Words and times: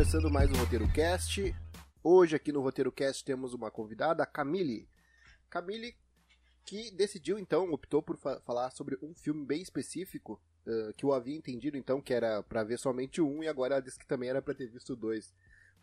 Começando 0.00 0.30
mais 0.30 0.50
um 0.50 0.54
Roteiro 0.54 0.90
Cast. 0.94 1.54
Hoje 2.02 2.34
aqui 2.34 2.50
no 2.50 2.62
Roteiro 2.62 2.90
Cast 2.90 3.22
temos 3.22 3.52
uma 3.52 3.70
convidada, 3.70 4.22
a 4.22 4.26
Camille. 4.26 4.88
Camille 5.50 5.94
que 6.64 6.90
decidiu 6.92 7.38
então, 7.38 7.70
optou 7.70 8.02
por 8.02 8.16
fa 8.16 8.40
falar 8.40 8.70
sobre 8.70 8.96
um 9.02 9.14
filme 9.14 9.44
bem 9.44 9.60
específico, 9.60 10.40
uh, 10.66 10.94
que 10.94 11.04
eu 11.04 11.12
havia 11.12 11.36
entendido 11.36 11.76
então 11.76 12.00
que 12.00 12.14
era 12.14 12.42
para 12.42 12.64
ver 12.64 12.78
somente 12.78 13.20
um 13.20 13.42
e 13.42 13.46
agora 13.46 13.74
ela 13.74 13.82
disse 13.82 13.98
que 13.98 14.06
também 14.06 14.30
era 14.30 14.40
para 14.40 14.54
ter 14.54 14.68
visto 14.68 14.96
dois. 14.96 15.34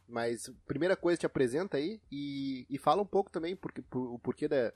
Mas 0.07 0.51
primeira 0.65 0.97
coisa, 0.97 1.19
te 1.19 1.27
apresenta 1.27 1.77
aí 1.77 2.01
e, 2.11 2.65
e 2.67 2.79
fala 2.79 3.03
um 3.03 3.07
pouco 3.07 3.29
também 3.29 3.55
porque, 3.55 3.83
por, 3.83 4.15
o 4.15 4.17
porquê 4.17 4.47
da, 4.47 4.73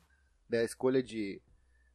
da 0.47 0.63
escolha 0.63 1.01
de 1.01 1.41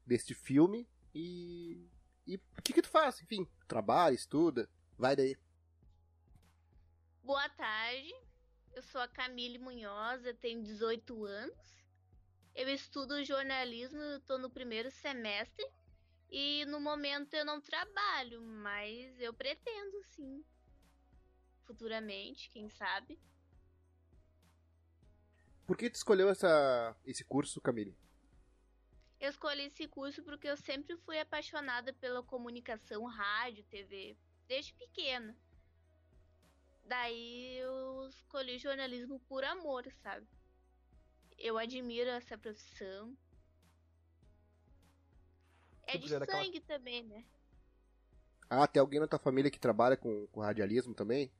deste 0.05 0.35
filme 0.35 0.85
e 1.15 1.89
e 2.27 2.35
o 2.59 2.63
que 2.65 2.73
que 2.73 2.83
tu 2.83 2.89
faz? 2.89 3.23
Enfim, 3.23 3.47
trabalha, 3.69 4.17
estuda, 4.17 4.69
vai 4.99 5.15
daí. 5.15 5.37
Boa 7.27 7.49
tarde, 7.49 8.15
eu 8.73 8.81
sou 8.85 9.01
a 9.01 9.09
Camille 9.09 9.59
Munhoz, 9.59 10.25
eu 10.25 10.33
tenho 10.37 10.63
18 10.63 11.25
anos. 11.25 11.77
Eu 12.55 12.69
estudo 12.69 13.25
jornalismo, 13.25 14.01
estou 14.15 14.39
no 14.39 14.49
primeiro 14.49 14.93
semestre 14.93 15.67
e 16.31 16.65
no 16.67 16.79
momento 16.79 17.35
eu 17.35 17.45
não 17.45 17.61
trabalho, 17.61 18.41
mas 18.41 19.21
eu 19.21 19.35
pretendo 19.35 20.01
sim. 20.05 20.45
Futuramente, 21.65 22.49
quem 22.49 22.69
sabe. 22.71 23.19
Por 25.67 25.77
que 25.77 25.91
tu 25.91 25.97
escolheu 25.97 26.29
essa, 26.29 26.97
esse 27.05 27.25
curso, 27.25 27.61
Camille? 27.61 27.99
Eu 29.19 29.31
escolhi 29.31 29.65
esse 29.65 29.89
curso 29.89 30.23
porque 30.23 30.47
eu 30.47 30.57
sempre 30.57 30.97
fui 30.99 31.19
apaixonada 31.19 31.93
pela 31.93 32.23
comunicação, 32.23 33.05
rádio, 33.05 33.65
TV, 33.65 34.17
desde 34.47 34.73
pequena. 34.75 35.37
Daí 36.87 37.57
eu 37.59 38.09
escolhi 38.09 38.59
jornalismo 38.59 39.19
por 39.29 39.43
amor, 39.45 39.85
sabe? 40.03 40.27
Eu 41.37 41.59
admiro 41.59 42.09
essa 42.11 42.39
profissão. 42.39 43.17
É 45.83 45.93
Tipo, 45.93 46.05
de 46.05 46.09
sangue 46.11 46.59
aquela- 46.59 46.61
também, 46.79 47.03
né? 47.05 47.25
Ah, 48.49 48.67
tem 48.67 48.81
alguém 48.81 49.01
na 49.01 49.09
tua 49.09 49.19
família 49.19 49.51
que 49.51 49.59
trabalha 49.59 49.97
com, 49.97 50.27
com 50.29 50.41
radialismo 50.41 50.95
também? 50.95 51.31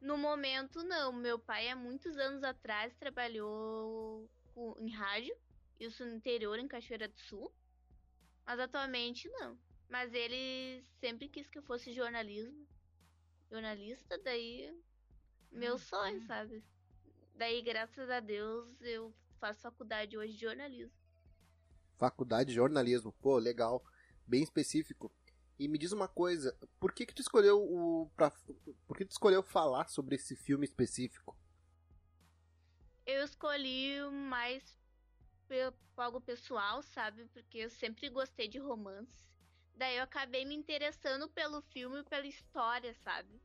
No 0.00 0.16
momento, 0.16 0.82
não. 0.82 1.12
Meu 1.12 1.38
pai, 1.38 1.68
há 1.68 1.76
muitos 1.76 2.16
anos 2.16 2.42
atrás, 2.42 2.94
trabalhou 2.96 4.28
com- 4.54 4.76
em 4.78 4.90
rádio. 4.90 5.36
Isso 5.78 6.04
no 6.04 6.14
interior, 6.14 6.58
em 6.58 6.68
Cachoeira 6.68 7.08
do 7.08 7.18
Sul. 7.20 7.52
Mas 8.46 8.58
atualmente, 8.58 9.28
não. 9.28 9.58
Mas 9.88 10.12
ele 10.14 10.84
sempre 11.00 11.28
quis 11.28 11.48
que 11.48 11.58
eu 11.58 11.62
fosse 11.62 11.92
jornalismo. 11.92 12.66
Jornalista, 13.54 14.18
daí... 14.18 14.76
Meu 15.52 15.78
sonho, 15.78 16.20
sabe? 16.26 16.64
Daí, 17.36 17.62
graças 17.62 18.10
a 18.10 18.18
Deus, 18.18 18.68
eu 18.80 19.14
faço 19.38 19.60
faculdade 19.60 20.18
hoje 20.18 20.32
de 20.32 20.40
jornalismo. 20.40 20.92
Faculdade 21.96 22.48
de 22.48 22.54
jornalismo. 22.56 23.12
Pô, 23.12 23.38
legal. 23.38 23.84
Bem 24.26 24.42
específico. 24.42 25.14
E 25.56 25.68
me 25.68 25.78
diz 25.78 25.92
uma 25.92 26.08
coisa, 26.08 26.58
por 26.80 26.92
que 26.92 27.06
que 27.06 27.14
tu 27.14 27.22
escolheu 27.22 27.62
o 27.62 28.10
pra, 28.16 28.32
por 28.88 28.96
que 28.96 29.04
tu 29.04 29.12
escolheu 29.12 29.40
falar 29.40 29.86
sobre 29.86 30.16
esse 30.16 30.34
filme 30.34 30.64
específico? 30.64 31.38
Eu 33.06 33.22
escolhi 33.24 34.00
mais 34.10 34.76
algo 35.96 36.20
pessoal, 36.20 36.82
sabe? 36.82 37.26
Porque 37.26 37.58
eu 37.58 37.70
sempre 37.70 38.08
gostei 38.08 38.48
de 38.48 38.58
romance. 38.58 39.30
Daí 39.76 39.96
eu 39.96 40.02
acabei 40.02 40.44
me 40.44 40.56
interessando 40.56 41.28
pelo 41.28 41.62
filme 41.62 42.00
e 42.00 42.04
pela 42.04 42.26
história, 42.26 42.92
sabe? 42.94 43.40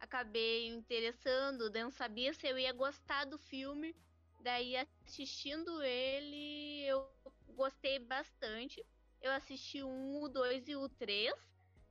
Acabei 0.00 0.66
interessando, 0.66 1.66
eu 1.66 1.84
não 1.84 1.90
sabia 1.90 2.32
se 2.32 2.48
eu 2.48 2.58
ia 2.58 2.72
gostar 2.72 3.26
do 3.26 3.38
filme. 3.38 3.94
Daí 4.40 4.74
assistindo 4.74 5.82
ele, 5.82 6.84
eu 6.86 7.06
gostei 7.50 7.98
bastante. 7.98 8.84
Eu 9.20 9.30
assisti 9.32 9.82
1, 9.82 10.22
o 10.22 10.28
2 10.28 10.66
e 10.68 10.74
o 10.74 10.88
3. 10.88 11.34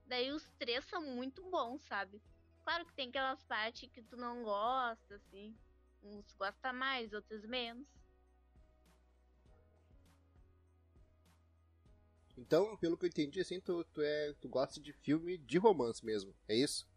Daí 0.08 0.32
os 0.32 0.44
três 0.58 0.84
são 0.86 1.04
muito 1.04 1.48
bons, 1.52 1.84
sabe? 1.84 2.20
Claro 2.64 2.84
que 2.84 2.94
tem 2.94 3.10
aquelas 3.10 3.44
partes 3.44 3.88
que 3.92 4.02
tu 4.02 4.18
não 4.18 4.44
gosta, 4.44 5.16
assim. 5.16 5.56
Uns 6.02 6.34
gosta 6.34 6.74
mais, 6.74 7.14
outros 7.14 7.46
menos. 7.46 7.88
Então, 12.36 12.76
pelo 12.78 12.98
que 12.98 13.06
eu 13.06 13.10
entendi, 13.10 13.40
assim, 13.42 13.60
tu, 13.60 13.84
tu, 13.94 14.02
é, 14.02 14.34
tu 14.42 14.50
gosta 14.50 14.80
de 14.80 14.94
filme 14.94 15.38
de 15.38 15.58
romance 15.60 16.04
mesmo, 16.04 16.34
é 16.48 16.56
isso? 16.56 16.88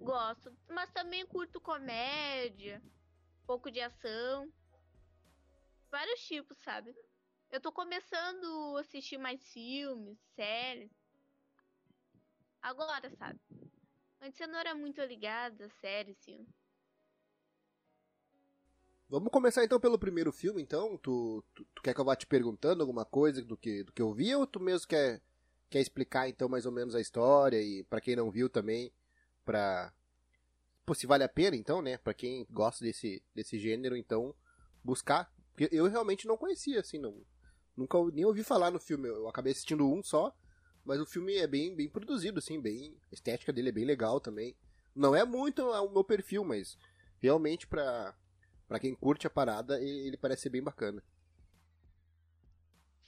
Gosto, 0.00 0.56
mas 0.68 0.90
também 0.92 1.26
curto 1.26 1.60
comédia, 1.60 2.82
um 3.42 3.46
pouco 3.46 3.70
de 3.70 3.80
ação. 3.80 4.50
Vários 5.90 6.20
tipos, 6.20 6.56
sabe? 6.58 6.94
Eu 7.50 7.60
tô 7.60 7.72
começando 7.72 8.76
a 8.76 8.80
assistir 8.80 9.18
mais 9.18 9.42
filmes, 9.52 10.18
séries. 10.34 10.90
Agora, 12.60 13.10
sabe? 13.16 13.40
Antes 14.20 14.40
eu 14.40 14.48
não 14.48 14.58
era 14.58 14.74
muito 14.74 15.00
ligada 15.02 15.66
a 15.66 15.70
séries, 15.80 16.22
filmes. 16.24 16.48
Vamos 19.08 19.30
começar 19.30 19.64
então 19.64 19.80
pelo 19.80 19.98
primeiro 19.98 20.30
filme, 20.30 20.60
então. 20.60 20.98
Tu, 20.98 21.42
tu, 21.54 21.64
tu 21.74 21.82
quer 21.82 21.94
que 21.94 22.00
eu 22.00 22.04
vá 22.04 22.14
te 22.14 22.26
perguntando 22.26 22.82
alguma 22.82 23.06
coisa 23.06 23.42
do 23.42 23.56
que, 23.56 23.82
do 23.82 23.92
que 23.92 24.02
eu 24.02 24.12
vi 24.12 24.34
ou 24.34 24.46
tu 24.46 24.60
mesmo 24.60 24.86
quer, 24.86 25.22
quer 25.70 25.80
explicar 25.80 26.28
então 26.28 26.48
mais 26.48 26.66
ou 26.66 26.72
menos 26.72 26.94
a 26.94 27.00
história 27.00 27.60
e 27.60 27.84
pra 27.84 28.02
quem 28.02 28.14
não 28.14 28.30
viu 28.30 28.50
também, 28.50 28.92
pra... 29.48 29.90
Pô, 30.84 30.92
se 30.92 31.06
vale 31.06 31.24
a 31.24 31.28
pena 31.28 31.56
então, 31.56 31.80
né? 31.80 31.96
Pra 31.96 32.12
quem 32.12 32.46
gosta 32.50 32.84
desse, 32.84 33.24
desse 33.34 33.58
gênero, 33.58 33.96
então, 33.96 34.34
buscar. 34.84 35.32
Porque 35.54 35.74
eu 35.74 35.86
realmente 35.88 36.26
não 36.26 36.36
conhecia, 36.36 36.80
assim, 36.80 36.98
não, 36.98 37.24
nunca 37.74 37.98
nem 38.12 38.26
ouvi 38.26 38.44
falar 38.44 38.70
no 38.70 38.78
filme. 38.78 39.08
Eu 39.08 39.26
acabei 39.26 39.52
assistindo 39.52 39.90
um 39.90 40.02
só, 40.02 40.36
mas 40.84 41.00
o 41.00 41.06
filme 41.06 41.34
é 41.36 41.46
bem, 41.46 41.74
bem 41.74 41.88
produzido, 41.88 42.40
assim, 42.40 42.60
bem... 42.60 42.94
A 43.10 43.14
estética 43.14 43.50
dele 43.50 43.70
é 43.70 43.72
bem 43.72 43.86
legal 43.86 44.20
também. 44.20 44.54
Não 44.94 45.16
é 45.16 45.24
muito 45.24 45.64
o 45.66 45.90
meu 45.90 46.04
perfil, 46.04 46.44
mas 46.44 46.76
realmente 47.18 47.66
pra... 47.66 48.14
Pra 48.66 48.78
quem 48.78 48.94
curte 48.94 49.26
a 49.26 49.30
parada, 49.30 49.80
ele 49.80 50.18
parece 50.18 50.42
ser 50.42 50.50
bem 50.50 50.62
bacana. 50.62 51.02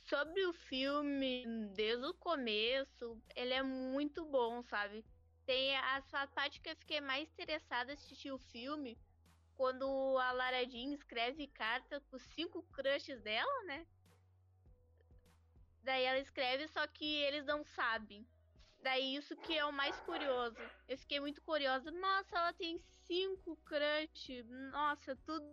Sobre 0.06 0.42
o 0.46 0.54
filme, 0.54 1.44
desde 1.74 2.06
o 2.06 2.14
começo, 2.14 3.20
ele 3.36 3.52
é 3.52 3.62
muito 3.62 4.24
bom, 4.24 4.62
sabe? 4.62 5.04
Tem 5.50 5.76
a 5.76 6.00
parte 6.32 6.60
que 6.60 6.70
eu 6.70 6.76
fiquei 6.76 7.00
mais 7.00 7.28
interessada 7.28 7.92
assistir 7.92 8.30
o 8.30 8.38
filme, 8.38 8.96
quando 9.56 9.84
a 10.18 10.30
Lara 10.30 10.64
Jean 10.64 10.94
escreve 10.94 11.48
carta 11.48 12.00
com 12.08 12.20
cinco 12.20 12.62
crushes 12.70 13.20
dela, 13.20 13.64
né? 13.64 13.84
Daí 15.82 16.04
ela 16.04 16.20
escreve, 16.20 16.68
só 16.68 16.86
que 16.86 17.04
eles 17.04 17.44
não 17.46 17.64
sabem. 17.64 18.24
Daí 18.80 19.16
isso 19.16 19.36
que 19.38 19.58
é 19.58 19.64
o 19.64 19.72
mais 19.72 19.98
curioso. 20.02 20.56
Eu 20.86 20.96
fiquei 20.96 21.18
muito 21.18 21.42
curiosa. 21.42 21.90
Nossa, 21.90 22.38
ela 22.38 22.52
tem 22.52 22.78
cinco 23.08 23.56
crushes. 23.64 24.48
Nossa, 24.70 25.16
tudo 25.16 25.44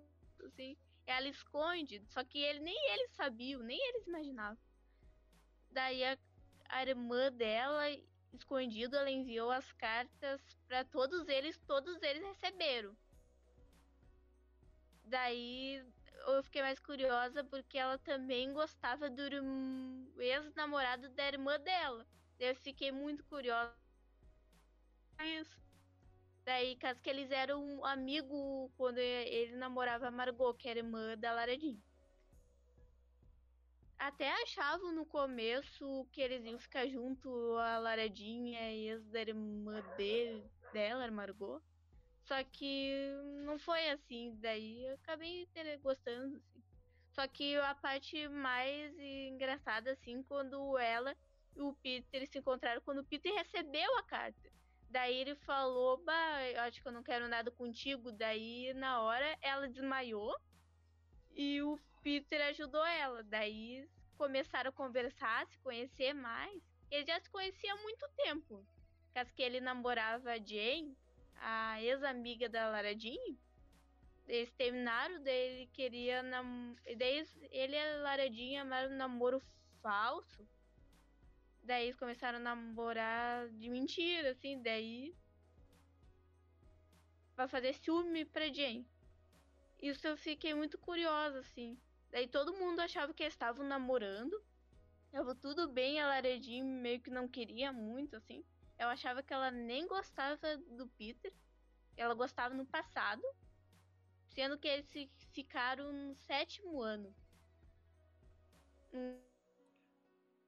assim. 0.45 0.77
Ela 1.07 1.27
esconde, 1.27 2.03
só 2.09 2.23
que 2.23 2.37
ele 2.37 2.59
nem 2.59 2.77
eles 2.91 3.15
sabiam, 3.15 3.63
nem 3.63 3.79
eles 3.89 4.05
imaginavam. 4.05 4.59
Daí 5.71 6.03
a, 6.03 6.15
a 6.69 6.83
irmã 6.83 7.31
dela, 7.31 7.81
escondido, 8.33 8.95
ela 8.95 9.09
enviou 9.09 9.51
as 9.51 9.71
cartas 9.73 10.41
para 10.67 10.83
todos 10.85 11.27
eles, 11.27 11.57
todos 11.65 12.01
eles 12.01 12.23
receberam. 12.23 12.95
Daí 15.05 15.85
eu 16.27 16.43
fiquei 16.43 16.61
mais 16.61 16.79
curiosa 16.79 17.43
porque 17.43 17.77
ela 17.77 17.97
também 17.97 18.51
gostava 18.51 19.09
do 19.09 19.21
ex-namorado 20.19 21.09
da 21.09 21.27
irmã 21.27 21.59
dela. 21.59 22.05
Eu 22.39 22.55
fiquei 22.55 22.91
muito 22.91 23.23
curiosa. 23.23 23.73
Isso. 25.39 25.59
Daí, 26.43 26.75
caso 26.77 27.01
que 27.01 27.09
eles 27.09 27.31
eram 27.31 27.61
um 27.61 27.85
amigo 27.85 28.71
quando 28.77 28.99
ele 28.99 29.55
namorava 29.55 30.07
a 30.07 30.11
Margot, 30.11 30.53
que 30.53 30.69
era 30.69 30.79
irmã 30.79 31.17
da 31.17 31.33
Lara 31.33 31.57
Jean. 31.57 31.77
Até 33.99 34.31
achavam 34.43 34.91
no 34.91 35.05
começo 35.05 36.07
que 36.11 36.21
eles 36.21 36.45
iam 36.45 36.59
ficar 36.59 36.87
junto, 36.87 37.29
a 37.57 37.79
Lara 37.79 38.07
Jean 38.07 38.49
e 38.49 38.55
a 38.55 38.71
ex 38.71 39.03
da 39.07 39.21
irmã 39.21 39.81
dele, 39.97 40.43
dela, 40.71 41.09
Margot. 41.09 41.61
Só 42.23 42.43
que 42.43 42.91
não 43.45 43.57
foi 43.57 43.89
assim, 43.89 44.35
daí 44.39 44.85
eu 44.85 44.95
acabei 44.95 45.47
gostando, 45.81 46.37
assim. 46.37 46.63
Só 47.11 47.27
que 47.27 47.55
a 47.55 47.73
parte 47.73 48.27
mais 48.27 48.93
engraçada, 48.99 49.91
assim, 49.91 50.21
quando 50.23 50.77
ela 50.77 51.15
e 51.55 51.61
o 51.61 51.73
Peter 51.81 52.27
se 52.27 52.37
encontraram, 52.37 52.81
quando 52.81 52.99
o 52.99 53.05
Peter 53.05 53.33
recebeu 53.33 53.97
a 53.97 54.03
carta. 54.03 54.51
Daí 54.89 55.15
ele 55.15 55.35
falou, 55.35 55.97
bah, 56.03 56.43
eu 56.51 56.61
acho 56.61 56.81
que 56.81 56.87
eu 56.87 56.91
não 56.91 57.01
quero 57.01 57.27
nada 57.27 57.49
contigo. 57.49 58.11
Daí, 58.11 58.73
na 58.75 59.01
hora, 59.01 59.37
ela 59.41 59.67
desmaiou 59.67 60.35
e 61.35 61.61
o 61.61 61.77
Peter 62.07 62.41
ajudou 62.43 62.85
ela. 62.85 63.21
Daí 63.23 63.85
começaram 64.17 64.69
a 64.69 64.71
conversar, 64.73 65.45
se 65.47 65.59
conhecer 65.59 66.13
mais. 66.13 66.63
Eles 66.89 67.05
já 67.05 67.19
se 67.19 67.29
conheciam 67.29 67.77
há 67.77 67.81
muito 67.81 68.07
tempo. 68.15 68.65
caso 69.13 69.33
que 69.33 69.41
ele 69.41 69.59
namorava 69.59 70.31
a 70.31 70.37
Jane, 70.37 70.97
a 71.35 71.83
ex-amiga 71.83 72.47
da 72.47 72.69
Lara 72.69 72.97
Jean. 72.97 73.35
Eles 74.25 74.49
terminaram, 74.53 75.21
daí 75.21 75.35
ele 75.35 75.67
queria. 75.67 76.23
Nam... 76.23 76.77
Daí 76.97 77.27
ele 77.51 77.75
e 77.75 77.79
a 77.79 77.97
Lara 77.97 78.31
Jean 78.31 78.61
amaram 78.61 78.93
um 78.93 78.97
namoro 78.97 79.41
falso. 79.81 80.47
Daí 81.61 81.87
eles 81.87 81.97
começaram 81.97 82.37
a 82.37 82.41
namorar 82.41 83.49
de 83.49 83.67
mentira, 83.67 84.31
assim, 84.31 84.61
daí. 84.61 85.13
Pra 87.35 87.49
fazer 87.49 87.73
ciúme 87.73 88.23
pra 88.23 88.47
Jane. 88.47 88.87
Isso 89.81 90.07
eu 90.07 90.15
fiquei 90.15 90.53
muito 90.53 90.77
curiosa, 90.77 91.39
assim. 91.39 91.77
Daí 92.11 92.27
todo 92.27 92.53
mundo 92.53 92.79
achava 92.79 93.13
que 93.13 93.23
eles 93.23 93.33
estavam 93.33 93.65
namorando. 93.65 94.41
Tava 95.11 95.35
tudo 95.35 95.67
bem, 95.67 95.99
a 95.99 96.21
Jean 96.39 96.63
meio 96.63 97.01
que 97.01 97.09
não 97.09 97.27
queria 97.27 97.71
muito, 97.71 98.15
assim. 98.15 98.43
Eu 98.77 98.87
achava 98.89 99.23
que 99.23 99.33
ela 99.33 99.49
nem 99.49 99.87
gostava 99.87 100.57
do 100.57 100.87
Peter. 100.89 101.33
Ela 101.95 102.13
gostava 102.13 102.53
no 102.53 102.65
passado. 102.65 103.23
Sendo 104.29 104.57
que 104.57 104.67
eles 104.67 104.87
ficaram 105.31 105.91
no 105.91 106.15
sétimo 106.15 106.81
ano. 106.81 107.13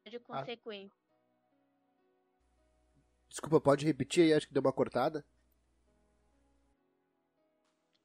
De 0.05 0.17
ah. 0.17 0.19
consequência. 0.19 0.95
Ah. 0.95 1.09
Desculpa, 3.29 3.61
pode 3.61 3.85
repetir 3.85 4.23
aí? 4.23 4.33
Acho 4.33 4.47
que 4.47 4.53
deu 4.53 4.61
uma 4.61 4.73
cortada. 4.73 5.25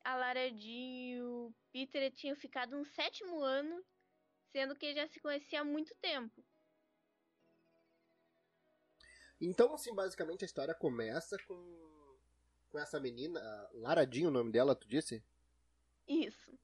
A 0.05 0.17
Lara 0.17 0.51
Jean 0.51 0.61
e 0.61 1.23
o 1.23 1.55
Peter 1.73 2.13
tinham 2.13 2.37
ficado 2.37 2.77
no 2.77 2.85
sétimo 2.85 3.43
ano, 3.43 3.83
sendo 4.53 4.77
que 4.77 4.95
já 4.95 5.09
se 5.09 5.19
conhecia 5.19 5.63
há 5.63 5.65
muito 5.65 5.95
tempo. 5.97 6.45
Então, 9.41 9.75
assim, 9.75 9.95
basicamente 9.95 10.45
a 10.45 10.47
história 10.47 10.75
começa 10.75 11.37
com, 11.49 12.19
com 12.71 12.79
essa 12.79 13.01
menina, 13.01 13.41
Laradinho, 13.73 14.29
o 14.29 14.33
nome 14.33 14.53
dela, 14.53 14.77
tu 14.77 14.87
disse? 14.87 15.25
Isso. 16.07 16.57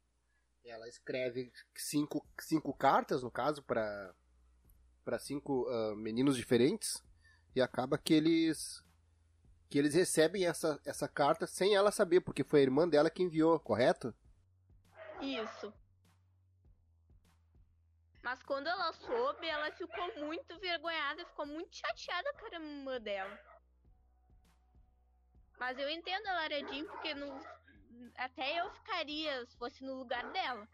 Ela 0.65 0.87
escreve 0.87 1.51
cinco, 1.75 2.25
cinco 2.39 2.73
cartas, 2.75 3.23
no 3.23 3.31
caso, 3.31 3.63
para 3.63 4.15
para 5.05 5.19
cinco 5.19 5.67
uh, 5.69 5.97
meninos 5.97 6.37
diferentes 6.37 7.03
e 7.57 7.61
acaba 7.61 7.99
que 7.99 8.15
eles 8.15 8.85
que 9.71 9.79
eles 9.79 9.95
recebem 9.95 10.45
essa, 10.45 10.81
essa 10.85 11.09
carta 11.09 11.47
sem 11.47 11.77
ela 11.77 11.93
saber, 11.93 12.21
porque 12.21 12.43
foi 12.43 12.59
a 12.59 12.65
irmã 12.65 12.89
dela 12.89 13.09
que 13.09 13.23
enviou, 13.23 13.59
correto? 13.61 14.13
Isso. 15.21 15.73
Mas 18.21 18.43
quando 18.43 18.67
ela 18.67 18.93
soube, 18.93 19.47
ela 19.47 19.71
ficou 19.71 20.17
muito 20.19 20.59
vergonhada, 20.59 21.25
ficou 21.25 21.47
muito 21.47 21.75
chateada 21.75 22.33
com 22.35 22.47
a 22.47 22.59
irmã 22.59 23.01
dela. 23.01 23.39
Mas 25.57 25.79
eu 25.79 25.89
entendo 25.89 26.27
a 26.27 26.33
Lara 26.33 26.57
porque 26.89 27.15
no... 27.15 27.41
até 28.17 28.61
eu 28.61 28.71
ficaria 28.73 29.47
se 29.47 29.57
fosse 29.57 29.85
no 29.85 29.95
lugar 29.95 30.33
dela. 30.33 30.69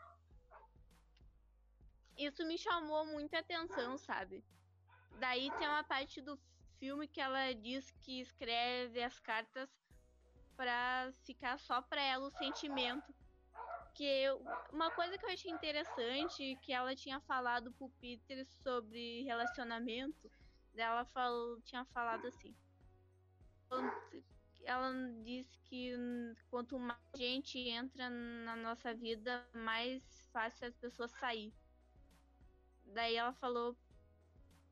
Isso 2.17 2.47
me 2.47 2.57
chamou 2.57 3.05
muita 3.05 3.41
atenção, 3.41 3.99
sabe? 3.99 4.43
Daí 5.19 5.51
tem 5.59 5.69
uma 5.69 5.85
parte 5.85 6.23
do 6.23 6.41
filme 6.79 7.09
que 7.09 7.21
ela 7.21 7.53
diz 7.55 7.91
que 8.01 8.21
escreve 8.21 9.03
as 9.03 9.19
cartas 9.21 9.69
para 10.57 11.11
ficar 11.25 11.59
só 11.59 11.83
para 11.83 12.01
ela 12.01 12.27
o 12.27 12.31
sentimento 12.31 13.15
porque 13.97 14.27
uma 14.73 14.91
coisa 14.91 15.17
que 15.17 15.25
eu 15.25 15.31
achei 15.31 15.51
interessante 15.51 16.59
que 16.61 16.71
ela 16.71 16.95
tinha 16.95 17.19
falado 17.21 17.73
pro 17.73 17.89
Peter 17.99 18.47
sobre 18.63 19.23
relacionamento, 19.23 20.31
ela 20.77 21.07
falou, 21.07 21.59
tinha 21.63 21.83
falado 21.87 22.27
assim. 22.27 22.55
Ela 24.65 24.93
disse 25.25 25.59
que 25.61 25.95
quanto 26.51 26.79
mais 26.79 27.01
gente 27.17 27.59
entra 27.59 28.11
na 28.11 28.55
nossa 28.57 28.93
vida, 28.95 29.49
mais 29.55 30.03
fácil 30.31 30.69
as 30.69 30.77
pessoas 30.77 31.11
sair. 31.13 31.51
Daí 32.85 33.17
ela 33.17 33.33
falou 33.33 33.75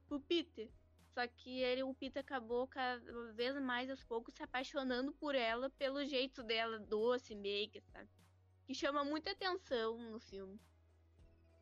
pro 0.06 0.20
Peter. 0.20 0.68
Só 1.14 1.26
que 1.28 1.60
ele, 1.60 1.82
o 1.84 1.94
Peter 1.94 2.20
acabou 2.20 2.66
cada 2.66 3.32
vez 3.32 3.54
mais 3.62 3.88
aos 3.88 4.02
poucos 4.04 4.34
se 4.34 4.42
apaixonando 4.42 5.12
por 5.12 5.34
ela 5.34 5.70
pelo 5.70 6.04
jeito 6.04 6.42
dela, 6.42 6.78
doce, 6.78 7.36
meiga, 7.36 7.80
sabe? 7.92 8.08
que 8.66 8.74
chama 8.74 9.04
muita 9.04 9.30
atenção 9.30 9.98
no 10.10 10.18
filme. 10.18 10.58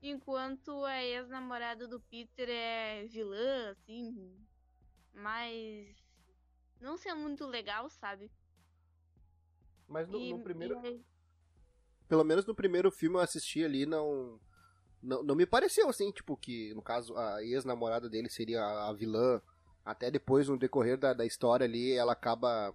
Enquanto 0.00 0.84
a 0.84 1.02
ex-namorada 1.02 1.86
do 1.86 2.00
Peter 2.00 2.48
é 2.48 3.06
vilã, 3.06 3.70
assim, 3.70 4.36
mas 5.12 5.94
não 6.80 6.96
ser 6.96 7.14
muito 7.14 7.46
legal, 7.46 7.88
sabe? 7.88 8.30
Mas 9.86 10.08
no, 10.08 10.18
e, 10.18 10.32
no 10.32 10.42
primeiro. 10.42 10.74
E... 10.86 11.04
Pelo 12.08 12.24
menos 12.24 12.44
no 12.46 12.54
primeiro 12.54 12.90
filme 12.90 13.16
eu 13.16 13.20
assisti 13.20 13.64
ali, 13.64 13.86
não, 13.86 14.40
não. 15.02 15.22
Não 15.22 15.34
me 15.34 15.46
pareceu 15.46 15.88
assim, 15.88 16.10
tipo, 16.12 16.36
que 16.36 16.72
no 16.74 16.82
caso 16.82 17.16
a 17.16 17.42
ex-namorada 17.42 18.08
dele 18.08 18.28
seria 18.28 18.62
a 18.62 18.92
vilã. 18.92 19.40
Até 19.84 20.10
depois, 20.10 20.48
no 20.48 20.56
decorrer 20.56 20.96
da, 20.96 21.12
da 21.12 21.26
história 21.26 21.64
ali, 21.64 21.92
ela 21.92 22.12
acaba 22.12 22.74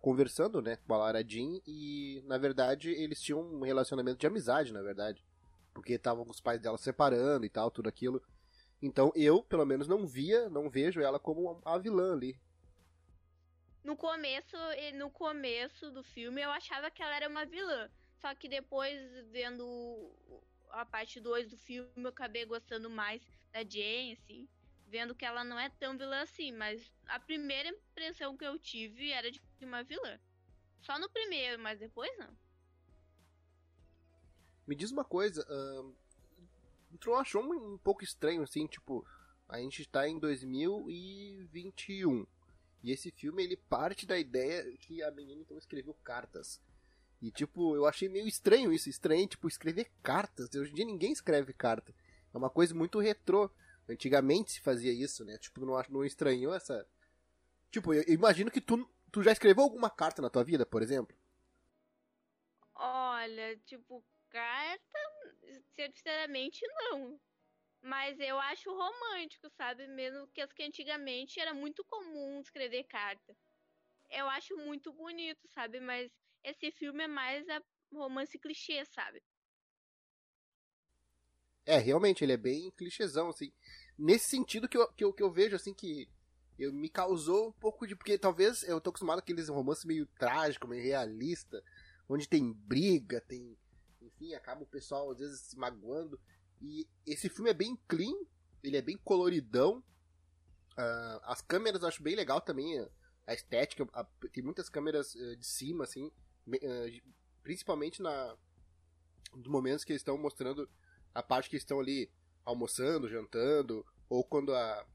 conversando, 0.00 0.60
né, 0.60 0.76
com 0.86 0.92
a 0.92 0.98
Lara 0.98 1.26
Jean 1.26 1.58
e, 1.66 2.22
na 2.26 2.36
verdade, 2.36 2.90
eles 2.90 3.22
tinham 3.22 3.40
um 3.40 3.62
relacionamento 3.62 4.18
de 4.18 4.26
amizade, 4.26 4.70
na 4.70 4.82
verdade. 4.82 5.24
Porque 5.72 5.94
estavam 5.94 6.26
os 6.28 6.42
pais 6.42 6.60
dela 6.60 6.76
separando 6.76 7.46
e 7.46 7.48
tal, 7.48 7.70
tudo 7.70 7.88
aquilo. 7.88 8.22
Então 8.82 9.10
eu, 9.16 9.42
pelo 9.42 9.64
menos, 9.64 9.88
não 9.88 10.06
via, 10.06 10.50
não 10.50 10.68
vejo 10.68 11.00
ela 11.00 11.18
como 11.18 11.58
a 11.64 11.78
vilã 11.78 12.12
ali. 12.12 12.38
No 13.82 13.96
começo, 13.96 14.56
no 14.94 15.10
começo 15.10 15.90
do 15.90 16.04
filme 16.04 16.42
eu 16.42 16.50
achava 16.50 16.90
que 16.90 17.02
ela 17.02 17.16
era 17.16 17.28
uma 17.28 17.46
vilã. 17.46 17.88
Só 18.20 18.34
que 18.34 18.46
depois, 18.48 18.98
vendo 19.30 19.64
a 20.80 20.86
parte 20.86 21.20
2 21.20 21.50
do 21.50 21.56
filme, 21.56 21.90
eu 21.96 22.08
acabei 22.08 22.44
gostando 22.44 22.90
mais 22.90 23.22
da 23.52 23.60
Jane, 23.60 24.12
assim 24.12 24.48
vendo 24.94 25.12
que 25.12 25.24
ela 25.24 25.42
não 25.42 25.58
é 25.58 25.68
tão 25.68 25.98
vilã 25.98 26.22
assim, 26.22 26.52
mas 26.52 26.88
a 27.06 27.18
primeira 27.18 27.68
impressão 27.68 28.36
que 28.36 28.44
eu 28.44 28.56
tive 28.60 29.10
era 29.10 29.28
de 29.28 29.40
uma 29.60 29.82
vilã. 29.82 30.20
Só 30.82 30.96
no 31.00 31.10
primeiro, 31.10 31.60
mas 31.60 31.80
depois 31.80 32.16
não. 32.16 32.32
Me 34.64 34.76
diz 34.76 34.92
uma 34.92 35.04
coisa, 35.04 35.44
uh, 35.50 35.92
tu 37.00 37.12
achou 37.14 37.42
um, 37.42 37.74
um 37.74 37.78
pouco 37.78 38.04
estranho 38.04 38.42
assim, 38.42 38.68
tipo, 38.68 39.04
a 39.48 39.58
gente 39.58 39.84
tá 39.88 40.08
em 40.08 40.18
2021 40.18 42.24
e 42.82 42.92
esse 42.92 43.10
filme 43.10 43.42
ele 43.42 43.56
parte 43.56 44.06
da 44.06 44.16
ideia 44.16 44.64
que 44.78 45.02
a 45.02 45.10
menina 45.10 45.40
então 45.40 45.58
escreveu 45.58 45.94
cartas. 46.04 46.60
E 47.24 47.30
tipo, 47.30 47.74
eu 47.74 47.86
achei 47.86 48.06
meio 48.06 48.28
estranho 48.28 48.70
isso, 48.70 48.90
estranho, 48.90 49.26
tipo, 49.26 49.48
escrever 49.48 49.90
cartas. 50.02 50.54
Hoje 50.54 50.72
em 50.72 50.74
dia 50.74 50.84
ninguém 50.84 51.10
escreve 51.10 51.54
carta. 51.54 51.94
É 52.34 52.36
uma 52.36 52.50
coisa 52.50 52.74
muito 52.74 52.98
retrô. 52.98 53.50
Antigamente 53.88 54.52
se 54.52 54.60
fazia 54.60 54.92
isso, 54.92 55.24
né? 55.24 55.38
Tipo, 55.38 55.64
não, 55.64 55.82
não 55.88 56.04
estranhou 56.04 56.54
essa. 56.54 56.86
Tipo, 57.70 57.94
eu, 57.94 58.04
imagino 58.08 58.50
que 58.50 58.60
tu, 58.60 58.86
tu 59.10 59.22
já 59.22 59.32
escreveu 59.32 59.64
alguma 59.64 59.88
carta 59.88 60.20
na 60.20 60.28
tua 60.28 60.44
vida, 60.44 60.66
por 60.66 60.82
exemplo? 60.82 61.16
Olha, 62.74 63.56
tipo, 63.64 64.04
carta, 64.28 64.98
sinceramente 65.74 66.60
não. 66.76 67.18
Mas 67.80 68.20
eu 68.20 68.38
acho 68.38 68.68
romântico, 68.68 69.48
sabe? 69.56 69.86
Mesmo 69.86 70.28
que 70.28 70.42
as 70.42 70.52
que 70.52 70.62
antigamente 70.62 71.40
era 71.40 71.54
muito 71.54 71.82
comum 71.86 72.38
escrever 72.42 72.84
carta. 72.84 73.34
Eu 74.10 74.28
acho 74.28 74.54
muito 74.58 74.92
bonito, 74.92 75.48
sabe? 75.48 75.80
Mas 75.80 76.12
esse 76.44 76.70
filme 76.72 77.04
é 77.04 77.08
mais 77.08 77.48
a 77.48 77.62
romance 77.92 78.38
clichê, 78.38 78.84
sabe? 78.84 79.22
É, 81.66 81.78
realmente, 81.78 82.22
ele 82.22 82.32
é 82.32 82.36
bem 82.36 82.70
clichêzão, 82.72 83.30
assim. 83.30 83.52
Nesse 83.98 84.28
sentido 84.28 84.68
que 84.68 84.76
eu, 84.76 84.92
que 84.92 85.04
eu, 85.04 85.12
que 85.12 85.22
eu 85.22 85.32
vejo, 85.32 85.56
assim, 85.56 85.72
que 85.72 86.08
eu, 86.58 86.72
me 86.72 86.88
causou 86.88 87.48
um 87.48 87.52
pouco 87.52 87.86
de. 87.86 87.96
Porque 87.96 88.18
talvez 88.18 88.62
eu 88.64 88.80
tô 88.80 88.90
acostumado 88.90 89.18
com 89.18 89.24
aqueles 89.24 89.48
romances 89.48 89.84
meio 89.84 90.06
trágico, 90.18 90.68
meio 90.68 90.82
realista, 90.82 91.62
onde 92.08 92.28
tem 92.28 92.52
briga, 92.52 93.20
tem. 93.22 93.56
Enfim, 94.02 94.34
acaba 94.34 94.62
o 94.62 94.66
pessoal 94.66 95.10
às 95.10 95.18
vezes 95.18 95.40
se 95.40 95.56
magoando. 95.56 96.20
E 96.60 96.86
esse 97.06 97.28
filme 97.28 97.50
é 97.50 97.54
bem 97.54 97.78
clean, 97.88 98.14
ele 98.62 98.76
é 98.76 98.82
bem 98.82 98.98
coloridão. 98.98 99.82
Uh, 100.72 101.20
as 101.22 101.40
câmeras 101.40 101.82
eu 101.82 101.88
acho 101.88 102.02
bem 102.02 102.14
legal 102.14 102.40
também. 102.40 102.86
A 103.26 103.32
estética, 103.32 103.88
a, 103.94 104.04
tem 104.30 104.44
muitas 104.44 104.68
câmeras 104.68 105.14
uh, 105.14 105.36
de 105.36 105.46
cima, 105.46 105.84
assim. 105.84 106.12
Uh, 106.46 107.14
principalmente 107.42 108.02
na. 108.02 108.36
Nos 109.34 109.48
momentos 109.48 109.84
que 109.84 109.92
eles 109.92 110.00
estão 110.00 110.16
mostrando 110.16 110.68
a 111.12 111.22
parte 111.22 111.50
que 111.50 111.56
estão 111.56 111.80
ali 111.80 112.10
almoçando, 112.44 113.08
jantando, 113.08 113.84
ou 114.08 114.22
quando 114.22 114.54
a, 114.54 114.86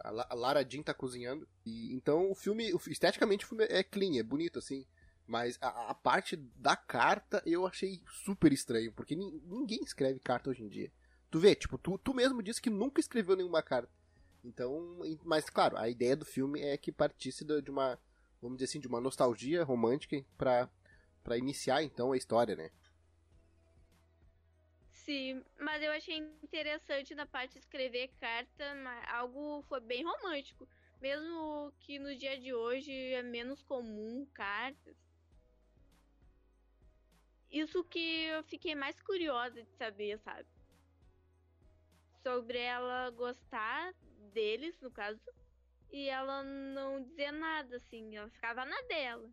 a 0.00 0.34
Lara 0.34 0.68
Jean 0.68 0.82
tá 0.82 0.94
cozinhando. 0.94 1.46
E, 1.64 1.94
então 1.94 2.30
o 2.30 2.34
filme, 2.34 2.72
esteticamente 2.88 3.44
o 3.44 3.48
filme 3.48 3.64
é 3.64 3.82
clean, 3.82 4.18
é 4.18 4.22
bonito 4.22 4.58
assim. 4.58 4.86
Mas 5.26 5.58
a, 5.60 5.90
a 5.90 5.94
parte 5.94 6.36
da 6.36 6.74
carta 6.74 7.42
eu 7.44 7.66
achei 7.66 8.02
super 8.24 8.52
estranho, 8.52 8.92
porque 8.92 9.14
ninguém 9.14 9.82
escreve 9.82 10.18
carta 10.18 10.50
hoje 10.50 10.62
em 10.62 10.68
dia. 10.68 10.90
Tu 11.30 11.38
vê, 11.38 11.54
tipo, 11.54 11.76
tu, 11.76 11.98
tu 11.98 12.14
mesmo 12.14 12.42
disse 12.42 12.62
que 12.62 12.70
nunca 12.70 13.00
escreveu 13.00 13.36
nenhuma 13.36 13.62
carta. 13.62 13.92
Então, 14.42 14.98
mas 15.24 15.50
claro, 15.50 15.76
a 15.76 15.88
ideia 15.88 16.16
do 16.16 16.24
filme 16.24 16.60
é 16.60 16.76
que 16.78 16.90
partisse 16.90 17.44
de 17.44 17.70
uma, 17.70 17.98
vamos 18.40 18.56
dizer 18.56 18.70
assim, 18.70 18.80
de 18.80 18.88
uma 18.88 19.00
nostalgia 19.00 19.62
romântica 19.62 20.24
para 20.38 20.70
para 21.28 21.36
iniciar 21.36 21.82
então 21.82 22.12
a 22.12 22.16
história, 22.16 22.56
né? 22.56 22.70
Sim, 24.90 25.44
mas 25.60 25.82
eu 25.82 25.92
achei 25.92 26.16
interessante 26.42 27.14
na 27.14 27.26
parte 27.26 27.52
de 27.52 27.58
escrever 27.58 28.08
carta, 28.18 28.64
algo 29.08 29.62
foi 29.68 29.80
bem 29.80 30.02
romântico. 30.02 30.66
Mesmo 31.02 31.70
que 31.80 31.98
no 31.98 32.16
dia 32.16 32.40
de 32.40 32.54
hoje 32.54 32.90
é 33.12 33.22
menos 33.22 33.62
comum 33.62 34.26
cartas. 34.32 34.96
Isso 37.50 37.84
que 37.84 38.24
eu 38.24 38.42
fiquei 38.44 38.74
mais 38.74 38.98
curiosa 39.02 39.62
de 39.62 39.70
saber, 39.76 40.18
sabe? 40.20 40.48
Sobre 42.22 42.58
ela 42.58 43.10
gostar 43.10 43.92
deles, 44.32 44.80
no 44.80 44.90
caso, 44.90 45.20
e 45.90 46.08
ela 46.08 46.42
não 46.42 47.02
dizer 47.02 47.32
nada, 47.32 47.76
assim, 47.76 48.16
ela 48.16 48.30
ficava 48.30 48.64
na 48.64 48.80
dela. 48.82 49.30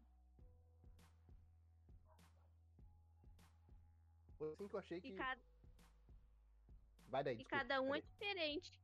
Foi 4.38 4.52
assim 4.52 4.68
que 4.68 4.76
eu 4.76 4.80
achei 4.80 5.02
que. 5.02 5.08
E 5.10 5.14
cada, 5.14 5.42
Vai 7.08 7.24
daí, 7.24 7.36
e 7.36 7.38
desculpa, 7.38 7.58
cada 7.58 7.82
um 7.82 7.96
é 7.96 8.02
diferente. 8.02 8.80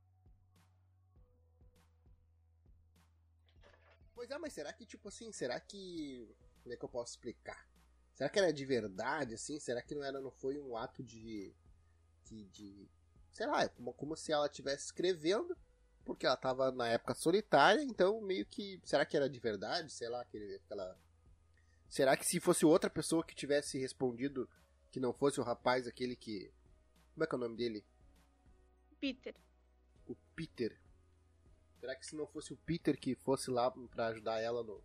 Pois 4.14 4.30
é, 4.30 4.38
mas 4.38 4.52
será 4.52 4.72
que, 4.72 4.86
tipo 4.86 5.08
assim, 5.08 5.32
será 5.32 5.58
que. 5.60 6.34
Como 6.62 6.72
é 6.72 6.76
que 6.76 6.84
eu 6.84 6.88
posso 6.88 7.12
explicar? 7.12 7.68
Será 8.14 8.28
que 8.28 8.38
era 8.38 8.52
de 8.52 8.64
verdade, 8.64 9.34
assim? 9.34 9.58
Será 9.58 9.82
que 9.82 9.94
não 9.94 10.04
era, 10.04 10.20
não 10.20 10.30
foi 10.30 10.58
um 10.58 10.76
ato 10.76 11.02
de. 11.02 11.54
de. 12.24 12.44
de 12.46 12.90
sei 13.32 13.46
lá, 13.46 13.68
como, 13.68 13.92
como 13.94 14.16
se 14.16 14.32
ela 14.32 14.46
estivesse 14.46 14.86
escrevendo, 14.86 15.56
porque 16.04 16.26
ela 16.26 16.36
tava 16.36 16.70
na 16.70 16.88
época 16.88 17.14
solitária, 17.14 17.82
então 17.82 18.20
meio 18.20 18.46
que. 18.46 18.80
Será 18.84 19.04
que 19.04 19.16
era 19.16 19.28
de 19.28 19.40
verdade? 19.40 19.92
Sei 19.92 20.08
lá, 20.08 20.22
aquele, 20.22 20.56
aquela. 20.56 20.98
Será 21.88 22.16
que 22.16 22.24
se 22.24 22.40
fosse 22.40 22.64
outra 22.64 22.88
pessoa 22.88 23.24
que 23.24 23.34
tivesse 23.34 23.78
respondido 23.78 24.48
que 24.92 25.00
não 25.00 25.12
fosse 25.12 25.40
o 25.40 25.42
rapaz 25.42 25.88
aquele 25.88 26.14
que. 26.14 26.52
Como 27.14 27.24
é 27.24 27.26
que 27.26 27.34
é 27.34 27.38
o 27.38 27.40
nome 27.40 27.56
dele? 27.56 27.84
Peter. 29.00 29.34
O 30.06 30.14
Peter. 30.36 30.78
Será 31.80 31.96
que 31.96 32.06
se 32.06 32.14
não 32.14 32.26
fosse 32.26 32.52
o 32.52 32.56
Peter 32.58 32.96
que 33.00 33.16
fosse 33.16 33.50
lá 33.50 33.70
para 33.70 34.08
ajudar 34.08 34.40
ela 34.40 34.62
no, 34.62 34.84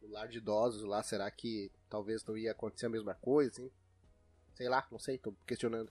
no, 0.00 0.08
lar 0.08 0.28
de 0.28 0.38
idosos 0.38 0.84
lá, 0.84 1.02
será 1.02 1.28
que 1.30 1.72
talvez 1.88 2.24
não 2.24 2.36
ia 2.36 2.52
acontecer 2.52 2.86
a 2.86 2.90
mesma 2.90 3.14
coisa, 3.14 3.50
assim? 3.50 3.70
Sei 4.54 4.68
lá, 4.68 4.86
não 4.92 4.98
sei, 4.98 5.18
tô 5.18 5.32
questionando. 5.46 5.90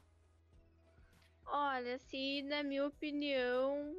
Olha, 1.46 1.98
se 1.98 2.44
na 2.44 2.62
minha 2.62 2.86
opinião, 2.86 3.94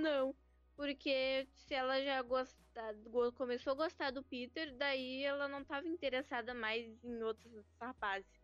não. 0.00 0.34
Porque 0.76 1.46
se 1.52 1.74
ela 1.74 2.00
já 2.02 2.22
gostar, 2.22 2.94
começou 3.36 3.72
a 3.72 3.76
gostar 3.76 4.10
do 4.12 4.22
Peter, 4.22 4.74
daí 4.76 5.22
ela 5.24 5.48
não 5.48 5.62
estava 5.62 5.86
interessada 5.86 6.54
mais 6.54 6.86
em 7.04 7.22
outros 7.22 7.52
rapazes. 7.80 8.43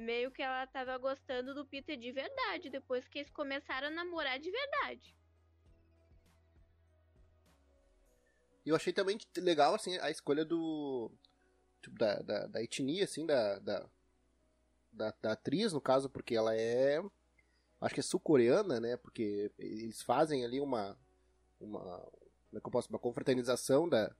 Meio 0.00 0.30
que 0.30 0.42
ela 0.42 0.64
estava 0.64 0.96
gostando 0.96 1.54
do 1.54 1.66
Peter 1.66 1.98
de 1.98 2.10
verdade, 2.12 2.70
depois 2.70 3.06
que 3.06 3.18
eles 3.18 3.30
começaram 3.30 3.88
a 3.88 3.90
namorar 3.90 4.38
de 4.38 4.50
verdade. 4.50 5.14
Eu 8.64 8.76
achei 8.76 8.92
também 8.92 9.18
legal, 9.36 9.74
assim, 9.74 9.98
a 9.98 10.10
escolha 10.10 10.44
do. 10.44 11.10
Tipo, 11.82 11.98
da, 11.98 12.22
da, 12.22 12.46
da 12.46 12.62
etnia, 12.62 13.04
assim, 13.04 13.26
da, 13.26 13.58
da, 13.58 13.86
da, 14.92 15.14
da 15.20 15.32
atriz, 15.32 15.72
no 15.72 15.80
caso, 15.80 16.08
porque 16.08 16.34
ela 16.34 16.54
é. 16.56 17.02
Acho 17.80 17.94
que 17.94 18.00
é 18.00 18.04
sul-coreana, 18.04 18.78
né? 18.78 18.96
Porque 18.96 19.50
eles 19.58 20.00
fazem 20.02 20.44
ali 20.44 20.60
uma. 20.60 20.96
Uma. 21.60 21.80
Como 21.80 22.58
é 22.58 22.60
que 22.60 22.66
eu 22.66 22.70
posso? 22.70 22.88
Uma 22.88 22.98
confraternização 22.98 23.88
da. 23.88 24.14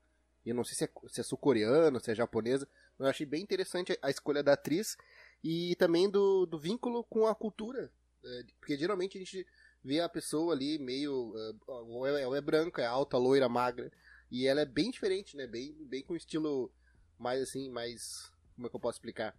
Eu 0.44 0.56
não 0.56 0.64
sei 0.64 0.74
se 0.74 0.84
é, 0.84 0.90
se 1.08 1.20
é 1.20 1.24
sul-coreana, 1.24 2.00
se 2.00 2.10
é 2.10 2.14
japonesa, 2.16 2.68
mas 2.98 3.06
eu 3.06 3.10
achei 3.10 3.24
bem 3.24 3.42
interessante 3.42 3.96
a 4.02 4.10
escolha 4.10 4.42
da 4.42 4.54
atriz 4.54 4.96
e 5.42 5.74
também 5.76 6.08
do, 6.08 6.46
do 6.46 6.58
vínculo 6.58 7.04
com 7.04 7.26
a 7.26 7.34
cultura. 7.34 7.92
É, 8.24 8.44
porque 8.60 8.76
geralmente 8.76 9.18
a 9.18 9.20
gente 9.20 9.46
vê 9.82 10.00
a 10.00 10.08
pessoa 10.08 10.54
ali 10.54 10.78
meio. 10.78 11.34
ou 11.66 12.06
é, 12.06 12.26
ou 12.26 12.36
é 12.36 12.40
branca, 12.40 12.82
é 12.82 12.86
alta, 12.86 13.16
loira, 13.16 13.48
magra. 13.48 13.90
E 14.30 14.46
ela 14.46 14.60
é 14.60 14.66
bem 14.66 14.90
diferente, 14.90 15.36
né? 15.36 15.46
Bem, 15.46 15.74
bem 15.86 16.02
com 16.02 16.14
estilo 16.14 16.72
mais 17.18 17.42
assim, 17.42 17.68
mais. 17.68 18.32
Como 18.54 18.66
é 18.66 18.70
que 18.70 18.76
eu 18.76 18.80
posso 18.80 18.98
explicar? 18.98 19.36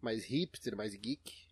Mais 0.00 0.24
hipster, 0.24 0.76
mais 0.76 0.94
geek. 0.94 1.46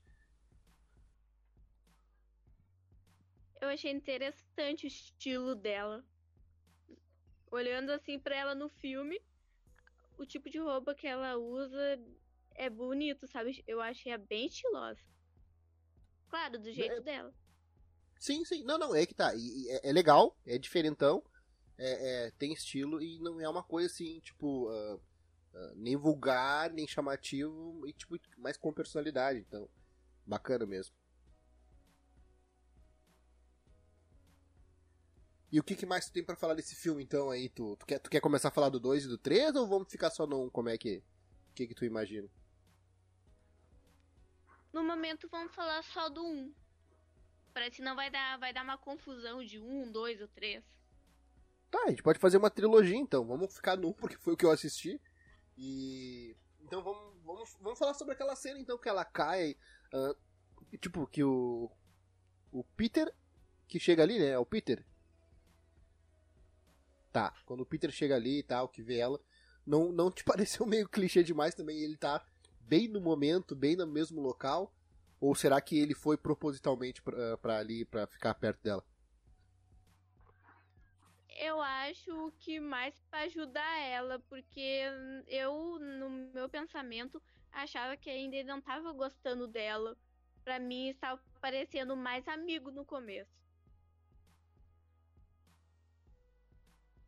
Eu 3.60 3.68
achei 3.68 3.90
interessante 3.90 4.84
o 4.84 4.86
estilo 4.86 5.54
dela. 5.54 6.04
Olhando 7.50 7.90
assim 7.90 8.18
para 8.18 8.36
ela 8.36 8.54
no 8.54 8.68
filme, 8.68 9.20
o 10.18 10.26
tipo 10.26 10.50
de 10.50 10.58
roupa 10.58 10.94
que 10.94 11.06
ela 11.06 11.36
usa 11.36 11.98
é 12.54 12.70
bonito, 12.70 13.26
sabe? 13.26 13.62
Eu 13.66 13.80
achei 13.80 14.16
bem 14.18 14.46
estilosa. 14.46 15.00
Claro, 16.28 16.58
do 16.58 16.72
jeito 16.72 16.96
é... 16.96 17.00
dela. 17.00 17.34
Sim, 18.18 18.44
sim. 18.44 18.62
Não, 18.64 18.78
não, 18.78 18.94
é 18.94 19.04
que 19.04 19.14
tá. 19.14 19.34
E, 19.34 19.68
é, 19.68 19.90
é 19.90 19.92
legal, 19.92 20.36
é 20.46 20.58
diferentão 20.58 21.22
é, 21.78 22.26
é, 22.26 22.30
tem 22.32 22.52
estilo 22.52 23.02
e 23.02 23.18
não 23.18 23.40
é 23.40 23.48
uma 23.48 23.62
coisa 23.62 23.92
assim, 23.92 24.20
tipo, 24.20 24.70
uh, 24.70 24.94
uh, 24.96 25.74
nem 25.76 25.96
vulgar, 25.96 26.70
nem 26.72 26.86
chamativo, 26.86 27.86
e 27.86 27.92
tipo, 27.92 28.16
mais 28.38 28.56
com 28.56 28.72
personalidade. 28.72 29.40
Então, 29.40 29.68
bacana 30.24 30.66
mesmo. 30.66 30.94
E 35.50 35.60
o 35.60 35.62
que, 35.62 35.76
que 35.76 35.86
mais 35.86 36.06
tu 36.06 36.12
tem 36.12 36.24
para 36.24 36.34
falar 36.34 36.54
desse 36.54 36.74
filme, 36.74 37.02
então, 37.02 37.30
aí? 37.30 37.48
Tu, 37.48 37.76
tu, 37.76 37.86
quer, 37.86 38.00
tu 38.00 38.10
quer 38.10 38.20
começar 38.20 38.48
a 38.48 38.52
falar 38.52 38.68
do 38.70 38.80
2 38.80 39.04
e 39.04 39.08
do 39.08 39.18
3 39.18 39.54
ou 39.54 39.68
vamos 39.68 39.90
ficar 39.90 40.10
só 40.10 40.26
no 40.26 40.46
1? 40.46 40.50
Como 40.50 40.68
é 40.68 40.76
que. 40.76 40.98
O 41.50 41.54
que, 41.54 41.68
que 41.68 41.74
tu 41.74 41.84
imagina? 41.84 42.28
No 44.74 44.82
momento 44.82 45.28
vamos 45.28 45.54
falar 45.54 45.84
só 45.84 46.08
do 46.08 46.26
1. 46.26 46.52
Parece 47.52 47.76
que 47.76 47.82
não 47.82 47.94
vai 47.94 48.10
dar, 48.10 48.36
vai 48.40 48.52
dar 48.52 48.64
uma 48.64 48.76
confusão 48.76 49.44
de 49.44 49.60
1, 49.60 49.92
2 49.92 50.20
ou 50.20 50.26
3. 50.26 50.64
Tá, 51.70 51.84
a 51.84 51.90
gente 51.90 52.02
pode 52.02 52.18
fazer 52.18 52.38
uma 52.38 52.50
trilogia 52.50 52.96
então. 52.96 53.24
Vamos 53.24 53.54
ficar 53.54 53.76
no 53.76 53.94
porque 53.94 54.16
foi 54.16 54.34
o 54.34 54.36
que 54.36 54.44
eu 54.44 54.50
assisti. 54.50 55.00
E. 55.56 56.36
Então 56.60 56.82
vamos, 56.82 57.22
vamos, 57.22 57.56
vamos 57.60 57.78
falar 57.78 57.94
sobre 57.94 58.14
aquela 58.14 58.34
cena 58.34 58.58
então 58.58 58.76
que 58.76 58.88
ela 58.88 59.04
cai. 59.04 59.56
Uh, 59.94 60.76
tipo, 60.78 61.06
que 61.06 61.22
o. 61.22 61.70
O 62.50 62.64
Peter. 62.76 63.14
Que 63.68 63.78
chega 63.78 64.02
ali, 64.02 64.18
né? 64.18 64.30
É 64.30 64.38
o 64.40 64.44
Peter. 64.44 64.84
Tá, 67.12 67.32
quando 67.46 67.60
o 67.60 67.66
Peter 67.66 67.92
chega 67.92 68.16
ali 68.16 68.40
e 68.40 68.42
tal, 68.42 68.68
que 68.68 68.82
vê 68.82 68.98
ela. 68.98 69.20
Não, 69.64 69.92
não 69.92 70.10
te 70.10 70.24
pareceu 70.26 70.66
meio 70.66 70.88
clichê 70.88 71.22
demais 71.22 71.54
também? 71.54 71.78
Ele 71.78 71.96
tá 71.96 72.26
bem 72.66 72.88
no 72.88 73.00
momento, 73.00 73.54
bem 73.54 73.76
no 73.76 73.86
mesmo 73.86 74.20
local? 74.20 74.72
Ou 75.20 75.34
será 75.34 75.60
que 75.60 75.78
ele 75.78 75.94
foi 75.94 76.16
propositalmente 76.16 77.02
pra, 77.02 77.38
pra 77.38 77.58
ali, 77.58 77.84
pra 77.84 78.06
ficar 78.06 78.34
perto 78.34 78.62
dela? 78.62 78.84
eu 81.36 81.60
acho 81.60 82.32
que 82.38 82.60
mais 82.60 82.98
para 83.10 83.24
ajudar 83.24 83.80
ela, 83.80 84.18
porque 84.28 84.82
eu, 85.26 85.78
no 85.78 86.08
meu 86.32 86.48
pensamento, 86.48 87.22
achava 87.50 87.96
que 87.96 88.08
ainda 88.08 88.36
ele 88.36 88.48
não 88.48 88.58
estava 88.58 88.92
gostando 88.92 89.46
dela. 89.46 89.96
Para 90.44 90.58
mim, 90.58 90.88
estava 90.88 91.20
parecendo 91.40 91.96
mais 91.96 92.26
amigo 92.28 92.70
no 92.70 92.84
começo. 92.84 93.32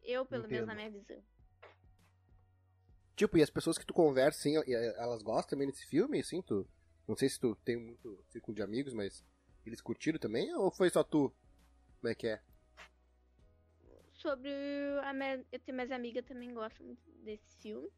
Eu, 0.03 0.25
pelo 0.25 0.47
Entendo. 0.47 0.53
menos, 0.53 0.69
na 0.69 0.75
minha 0.75 0.91
visão. 0.91 1.23
Tipo, 3.17 3.39
e 3.39 3.43
as 3.43 3.51
pessoas 3.51 3.79
que 3.79 3.87
tu 3.87 3.95
conversa, 3.95 4.39
assim, 4.39 4.57
elas 4.97 5.23
gostam 5.23 5.51
também 5.51 5.69
desse 5.69 5.87
filme, 5.87 6.21
assim, 6.21 6.43
tu... 6.43 6.69
Não 7.09 7.17
sei 7.17 7.29
se 7.29 7.41
tu 7.41 7.57
tem 7.65 7.77
muito 7.77 8.23
círculo 8.29 8.55
de 8.55 8.63
amigos, 8.63 8.93
mas 8.93 9.25
eles 9.65 9.81
curtiram 9.81 10.19
também, 10.19 10.53
ou 10.55 10.71
foi 10.71 10.91
só 10.91 11.03
tu? 11.03 11.33
Como 12.01 12.13
é 12.13 12.15
que 12.15 12.27
é? 12.27 12.43
sobre 14.27 14.51
a 15.05 15.13
minha, 15.13 15.45
eu 15.53 15.61
tenho 15.61 15.77
mais 15.77 15.93
amiga 15.93 16.23
também 16.23 16.53
gosta 16.53 16.83
muito 16.83 17.03
desse 17.23 17.57
filme, 17.59 17.89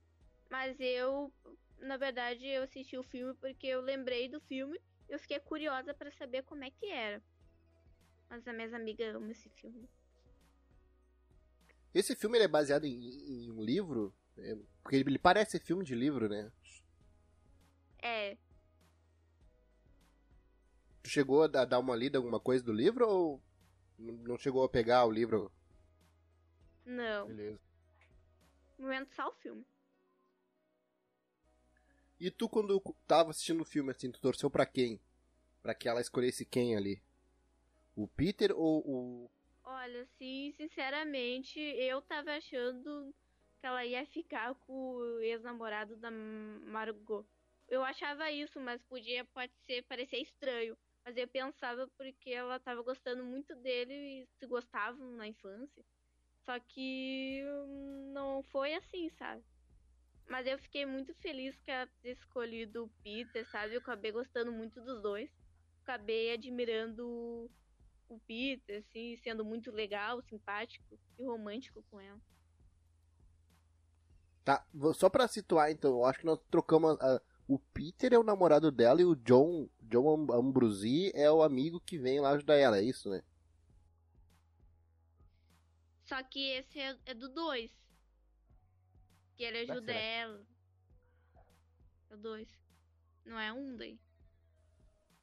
mas 0.51 0.79
eu, 0.79 1.33
na 1.79 1.97
verdade, 1.97 2.47
eu 2.47 2.65
assisti 2.65 2.99
o 2.99 3.03
filme 3.03 3.35
porque 3.35 3.67
eu 3.67 3.81
lembrei 3.81 4.29
do 4.29 4.41
filme, 4.41 4.79
eu 5.09 5.19
fiquei 5.19 5.39
curiosa 5.41 5.95
para 5.95 6.11
saber 6.13 6.43
como 6.43 6.65
é 6.65 6.71
que 6.71 6.87
era. 6.87 7.23
Mas 8.29 8.47
as 8.47 8.55
minhas 8.55 8.75
amigas 8.75 9.15
amam 9.15 9.31
esse 9.31 9.49
filme. 9.49 9.89
Esse 11.95 12.15
filme 12.15 12.39
é 12.39 12.47
baseado 12.47 12.85
em, 12.85 13.47
em 13.47 13.51
um 13.51 13.63
livro? 13.63 14.15
É, 14.39 14.57
porque 14.83 14.97
ele 14.97 15.19
parece 15.19 15.59
filme 15.59 15.85
de 15.85 15.95
livro, 15.95 16.29
né? 16.29 16.51
É. 18.03 18.37
Tu 21.03 21.11
chegou 21.11 21.43
a 21.43 21.47
dar 21.47 21.79
uma 21.79 21.97
lida 21.97 22.19
alguma 22.19 22.39
coisa 22.41 22.65
do 22.65 22.73
livro 22.73 23.09
ou 23.09 23.43
não 23.99 24.39
chegou 24.39 24.63
a 24.63 24.69
pegar 24.69 25.05
o 25.05 25.11
livro 25.11 25.51
não. 26.89 27.27
Beleza. 27.27 27.61
No 28.79 28.85
momento 28.87 29.15
só 29.15 29.29
o 29.29 29.35
filme. 29.35 29.63
E 32.19 32.31
tu, 32.31 32.49
quando 32.49 32.81
tava 33.07 33.31
assistindo 33.31 33.61
o 33.61 33.67
filme, 33.67 33.91
assim, 33.91 34.11
tu 34.11 34.19
torceu 34.21 34.51
pra 34.51 34.65
quem? 34.65 34.99
Pra 35.63 35.75
que 35.75 35.87
ela 35.87 36.01
escolhesse 36.01 36.47
quem 36.47 36.75
ali? 36.75 37.03
O 37.95 38.09
Peter 38.09 38.53
ou 38.57 38.83
o. 38.87 39.31
Olha, 39.63 40.07
sim, 40.17 40.55
sinceramente, 40.57 41.61
eu 41.61 42.01
tava 42.01 42.31
achando 42.31 43.15
que 43.61 43.67
ela 43.67 43.85
ia 43.85 44.07
ficar 44.07 44.55
com 44.55 44.95
o 44.95 45.21
ex-namorado 45.21 45.97
da 45.97 46.11
Margot. 46.11 47.27
Eu 47.69 47.83
achava 47.83 48.31
isso, 48.31 48.59
mas 48.61 48.83
podia, 48.85 49.25
pode 49.27 49.53
ser, 49.67 49.83
parecer 49.85 50.19
estranho. 50.19 50.77
Mas 51.05 51.17
eu 51.17 51.29
pensava 51.29 51.89
porque 51.97 52.31
ela 52.31 52.59
tava 52.61 52.83
gostando 52.83 53.25
muito 53.25 53.55
dele 53.57 53.95
e 53.95 54.27
se 54.39 54.47
gostavam 54.47 55.13
na 55.13 55.27
infância. 55.27 55.85
Só 56.45 56.59
que 56.61 57.43
não 58.13 58.43
foi 58.45 58.75
assim, 58.75 59.11
sabe? 59.11 59.43
Mas 60.29 60.47
eu 60.47 60.59
fiquei 60.59 60.85
muito 60.85 61.15
feliz 61.15 61.59
que 61.61 61.71
ela 61.71 61.87
ter 62.03 62.13
escolhido 62.13 62.85
o 62.85 62.91
Peter, 63.03 63.47
sabe? 63.51 63.75
Eu 63.75 63.81
acabei 63.81 64.13
gostando 64.13 64.53
muito 64.53 64.81
dos 64.83 65.03
dois. 65.03 65.31
Acabei 65.83 66.33
admirando 66.33 67.51
o 68.09 68.19
Peter, 68.27 68.79
assim, 68.81 69.17
sendo 69.19 69.45
muito 69.45 69.71
legal, 69.71 70.21
simpático 70.23 70.99
e 71.19 71.25
romântico 71.25 71.83
com 71.91 72.01
ela. 72.01 72.21
Tá, 74.49 74.67
só 74.95 75.11
pra 75.11 75.29
situar 75.29 75.71
então, 75.71 75.91
eu 75.91 76.07
acho 76.07 76.21
que 76.21 76.25
nós 76.25 76.41
trocamos. 76.51 76.99
A, 77.03 77.21
o 77.47 77.59
Peter 77.59 78.15
é 78.15 78.19
o 78.19 78.23
namorado 78.23 78.73
dela 78.73 79.03
e 79.03 79.05
o 79.05 79.15
John, 79.15 79.69
John 79.83 80.27
Ambrosi 80.33 81.13
é 81.15 81.31
o 81.31 81.43
amigo 81.43 81.79
que 81.79 81.99
vem 81.99 82.19
lá 82.19 82.31
ajudar 82.31 82.57
ela, 82.57 82.79
é 82.79 82.83
isso, 82.83 83.11
né? 83.11 83.23
Só 86.07 86.23
que 86.23 86.41
esse 86.53 86.81
é, 86.81 86.99
é 87.05 87.13
do 87.13 87.29
2. 87.29 87.71
Que 89.37 89.45
ele 89.45 89.71
ajuda 89.71 89.93
ela. 89.93 90.43
É 92.09 92.15
o 92.15 92.17
2. 92.17 92.49
Não 93.27 93.39
é 93.39 93.53
um 93.53 93.77
daí. 93.77 94.01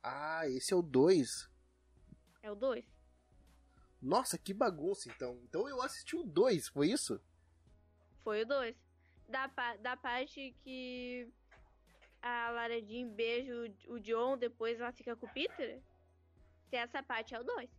Ah, 0.04 0.48
esse 0.50 0.72
é 0.72 0.76
o 0.76 0.84
2. 0.84 1.50
É 2.44 2.52
o 2.52 2.56
2. 2.56 2.86
Nossa, 4.00 4.38
que 4.38 4.54
bagunça 4.54 5.10
então. 5.10 5.42
Então 5.46 5.68
eu 5.68 5.82
assisti 5.82 6.16
o 6.16 6.22
2, 6.22 6.68
foi 6.68 6.92
isso? 6.92 7.20
Foi 8.24 8.44
o 8.44 8.46
2. 8.46 8.85
Da, 9.28 9.48
da 9.82 9.98
parte 9.98 10.56
que 10.64 11.32
a 12.22 12.50
Lara 12.50 12.82
Jean 12.82 13.08
beija 13.10 13.54
o, 13.88 14.00
John, 14.00 14.38
depois 14.38 14.80
ela 14.80 14.92
fica 14.92 15.16
com 15.16 15.26
o 15.26 15.34
Peter. 15.34 15.82
Se 16.70 16.76
essa 16.76 17.04
parte 17.04 17.36
é 17.36 17.40
o 17.40 17.44
2. 17.44 17.70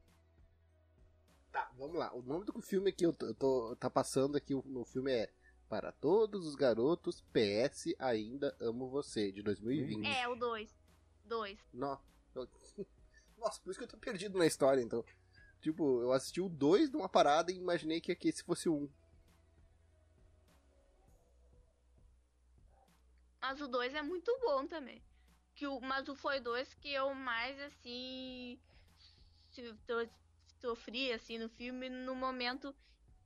Tá, 1.50 1.70
vamos 1.76 1.96
lá. 1.96 2.14
O 2.14 2.22
nome 2.22 2.44
do 2.44 2.60
filme 2.60 2.92
que 2.92 3.04
eu 3.04 3.12
tô, 3.12 3.26
eu 3.26 3.34
tô 3.34 3.76
tá 3.76 3.90
passando 3.90 4.36
aqui 4.36 4.54
no 4.54 4.84
filme 4.84 5.10
é 5.10 5.32
Para 5.68 5.90
Todos 5.90 6.46
os 6.46 6.54
Garotos, 6.54 7.22
PS 7.32 7.94
Ainda 7.98 8.56
Amo 8.60 8.88
Você, 8.90 9.32
de 9.32 9.42
2020. 9.42 10.06
É, 10.06 10.28
o 10.28 10.36
2. 10.36 10.78
2. 11.24 11.58
Não. 11.72 11.98
Nossa, 13.38 13.60
por 13.60 13.70
isso 13.70 13.78
que 13.78 13.84
eu 13.84 13.88
tô 13.88 13.96
perdido 13.96 14.38
na 14.38 14.46
história, 14.46 14.80
então. 14.80 15.04
Tipo, 15.60 16.02
eu 16.02 16.12
assisti 16.12 16.40
o 16.40 16.48
2 16.48 16.90
de 16.90 16.96
uma 16.96 17.08
parada 17.08 17.50
e 17.50 17.56
imaginei 17.56 18.00
que 18.00 18.12
aqui 18.12 18.28
esse 18.28 18.44
fosse 18.44 18.68
o 18.68 18.74
1. 18.74 18.82
Um. 18.82 18.90
Mas 23.48 23.60
o 23.60 23.68
2 23.68 23.94
é 23.94 24.02
muito 24.02 24.36
bom 24.40 24.66
também. 24.66 25.00
Que 25.54 25.68
o, 25.68 25.80
mas 25.80 26.08
o 26.08 26.16
foi 26.16 26.40
dois 26.40 26.74
que 26.74 26.92
eu 26.92 27.14
mais, 27.14 27.56
assim, 27.60 28.58
sofri, 30.60 31.12
assim, 31.12 31.38
no 31.38 31.48
filme, 31.48 31.88
no 31.88 32.16
momento 32.16 32.74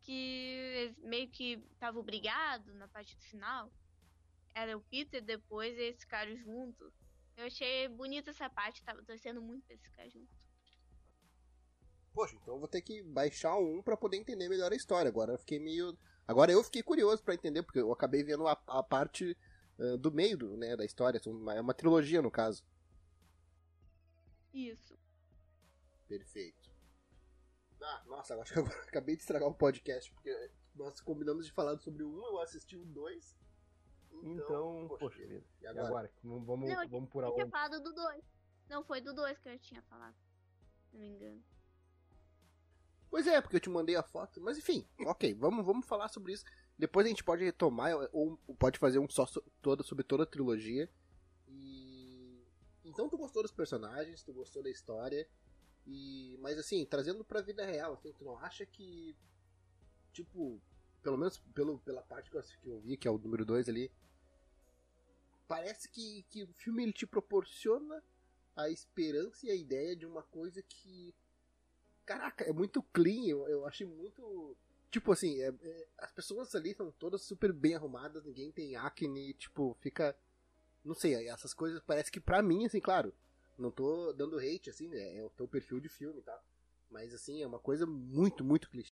que 0.02 0.94
meio 0.98 1.26
que 1.30 1.56
tava 1.78 1.98
obrigado 1.98 2.74
na 2.74 2.86
parte 2.86 3.16
do 3.16 3.22
final. 3.22 3.72
Era 4.54 4.76
o 4.76 4.82
Peter, 4.82 5.22
depois 5.22 5.78
esse 5.78 6.06
cara 6.06 6.36
junto. 6.36 6.92
Eu 7.34 7.46
achei 7.46 7.88
bonita 7.88 8.28
essa 8.28 8.50
parte, 8.50 8.84
tava 8.84 9.02
torcendo 9.02 9.40
muito 9.40 9.64
pra 9.64 9.74
esse 9.74 9.88
ficar 9.88 10.06
junto. 10.10 10.28
Poxa, 12.12 12.36
então 12.36 12.54
eu 12.54 12.58
vou 12.58 12.68
ter 12.68 12.82
que 12.82 13.02
baixar 13.04 13.56
um 13.56 13.82
para 13.82 13.96
poder 13.96 14.18
entender 14.18 14.50
melhor 14.50 14.70
a 14.70 14.76
história. 14.76 15.08
Agora 15.08 15.32
eu 15.32 15.38
fiquei 15.38 15.58
meio. 15.58 15.96
Agora 16.28 16.52
eu 16.52 16.62
fiquei 16.62 16.82
curioso 16.82 17.24
para 17.24 17.32
entender, 17.32 17.62
porque 17.62 17.80
eu 17.80 17.90
acabei 17.90 18.22
vendo 18.22 18.46
a, 18.46 18.52
a 18.66 18.82
parte 18.82 19.34
uh, 19.80 19.98
do 19.98 20.12
meio 20.12 20.36
do, 20.36 20.56
né, 20.56 20.76
da 20.76 20.84
história. 20.84 21.20
É 21.54 21.60
uma 21.60 21.74
trilogia, 21.74 22.22
no 22.22 22.30
caso. 22.30 22.64
Isso. 24.52 24.98
Perfeito. 26.06 26.70
Ah, 27.82 28.02
nossa, 28.06 28.34
acho 28.36 28.52
que 28.52 28.58
eu 28.58 28.66
acabei 28.86 29.16
de 29.16 29.22
estragar 29.22 29.48
o 29.48 29.54
podcast, 29.54 30.12
porque 30.12 30.50
nós 30.74 31.00
combinamos 31.00 31.46
de 31.46 31.52
falar 31.52 31.78
sobre 31.78 32.02
o 32.02 32.10
1, 32.10 32.26
eu 32.26 32.40
assisti 32.40 32.76
o 32.76 32.84
2. 32.84 33.38
Então, 34.12 34.84
então 34.84 34.98
poxa, 34.98 35.18
vida. 35.26 35.44
E 35.60 35.66
agora? 35.66 35.84
E 35.84 35.86
agora? 35.86 36.12
Vamos, 36.22 36.68
não, 36.68 36.88
vamos 36.88 37.10
por 37.10 37.24
aonde? 37.24 37.40
Eu 37.40 37.46
tinha 37.46 37.50
falado 37.50 37.82
do 37.82 37.94
2. 37.94 38.24
Não, 38.68 38.84
foi 38.84 39.00
do 39.00 39.14
2 39.14 39.38
que 39.38 39.48
eu 39.48 39.58
tinha 39.58 39.82
falado. 39.82 40.16
Se 40.90 40.96
não 40.96 41.00
me 41.00 41.08
engano. 41.08 41.42
Pois 43.08 43.26
é, 43.26 43.40
porque 43.40 43.56
eu 43.56 43.60
te 43.60 43.70
mandei 43.70 43.96
a 43.96 44.02
foto. 44.02 44.40
Mas 44.40 44.58
enfim, 44.58 44.86
ok, 45.00 45.34
vamos, 45.34 45.64
vamos 45.64 45.86
falar 45.86 46.08
sobre 46.08 46.32
isso. 46.32 46.44
Depois 46.80 47.04
a 47.04 47.10
gente 47.10 47.22
pode 47.22 47.44
retomar, 47.44 47.92
ou 48.10 48.38
pode 48.58 48.78
fazer 48.78 48.98
um 48.98 49.06
só 49.06 49.26
todo, 49.60 49.84
sobre 49.84 50.02
toda 50.02 50.22
a 50.22 50.26
trilogia. 50.26 50.88
E. 51.46 52.42
Então 52.82 53.06
tu 53.06 53.18
gostou 53.18 53.42
dos 53.42 53.52
personagens, 53.52 54.22
tu 54.22 54.32
gostou 54.32 54.62
da 54.62 54.70
história. 54.70 55.28
E. 55.86 56.38
Mas 56.40 56.58
assim, 56.58 56.86
trazendo 56.86 57.22
pra 57.22 57.42
vida 57.42 57.66
real, 57.66 57.92
assim, 57.92 58.14
tu 58.14 58.24
não 58.24 58.38
acha 58.38 58.64
que. 58.64 59.14
Tipo, 60.10 60.58
pelo 61.02 61.18
menos 61.18 61.38
pelo, 61.54 61.78
pela 61.80 62.00
parte 62.00 62.30
que 62.30 62.36
eu, 62.38 62.42
que 62.42 62.68
eu 62.68 62.80
vi, 62.80 62.96
que 62.96 63.06
é 63.06 63.10
o 63.10 63.18
número 63.18 63.44
2 63.44 63.68
ali, 63.68 63.92
parece 65.46 65.86
que, 65.86 66.22
que 66.30 66.44
o 66.44 66.48
filme 66.54 66.82
ele 66.82 66.94
te 66.94 67.06
proporciona 67.06 68.02
a 68.56 68.70
esperança 68.70 69.46
e 69.46 69.50
a 69.50 69.54
ideia 69.54 69.94
de 69.94 70.06
uma 70.06 70.22
coisa 70.22 70.62
que. 70.62 71.14
Caraca, 72.06 72.42
é 72.44 72.52
muito 72.54 72.82
clean, 72.82 73.26
eu, 73.26 73.46
eu 73.48 73.66
achei 73.66 73.86
muito. 73.86 74.56
Tipo 74.90 75.12
assim, 75.12 75.40
é, 75.40 75.48
é, 75.48 75.88
as 75.98 76.12
pessoas 76.12 76.54
ali 76.54 76.74
são 76.74 76.90
todas 76.92 77.22
super 77.22 77.52
bem 77.52 77.74
arrumadas, 77.76 78.24
ninguém 78.24 78.50
tem 78.50 78.74
acne, 78.76 79.32
tipo, 79.34 79.76
fica. 79.80 80.16
Não 80.84 80.94
sei, 80.94 81.28
essas 81.28 81.54
coisas 81.54 81.80
parece 81.82 82.10
que 82.10 82.20
pra 82.20 82.42
mim, 82.42 82.64
assim, 82.66 82.80
claro, 82.80 83.14
não 83.56 83.70
tô 83.70 84.12
dando 84.12 84.38
hate, 84.38 84.70
assim, 84.70 84.92
é, 84.92 85.18
é 85.18 85.22
o 85.22 85.30
teu 85.30 85.46
perfil 85.46 85.78
de 85.78 85.88
filme, 85.88 86.22
tá? 86.22 86.42
Mas 86.90 87.14
assim, 87.14 87.42
é 87.42 87.46
uma 87.46 87.60
coisa 87.60 87.86
muito, 87.86 88.44
muito 88.44 88.68
clichê. 88.68 88.92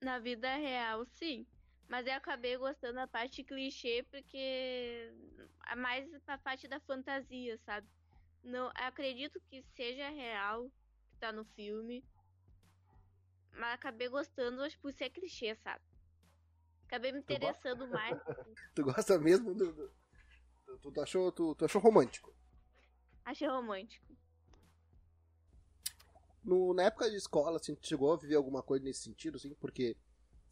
Na 0.00 0.18
vida 0.18 0.56
real, 0.56 1.06
sim. 1.06 1.46
Mas 1.88 2.06
eu 2.06 2.14
acabei 2.14 2.56
gostando 2.56 2.94
da 2.94 3.06
parte 3.06 3.44
clichê 3.44 4.04
porque 4.10 5.12
é 5.68 5.76
mais 5.76 6.08
a 6.26 6.38
parte 6.38 6.66
da 6.66 6.80
fantasia, 6.80 7.56
sabe? 7.58 7.86
Não, 8.42 8.72
acredito 8.74 9.40
que 9.48 9.62
seja 9.76 10.08
real 10.08 10.68
tá 11.26 11.32
no 11.32 11.44
filme. 11.44 12.04
Mas 13.52 13.74
acabei 13.74 14.08
gostando, 14.08 14.62
acho 14.62 14.78
por 14.78 14.92
ser 14.92 15.10
clichê, 15.10 15.54
sabe? 15.56 15.84
Acabei 16.86 17.12
me 17.12 17.18
interessando 17.18 17.86
mais. 17.88 18.18
tu 18.74 18.84
gosta 18.84 19.18
mesmo 19.18 19.54
do. 19.54 19.72
do... 19.72 19.92
Tu, 20.80 20.90
tu, 20.90 21.00
achou, 21.00 21.32
tu, 21.32 21.54
tu 21.54 21.64
achou 21.64 21.80
romântico? 21.80 22.34
Achei 23.24 23.46
romântico 23.46 24.12
no, 26.44 26.74
na 26.74 26.84
época 26.84 27.08
de 27.08 27.16
escola, 27.16 27.56
assim, 27.56 27.76
chegou 27.80 28.12
a 28.12 28.16
viver 28.16 28.34
alguma 28.34 28.62
coisa 28.62 28.84
nesse 28.84 29.02
sentido, 29.02 29.36
assim, 29.36 29.54
porque, 29.54 29.96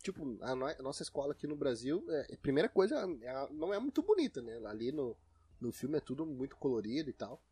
tipo, 0.02 0.38
a, 0.42 0.54
no, 0.54 0.66
a 0.66 0.82
nossa 0.82 1.02
escola 1.02 1.32
aqui 1.32 1.46
no 1.46 1.56
Brasil, 1.56 2.04
é, 2.08 2.34
a 2.34 2.36
primeira 2.38 2.68
coisa, 2.68 2.96
é, 3.22 3.52
não 3.52 3.74
é 3.74 3.78
muito 3.78 4.02
bonita, 4.02 4.40
né? 4.40 4.60
Ali 4.66 4.92
no, 4.92 5.16
no 5.60 5.72
filme 5.72 5.98
é 5.98 6.00
tudo 6.00 6.24
muito 6.24 6.56
colorido 6.56 7.10
e 7.10 7.12
tal. 7.12 7.42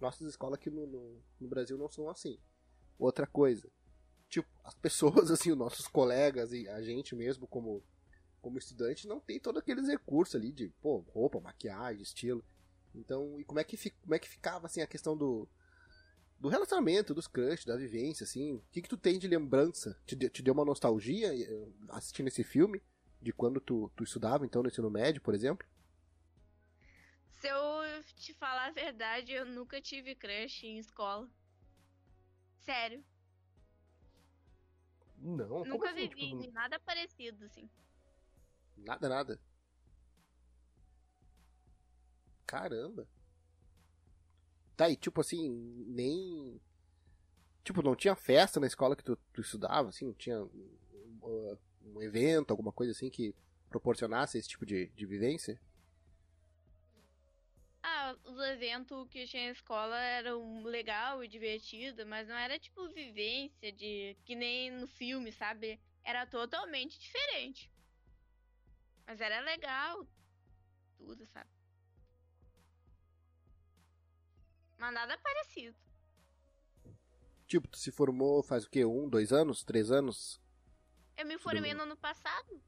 Nossas 0.00 0.28
escolas 0.28 0.58
aqui 0.58 0.70
no, 0.70 0.86
no, 0.86 1.22
no 1.40 1.48
Brasil 1.48 1.78
não 1.78 1.88
são 1.88 2.08
assim. 2.10 2.38
Outra 2.98 3.26
coisa, 3.26 3.70
tipo, 4.28 4.48
as 4.64 4.74
pessoas, 4.74 5.30
assim, 5.30 5.50
os 5.50 5.58
nossos 5.58 5.86
colegas 5.86 6.52
e 6.52 6.68
a 6.68 6.82
gente 6.82 7.14
mesmo, 7.14 7.46
como, 7.46 7.82
como 8.40 8.58
estudante, 8.58 9.08
não 9.08 9.20
tem 9.20 9.38
todos 9.38 9.60
aqueles 9.60 9.88
recursos 9.88 10.34
ali 10.34 10.52
de, 10.52 10.68
pô, 10.80 10.98
roupa, 11.12 11.40
maquiagem, 11.40 12.02
estilo. 12.02 12.44
Então, 12.94 13.38
e 13.40 13.44
como 13.44 13.60
é 13.60 13.64
que, 13.64 13.76
como 13.90 14.14
é 14.14 14.18
que 14.18 14.28
ficava, 14.28 14.66
assim, 14.66 14.80
a 14.80 14.86
questão 14.86 15.16
do 15.16 15.48
do 16.38 16.48
relacionamento, 16.48 17.14
dos 17.14 17.26
crush, 17.26 17.64
da 17.64 17.76
vivência, 17.76 18.24
assim. 18.24 18.54
O 18.54 18.64
que, 18.70 18.82
que 18.82 18.88
tu 18.88 18.96
tem 18.96 19.18
de 19.18 19.26
lembrança? 19.26 19.98
Te, 20.06 20.16
te 20.28 20.42
deu 20.42 20.52
uma 20.52 20.64
nostalgia 20.64 21.34
eh, 21.34 21.68
assistindo 21.90 22.28
esse 22.28 22.44
filme? 22.44 22.82
De 23.20 23.32
quando 23.32 23.60
tu, 23.60 23.90
tu 23.96 24.04
estudava, 24.04 24.44
então, 24.44 24.62
no 24.62 24.68
ensino 24.68 24.90
médio, 24.90 25.22
por 25.22 25.34
exemplo? 25.34 25.66
Se 27.40 27.48
eu 27.48 28.04
te 28.16 28.34
falar 28.34 28.66
a 28.66 28.70
verdade, 28.70 29.32
eu 29.32 29.46
nunca 29.46 29.80
tive 29.80 30.14
crush 30.14 30.64
em 30.64 30.78
escola. 30.78 31.28
Sério. 32.66 33.02
Não, 35.18 35.64
Nunca 35.64 35.90
assim, 35.90 36.08
vivi 36.08 36.38
tipo... 36.42 36.52
nada 36.52 36.78
parecido, 36.80 37.44
assim. 37.44 37.70
Nada, 38.76 39.08
nada. 39.08 39.40
Caramba. 42.44 43.08
Tá, 44.76 44.90
e 44.90 44.96
tipo 44.96 45.20
assim, 45.20 45.48
nem. 45.86 46.60
Tipo, 47.64 47.82
não 47.82 47.96
tinha 47.96 48.14
festa 48.14 48.60
na 48.60 48.66
escola 48.66 48.94
que 48.94 49.02
tu, 49.02 49.16
tu 49.32 49.40
estudava, 49.40 49.88
assim, 49.88 50.04
não 50.04 50.12
tinha 50.12 50.42
um, 50.42 51.58
um, 51.84 52.02
evento, 52.02 52.50
alguma 52.50 52.72
coisa 52.72 52.92
assim 52.92 53.08
que 53.08 53.34
proporcionasse 53.68 54.38
esse 54.38 54.48
tipo 54.48 54.66
de, 54.66 54.88
de 54.88 55.06
vivência? 55.06 55.60
Os 58.36 58.42
eventos 58.42 59.08
que 59.08 59.26
tinha 59.26 59.46
na 59.46 59.52
escola 59.52 59.98
eram 59.98 60.62
legal 60.62 61.24
e 61.24 61.28
divertido, 61.28 62.04
mas 62.04 62.28
não 62.28 62.36
era 62.36 62.58
tipo 62.58 62.86
vivência 62.90 63.72
de 63.72 64.14
que 64.26 64.34
nem 64.34 64.70
no 64.70 64.86
filme, 64.86 65.32
sabe? 65.32 65.80
Era 66.04 66.26
totalmente 66.26 67.00
diferente. 67.00 67.72
Mas 69.06 69.22
era 69.22 69.40
legal, 69.40 70.06
tudo, 70.98 71.26
sabe? 71.28 71.48
Mas 74.76 74.92
nada 74.92 75.16
parecido. 75.16 75.74
Tipo, 77.46 77.66
tu 77.68 77.78
se 77.78 77.90
formou 77.90 78.42
faz 78.42 78.66
o 78.66 78.70
quê? 78.70 78.84
Um, 78.84 79.08
dois 79.08 79.32
anos? 79.32 79.64
Três 79.64 79.90
anos? 79.90 80.38
Eu 81.16 81.24
me 81.24 81.38
formei 81.38 81.72
no 81.72 81.84
ano 81.84 81.96
passado. 81.96 82.60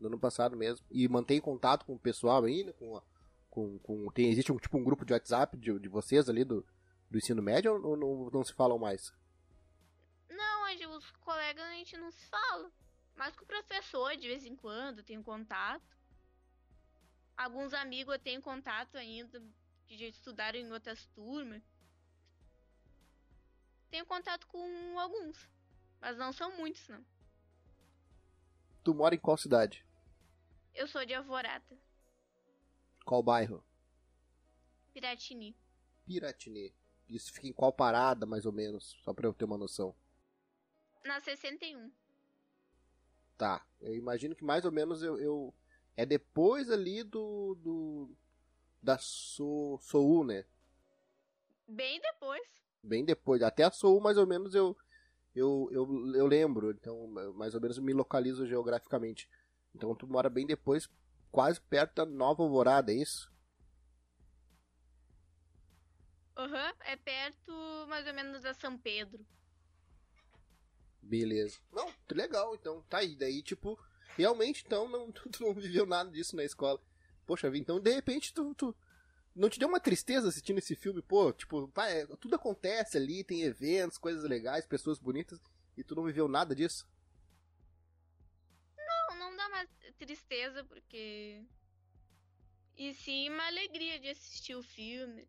No 0.00 0.06
ano 0.06 0.18
passado 0.18 0.56
mesmo. 0.56 0.86
E 0.90 1.06
mantém 1.08 1.42
contato 1.42 1.84
com 1.84 1.92
o 1.92 1.98
pessoal 1.98 2.42
ainda? 2.42 2.72
Com, 2.72 2.96
a, 2.96 3.02
com, 3.50 3.78
com 3.80 4.10
tem, 4.12 4.30
existe 4.30 4.52
um 4.52 4.56
tipo 4.56 4.78
um 4.78 4.84
grupo 4.84 5.04
de 5.04 5.12
WhatsApp 5.12 5.56
de, 5.56 5.78
de 5.78 5.88
vocês 5.88 6.28
ali 6.28 6.44
do, 6.44 6.64
do 7.10 7.18
ensino 7.18 7.42
médio 7.42 7.72
ou 7.84 7.96
não, 7.96 8.30
não 8.30 8.44
se 8.44 8.54
falam 8.54 8.78
mais? 8.78 9.12
Não, 10.30 10.62
hoje 10.64 10.86
os 10.86 11.10
colegas 11.12 11.64
a 11.64 11.72
gente 11.72 11.96
não 11.96 12.10
se 12.12 12.24
fala. 12.26 12.70
Mas 13.16 13.36
com 13.36 13.44
o 13.44 13.46
professor, 13.46 14.16
de 14.16 14.28
vez 14.28 14.46
em 14.46 14.56
quando, 14.56 15.02
tenho 15.02 15.22
contato. 15.22 15.98
Alguns 17.36 17.74
amigos 17.74 18.14
eu 18.14 18.20
tenho 18.20 18.40
contato 18.40 18.96
ainda, 18.96 19.42
que 19.86 19.98
já 19.98 20.06
estudaram 20.06 20.58
em 20.58 20.72
outras 20.72 21.04
turmas. 21.06 21.62
Tenho 23.90 24.06
contato 24.06 24.46
com 24.46 24.98
alguns, 24.98 25.48
mas 26.00 26.16
não 26.16 26.32
são 26.32 26.56
muitos, 26.56 26.86
não. 26.88 27.04
Tu 28.84 28.94
mora 28.94 29.14
em 29.14 29.18
qual 29.18 29.36
cidade? 29.36 29.84
Eu 30.74 30.86
sou 30.86 31.04
de 31.04 31.12
Alvorada. 31.12 31.76
Qual 33.10 33.24
bairro? 33.24 33.60
Piratini. 34.94 35.56
Piratini. 36.06 36.72
Isso 37.08 37.32
fica 37.32 37.48
em 37.48 37.52
qual 37.52 37.72
parada, 37.72 38.24
mais 38.24 38.46
ou 38.46 38.52
menos? 38.52 38.96
Só 39.02 39.12
pra 39.12 39.26
eu 39.26 39.34
ter 39.34 39.46
uma 39.46 39.58
noção. 39.58 39.96
Na 41.04 41.18
61. 41.18 41.90
Tá. 43.36 43.66
Eu 43.80 43.96
imagino 43.96 44.36
que 44.36 44.44
mais 44.44 44.64
ou 44.64 44.70
menos 44.70 45.02
eu. 45.02 45.18
eu... 45.18 45.52
É 45.96 46.06
depois 46.06 46.70
ali 46.70 47.02
do. 47.02 47.56
do 47.56 48.16
da 48.80 48.96
so, 48.96 49.76
Soul, 49.82 50.22
né? 50.22 50.44
Bem 51.66 52.00
depois. 52.00 52.46
Bem 52.80 53.04
depois. 53.04 53.42
Até 53.42 53.64
a 53.64 53.72
Soul, 53.72 54.00
mais 54.00 54.18
ou 54.18 54.26
menos, 54.26 54.54
eu, 54.54 54.76
eu, 55.34 55.68
eu, 55.72 56.14
eu 56.14 56.26
lembro. 56.28 56.70
Então, 56.70 57.08
mais 57.34 57.56
ou 57.56 57.60
menos, 57.60 57.76
me 57.80 57.92
localizo 57.92 58.46
geograficamente. 58.46 59.28
Então, 59.74 59.96
tu 59.96 60.06
mora 60.06 60.30
bem 60.30 60.46
depois, 60.46 60.88
quase 61.30 61.60
perto 61.60 61.94
da 61.96 62.06
Nova 62.06 62.42
Alvorada, 62.42 62.92
é 62.92 62.96
isso? 62.96 63.30
Aham, 66.36 66.68
uhum, 66.68 66.72
é 66.80 66.96
perto 66.96 67.52
mais 67.88 68.06
ou 68.06 68.14
menos 68.14 68.42
da 68.42 68.54
São 68.54 68.78
Pedro. 68.78 69.24
Beleza. 71.02 71.58
Não, 71.72 71.92
legal, 72.12 72.54
então. 72.54 72.82
Tá 72.88 72.98
aí. 72.98 73.16
Daí, 73.16 73.42
tipo, 73.42 73.78
realmente, 74.16 74.62
então, 74.64 74.88
não, 74.88 75.10
tu, 75.12 75.28
tu 75.28 75.42
não 75.42 75.54
viveu 75.54 75.86
nada 75.86 76.10
disso 76.10 76.36
na 76.36 76.44
escola. 76.44 76.80
Poxa 77.26 77.50
vida, 77.50 77.62
então 77.62 77.78
de 77.78 77.92
repente 77.92 78.34
tu, 78.34 78.54
tu, 78.54 78.74
não 79.36 79.48
te 79.48 79.58
deu 79.58 79.68
uma 79.68 79.78
tristeza 79.78 80.28
assistindo 80.28 80.58
esse 80.58 80.74
filme? 80.74 81.00
Pô, 81.00 81.32
tipo, 81.32 81.70
é, 81.76 82.06
tudo 82.18 82.34
acontece 82.34 82.96
ali, 82.96 83.22
tem 83.22 83.42
eventos, 83.42 83.98
coisas 83.98 84.24
legais, 84.24 84.66
pessoas 84.66 84.98
bonitas, 84.98 85.40
e 85.76 85.84
tu 85.84 85.94
não 85.94 86.04
viveu 86.04 86.26
nada 86.26 86.54
disso? 86.54 86.88
Tristeza, 90.00 90.64
porque. 90.64 91.44
E 92.76 92.94
sim 92.94 93.28
uma 93.28 93.46
alegria 93.46 94.00
de 94.00 94.08
assistir 94.08 94.54
o 94.54 94.62
filme. 94.62 95.28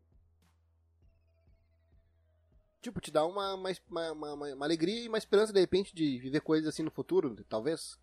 Tipo, 2.80 3.00
te 3.00 3.12
dá 3.12 3.24
uma, 3.24 3.54
uma, 3.54 3.70
uma, 3.88 4.12
uma, 4.12 4.54
uma 4.54 4.66
alegria 4.66 5.04
e 5.04 5.08
uma 5.08 5.18
esperança, 5.18 5.52
de 5.52 5.60
repente, 5.60 5.94
de 5.94 6.18
viver 6.18 6.40
coisas 6.40 6.68
assim 6.68 6.82
no 6.82 6.90
futuro, 6.90 7.36
talvez? 7.44 7.96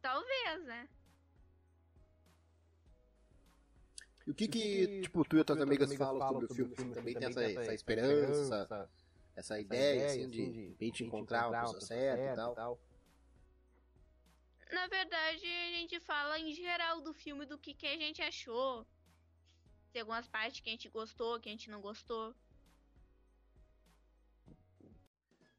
Talvez, 0.00 0.64
né? 0.64 0.88
E 4.26 4.30
o 4.30 4.34
que 4.34 4.48
que, 4.48 5.02
tipo, 5.02 5.24
tu 5.24 5.36
e 5.36 5.38
outras 5.38 5.60
amigas 5.60 5.94
falam 5.94 6.26
sobre 6.26 6.46
o 6.46 6.48
filme? 6.48 6.74
Assim, 6.76 6.92
também 6.92 7.14
tem 7.14 7.28
essa, 7.28 7.42
essa 7.44 7.74
esperança, 7.74 8.56
essa, 8.62 8.90
essa 9.36 9.60
ideia, 9.60 10.06
assim, 10.06 10.28
de, 10.28 10.50
de 10.50 10.68
repente 10.70 11.04
encontrar 11.04 11.48
uma 11.48 11.60
pessoa 11.60 11.80
certa 11.80 12.32
e 12.32 12.34
tal. 12.34 12.80
Na 14.72 14.86
verdade, 14.88 15.46
a 15.46 15.70
gente 15.70 16.00
fala 16.00 16.38
em 16.38 16.52
geral 16.52 17.00
do 17.00 17.14
filme, 17.14 17.46
do 17.46 17.58
que, 17.58 17.74
que 17.74 17.86
a 17.86 17.96
gente 17.96 18.20
achou. 18.20 18.86
Tem 19.92 20.00
algumas 20.00 20.26
partes 20.26 20.60
que 20.60 20.68
a 20.68 20.72
gente 20.72 20.88
gostou, 20.88 21.40
que 21.40 21.48
a 21.48 21.52
gente 21.52 21.70
não 21.70 21.80
gostou. 21.80 22.34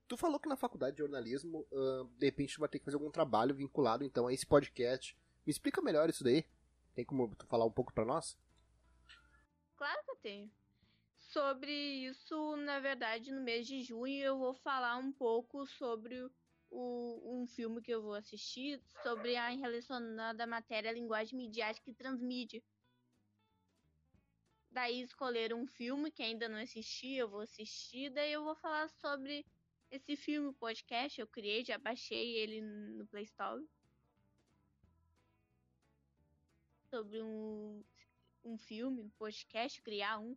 Tu 0.07 0.15
falou 0.15 0.39
que 0.39 0.47
na 0.47 0.55
faculdade 0.55 0.95
de 0.95 1.01
jornalismo, 1.01 1.67
uh, 1.71 2.05
de 2.17 2.25
repente 2.25 2.55
tu 2.55 2.59
vai 2.59 2.69
ter 2.69 2.79
que 2.79 2.85
fazer 2.85 2.95
algum 2.95 3.11
trabalho 3.11 3.55
vinculado 3.55 4.03
então 4.03 4.27
a 4.27 4.33
esse 4.33 4.45
podcast. 4.45 5.17
Me 5.45 5.51
explica 5.51 5.81
melhor 5.81 6.09
isso 6.09 6.23
daí. 6.23 6.45
Tem 6.93 7.05
como 7.05 7.33
tu 7.35 7.45
falar 7.45 7.65
um 7.65 7.71
pouco 7.71 7.93
para 7.93 8.05
nós? 8.05 8.37
Claro 9.75 10.03
que 10.03 10.11
eu 10.11 10.15
tenho. 10.17 10.51
Sobre 11.19 11.71
isso, 11.71 12.55
na 12.57 12.79
verdade, 12.79 13.31
no 13.31 13.41
mês 13.41 13.67
de 13.67 13.83
junho 13.83 14.23
eu 14.23 14.37
vou 14.37 14.53
falar 14.53 14.97
um 14.97 15.11
pouco 15.11 15.65
sobre 15.67 16.29
o, 16.69 17.41
um 17.41 17.47
filme 17.47 17.81
que 17.81 17.91
eu 17.91 18.01
vou 18.01 18.13
assistir, 18.13 18.81
sobre 19.01 19.35
a 19.35 19.49
relacionada 19.49 20.45
matéria 20.45 20.91
linguagem 20.91 21.37
midiática 21.37 21.89
e 21.89 21.93
transmídia. 21.93 22.63
Daí 24.71 25.01
escolher 25.01 25.53
um 25.53 25.65
filme 25.65 26.11
que 26.11 26.21
ainda 26.21 26.47
não 26.47 26.59
assisti, 26.59 27.13
eu 27.13 27.29
vou 27.29 27.41
assistir, 27.41 28.09
daí 28.09 28.31
eu 28.31 28.43
vou 28.43 28.55
falar 28.55 28.89
sobre 28.89 29.45
esse 29.89 30.15
filme, 30.15 30.53
podcast, 30.53 31.19
eu 31.19 31.27
criei, 31.27 31.63
já 31.63 31.77
baixei 31.77 32.35
ele 32.35 32.61
no 32.61 33.07
Play 33.07 33.23
Store. 33.23 33.65
Sobre 36.89 37.21
um 37.21 37.83
um 38.47 38.57
filme, 38.57 39.01
um 39.01 39.09
podcast, 39.09 39.81
criar 39.81 40.19
um. 40.19 40.35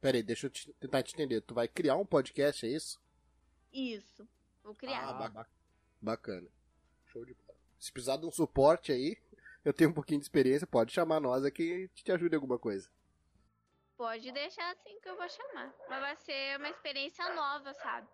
Peraí, 0.00 0.22
deixa 0.22 0.46
eu 0.46 0.50
te, 0.50 0.72
tentar 0.74 1.02
te 1.02 1.14
entender. 1.14 1.40
Tu 1.42 1.54
vai 1.54 1.68
criar 1.68 1.96
um 1.96 2.06
podcast, 2.06 2.64
é 2.64 2.70
isso? 2.70 3.00
Isso. 3.72 4.28
Vou 4.62 4.74
criar. 4.74 5.08
Ah, 5.08 5.28
ba 5.28 5.46
bacana. 6.00 6.48
Show 7.06 7.24
de 7.24 7.34
bola. 7.34 7.58
Se 7.78 7.92
precisar 7.92 8.16
de 8.16 8.26
um 8.26 8.30
suporte 8.30 8.92
aí, 8.92 9.16
eu 9.64 9.72
tenho 9.72 9.90
um 9.90 9.94
pouquinho 9.94 10.20
de 10.20 10.24
experiência, 10.24 10.66
pode 10.66 10.92
chamar 10.92 11.20
nós 11.20 11.44
aqui 11.44 11.88
que 11.94 12.04
te 12.04 12.12
ajude 12.12 12.34
em 12.34 12.36
alguma 12.36 12.58
coisa. 12.58 12.90
Pode 13.96 14.30
deixar 14.30 14.70
assim 14.72 15.00
que 15.00 15.08
eu 15.08 15.16
vou 15.16 15.28
chamar. 15.28 15.74
Mas 15.88 16.00
vai 16.00 16.16
ser 16.16 16.58
uma 16.58 16.68
experiência 16.68 17.34
nova, 17.34 17.74
sabe? 17.74 18.08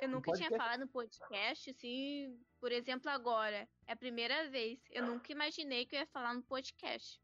Eu 0.00 0.08
nunca 0.08 0.32
tinha 0.32 0.50
falado 0.50 0.80
no 0.80 0.88
podcast, 0.88 1.70
assim, 1.70 2.38
por 2.60 2.70
exemplo, 2.70 3.10
agora. 3.10 3.68
É 3.86 3.92
a 3.92 3.96
primeira 3.96 4.48
vez. 4.50 4.78
Eu 4.90 5.04
nunca 5.04 5.32
imaginei 5.32 5.86
que 5.86 5.94
eu 5.96 6.00
ia 6.00 6.06
falar 6.06 6.34
no 6.34 6.42
podcast. 6.42 7.20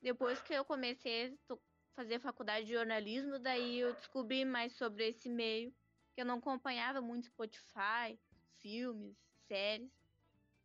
Depois 0.00 0.40
que 0.42 0.52
eu 0.52 0.64
comecei 0.64 1.38
a 1.48 1.56
fazer 1.94 2.18
faculdade 2.18 2.66
de 2.66 2.72
jornalismo, 2.72 3.38
daí 3.38 3.78
eu 3.78 3.94
descobri 3.94 4.44
mais 4.44 4.72
sobre 4.74 5.08
esse 5.08 5.28
meio. 5.28 5.72
Que 6.14 6.20
eu 6.20 6.24
não 6.24 6.38
acompanhava 6.38 7.00
muito 7.00 7.26
Spotify, 7.26 8.18
filmes, 8.60 9.16
séries. 9.48 9.90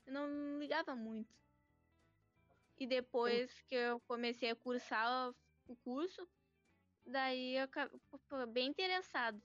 Eu 0.05 0.13
não 0.13 0.59
ligava 0.59 0.95
muito. 0.95 1.33
E 2.77 2.85
depois 2.85 3.51
que 3.67 3.75
eu 3.75 3.99
comecei 4.01 4.49
a 4.49 4.55
cursar 4.55 5.33
o 5.67 5.75
curso, 5.77 6.27
daí 7.05 7.55
eu 7.55 7.67
fiquei 7.67 8.45
bem 8.47 8.67
interessado. 8.67 9.41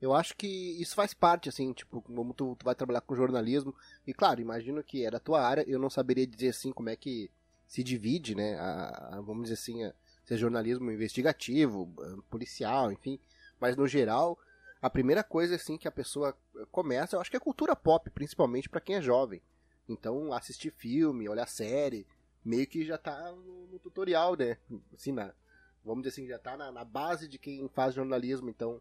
Eu 0.00 0.14
acho 0.14 0.36
que 0.36 0.46
isso 0.80 0.94
faz 0.94 1.14
parte, 1.14 1.48
assim, 1.48 1.72
tipo, 1.72 2.02
como 2.02 2.34
tu, 2.34 2.54
tu 2.56 2.64
vai 2.64 2.74
trabalhar 2.74 3.00
com 3.00 3.16
jornalismo. 3.16 3.74
E 4.06 4.12
claro, 4.12 4.40
imagino 4.40 4.82
que 4.82 5.04
era 5.04 5.16
a 5.16 5.20
tua 5.20 5.42
área, 5.42 5.64
eu 5.66 5.78
não 5.78 5.90
saberia 5.90 6.26
dizer 6.26 6.48
assim 6.48 6.72
como 6.72 6.88
é 6.88 6.96
que 6.96 7.30
se 7.66 7.82
divide, 7.82 8.34
né? 8.34 8.54
A, 8.56 9.16
a, 9.16 9.20
vamos 9.20 9.44
dizer 9.44 9.54
assim, 9.54 9.84
a, 9.84 9.94
se 10.24 10.34
é 10.34 10.36
jornalismo 10.36 10.90
investigativo, 10.90 11.92
policial, 12.28 12.92
enfim. 12.92 13.18
Mas 13.60 13.76
no 13.76 13.86
geral, 13.86 14.38
a 14.80 14.90
primeira 14.90 15.22
coisa 15.22 15.54
assim 15.56 15.78
que 15.78 15.88
a 15.88 15.92
pessoa 15.92 16.36
começa, 16.70 17.16
eu 17.16 17.20
acho 17.20 17.30
que 17.30 17.36
é 17.36 17.40
cultura 17.40 17.74
pop, 17.74 18.10
principalmente 18.10 18.68
para 18.68 18.80
quem 18.80 18.96
é 18.96 19.02
jovem. 19.02 19.42
Então, 19.88 20.32
assistir 20.32 20.72
filme, 20.72 21.28
olhar 21.28 21.48
série, 21.48 22.06
meio 22.44 22.66
que 22.66 22.84
já 22.84 22.98
tá 22.98 23.32
no, 23.32 23.66
no 23.68 23.78
tutorial, 23.78 24.36
né? 24.36 24.58
Assim, 24.94 25.12
na, 25.12 25.32
vamos 25.84 26.02
dizer 26.02 26.20
assim, 26.20 26.28
já 26.28 26.38
tá 26.38 26.56
na, 26.56 26.72
na 26.72 26.84
base 26.84 27.28
de 27.28 27.38
quem 27.38 27.68
faz 27.68 27.94
jornalismo, 27.94 28.50
então 28.50 28.80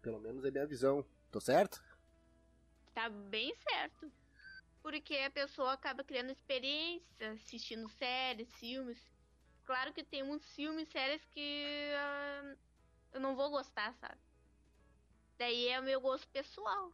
pelo 0.00 0.20
menos 0.20 0.44
é 0.44 0.50
minha 0.50 0.66
visão. 0.66 1.04
Tô 1.32 1.40
certo? 1.40 1.82
Tá 2.94 3.08
bem 3.08 3.54
certo. 3.68 4.10
Porque 4.86 5.16
a 5.16 5.30
pessoa 5.32 5.72
acaba 5.72 6.04
criando 6.04 6.30
experiência, 6.30 7.32
assistindo 7.32 7.88
séries, 7.88 8.48
filmes. 8.54 8.96
Claro 9.64 9.92
que 9.92 10.04
tem 10.04 10.22
uns 10.22 10.46
filmes, 10.54 10.88
séries 10.90 11.20
que 11.34 11.90
uh, 11.92 12.56
eu 13.12 13.20
não 13.20 13.34
vou 13.34 13.50
gostar, 13.50 13.92
sabe? 13.94 14.16
Daí 15.36 15.66
é 15.66 15.80
o 15.80 15.82
meu 15.82 16.00
gosto 16.00 16.28
pessoal. 16.28 16.92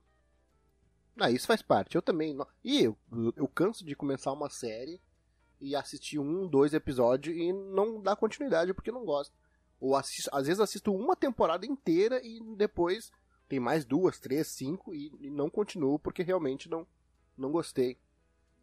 Ah, 1.21 1.31
isso 1.31 1.47
faz 1.47 1.61
parte. 1.61 1.95
Eu 1.95 2.01
também. 2.01 2.35
E 2.65 2.83
eu, 2.83 2.97
eu 3.37 3.47
canso 3.47 3.85
de 3.85 3.95
começar 3.95 4.33
uma 4.33 4.49
série 4.49 4.99
e 5.61 5.77
assistir 5.77 6.19
um, 6.19 6.49
dois 6.49 6.73
episódios 6.73 7.37
e 7.37 7.53
não 7.53 8.01
dar 8.01 8.17
continuidade 8.17 8.73
porque 8.73 8.91
não 8.91 9.05
gosto. 9.05 9.37
Ou 9.79 9.95
assisto, 9.95 10.31
às 10.33 10.47
vezes 10.47 10.61
assisto 10.61 10.95
uma 10.95 11.15
temporada 11.15 11.67
inteira 11.67 12.23
e 12.25 12.41
depois 12.57 13.13
tem 13.51 13.61
mais 13.61 13.85
duas, 13.85 14.19
três, 14.19 14.47
cinco 14.47 14.95
e, 14.95 15.13
e 15.21 15.31
não 15.31 15.51
continuo 15.51 15.99
porque 15.99 16.23
realmente 16.23 16.71
não, 16.71 16.87
não 17.37 17.51
gostei. 17.51 17.99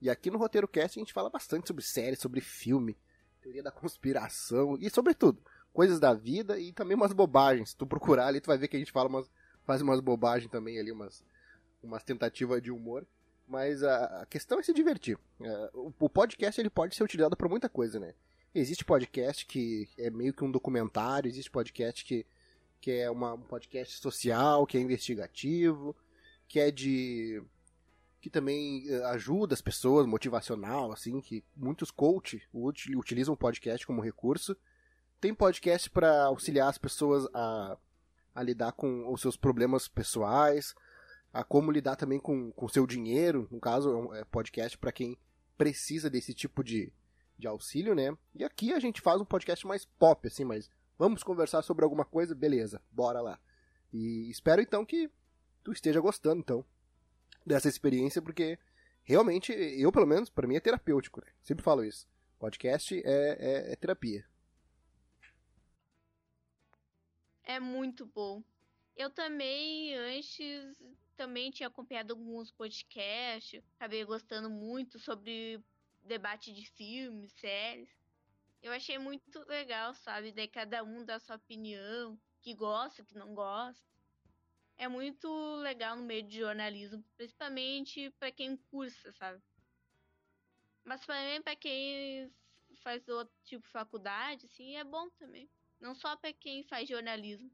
E 0.01 0.09
aqui 0.09 0.31
no 0.31 0.37
Roteiro 0.37 0.67
Cast 0.67 0.97
a 0.97 1.01
gente 1.01 1.13
fala 1.13 1.29
bastante 1.29 1.67
sobre 1.67 1.83
série, 1.83 2.15
sobre 2.15 2.39
filme, 2.39 2.97
teoria 3.41 3.63
da 3.63 3.71
conspiração 3.71 4.77
e 4.79 4.89
sobre 4.89 5.13
tudo. 5.13 5.41
Coisas 5.73 5.99
da 5.99 6.13
vida 6.13 6.59
e 6.59 6.71
também 6.71 6.95
umas 6.95 7.13
bobagens. 7.13 7.71
Se 7.71 7.77
tu 7.77 7.85
procurar 7.85 8.27
ali, 8.27 8.39
tu 8.39 8.47
vai 8.47 8.57
ver 8.57 8.67
que 8.67 8.75
a 8.75 8.79
gente 8.79 8.91
fala 8.91 9.09
umas, 9.09 9.29
faz 9.65 9.81
umas 9.81 9.99
bobagens 9.99 10.51
também 10.51 10.79
ali, 10.79 10.91
umas, 10.91 11.23
umas 11.83 12.03
tentativas 12.03 12.61
de 12.61 12.71
humor. 12.71 13.05
Mas 13.47 13.83
a, 13.83 14.21
a 14.21 14.25
questão 14.25 14.59
é 14.59 14.63
se 14.63 14.73
divertir. 14.73 15.17
É, 15.41 15.69
o, 15.73 15.93
o, 15.99 16.09
podcast 16.09 16.61
ele 16.61 16.69
pode 16.69 16.95
ser 16.95 17.03
utilizado 17.03 17.35
para 17.35 17.49
muita 17.49 17.67
coisa, 17.67 17.99
né? 17.99 18.13
Existe 18.53 18.85
podcast 18.85 19.45
que 19.45 19.89
é 19.97 20.09
meio 20.09 20.33
que 20.33 20.43
um 20.43 20.51
documentário, 20.51 21.27
existe 21.27 21.49
podcast 21.51 22.05
que, 22.05 22.25
que 22.79 22.91
é 22.91 23.09
uma, 23.09 23.33
um 23.33 23.41
podcast 23.41 23.99
social, 23.99 24.65
que 24.65 24.77
é 24.77 24.81
investigativo, 24.81 25.95
que 26.47 26.59
é 26.59 26.71
de 26.71 27.43
que 28.21 28.29
também 28.29 28.87
eh, 28.87 29.03
ajuda 29.05 29.53
as 29.53 29.61
pessoas, 29.61 30.05
motivacional, 30.05 30.91
assim, 30.91 31.21
que 31.21 31.43
muitos 31.55 31.89
coach 31.91 32.41
utilizam 32.53 33.33
o 33.33 33.37
podcast 33.37 33.85
como 33.87 34.01
recurso. 34.01 34.55
Tem 35.21 35.33
podcast 35.33 35.89
para 35.89 36.23
auxiliar 36.23 36.69
as 36.69 36.77
pessoas 36.77 37.27
a, 37.33 37.77
a 38.35 38.43
lidar 38.43 38.73
com 38.73 39.11
os 39.11 39.21
seus 39.21 39.37
problemas 39.37 39.87
pessoais, 39.87 40.75
a 41.31 41.43
como 41.43 41.71
lidar 41.71 41.95
também 41.95 42.19
com 42.19 42.53
o 42.55 42.69
seu 42.69 42.85
dinheiro, 42.85 43.47
no 43.51 43.59
caso, 43.59 43.89
é 44.13 44.21
um 44.21 44.25
podcast 44.25 44.77
para 44.77 44.91
quem 44.91 45.17
precisa 45.57 46.09
desse 46.09 46.33
tipo 46.33 46.63
de, 46.63 46.91
de 47.37 47.47
auxílio, 47.47 47.93
né? 47.93 48.17
E 48.33 48.43
aqui 48.43 48.73
a 48.73 48.79
gente 48.79 49.01
faz 49.01 49.21
um 49.21 49.25
podcast 49.25 49.65
mais 49.67 49.85
pop, 49.85 50.27
assim, 50.27 50.43
mas 50.43 50.69
vamos 50.97 51.23
conversar 51.23 51.61
sobre 51.61 51.83
alguma 51.83 52.05
coisa? 52.05 52.33
Beleza, 52.33 52.81
bora 52.91 53.21
lá. 53.21 53.39
E 53.93 54.29
espero 54.29 54.61
então 54.61 54.85
que 54.85 55.09
tu 55.63 55.71
esteja 55.71 55.99
gostando, 55.99 56.39
então 56.39 56.65
dessa 57.49 57.67
experiência, 57.67 58.21
porque 58.21 58.59
realmente, 59.03 59.51
eu 59.51 59.91
pelo 59.91 60.05
menos, 60.05 60.29
para 60.29 60.47
mim 60.47 60.55
é 60.55 60.59
terapêutico, 60.59 61.19
né? 61.19 61.31
Sempre 61.41 61.63
falo 61.63 61.83
isso. 61.83 62.07
Podcast 62.37 62.95
é, 63.03 63.37
é, 63.39 63.73
é 63.73 63.75
terapia. 63.75 64.23
É 67.43 67.59
muito 67.59 68.05
bom. 68.05 68.43
Eu 68.95 69.09
também, 69.09 69.95
antes, 69.95 70.37
também 71.17 71.49
tinha 71.49 71.67
acompanhado 71.67 72.13
alguns 72.13 72.51
podcasts, 72.51 73.63
acabei 73.75 74.05
gostando 74.05 74.49
muito 74.49 74.99
sobre 74.99 75.59
debate 76.03 76.53
de 76.53 76.69
filmes, 76.69 77.33
séries. 77.33 77.89
Eu 78.61 78.71
achei 78.71 78.99
muito 78.99 79.39
legal, 79.47 79.95
sabe? 79.95 80.31
Daí 80.31 80.47
cada 80.47 80.83
um 80.83 81.03
dá 81.03 81.19
sua 81.19 81.37
opinião, 81.37 82.19
que 82.41 82.53
gosta, 82.53 83.03
que 83.03 83.15
não 83.15 83.33
gosta 83.33 83.88
é 84.79 84.87
muito 84.87 85.27
legal 85.57 85.97
no 85.97 86.03
meio 86.03 86.23
de 86.23 86.39
jornalismo, 86.39 87.03
principalmente 87.17 88.09
para 88.11 88.31
quem 88.31 88.55
cursa, 88.71 89.11
sabe? 89.11 89.43
Mas 90.85 91.05
também 91.05 91.41
para 91.41 91.55
quem 91.57 92.31
faz 92.81 93.05
outro 93.09 93.35
tipo 93.43 93.65
de 93.65 93.71
faculdade, 93.71 94.45
assim, 94.45 94.77
é 94.77 94.83
bom 94.85 95.09
também. 95.19 95.49
Não 95.81 95.93
só 95.93 96.15
para 96.15 96.31
quem 96.31 96.63
faz 96.63 96.87
jornalismo. 96.87 97.51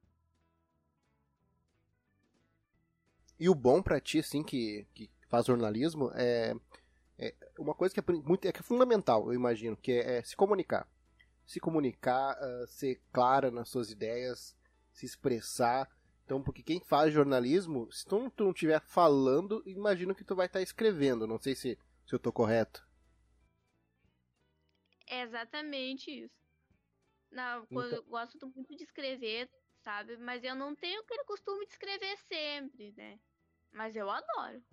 E 3.40 3.50
o 3.50 3.56
bom 3.56 3.82
para 3.82 4.00
ti, 4.00 4.20
assim, 4.20 4.44
que, 4.44 4.88
que 4.94 5.10
faz 5.28 5.48
jornalismo, 5.48 6.12
é, 6.14 6.56
é 7.18 7.36
uma 7.58 7.74
coisa 7.74 7.92
que 7.94 8.00
é, 8.00 8.14
muito, 8.14 8.48
é, 8.48 8.52
que 8.52 8.60
é 8.60 8.64
fundamental, 8.64 9.26
eu 9.28 9.34
imagino, 9.34 9.76
que 9.76 9.92
é, 9.92 10.18
é 10.20 10.24
se 10.24 10.36
comunicar. 10.36 10.88
Se 11.44 11.60
comunicar, 11.60 12.38
uh, 12.38 12.68
ser 12.68 13.02
clara 13.12 13.50
nas 13.50 13.70
suas 13.70 13.90
ideias, 13.90 14.56
se 14.94 15.06
expressar, 15.06 15.90
então, 16.26 16.42
porque 16.42 16.64
quem 16.64 16.80
faz 16.80 17.14
jornalismo, 17.14 17.90
se 17.92 18.04
tu, 18.04 18.32
não 18.40 18.50
estiver 18.50 18.82
falando, 18.82 19.62
imagino 19.64 20.16
que 20.16 20.24
tu 20.24 20.36
vai 20.36 20.48
estar 20.48 20.58
tá 20.58 20.64
escrevendo. 20.64 21.28
Não 21.28 21.40
sei 21.40 21.54
se, 21.54 21.78
se 22.04 22.16
eu 22.16 22.18
tô 22.18 22.32
correto. 22.32 22.86
É 25.08 25.22
exatamente 25.22 26.10
isso. 26.10 26.34
Não, 27.32 27.64
então... 27.70 27.84
eu 27.84 28.04
gosto 28.06 28.52
muito 28.56 28.76
de 28.76 28.84
escrever, 28.84 29.48
sabe? 29.84 30.18
Mas 30.18 30.44
eu 30.44 30.56
não 30.56 30.76
tenho 30.76 31.00
aquele 31.02 31.24
costume 31.26 31.64
de 31.68 31.74
escrever 31.74 32.18
sempre, 32.28 32.92
né? 32.98 33.20
Mas 33.72 33.96
eu 33.96 34.10
adoro. 34.10 34.64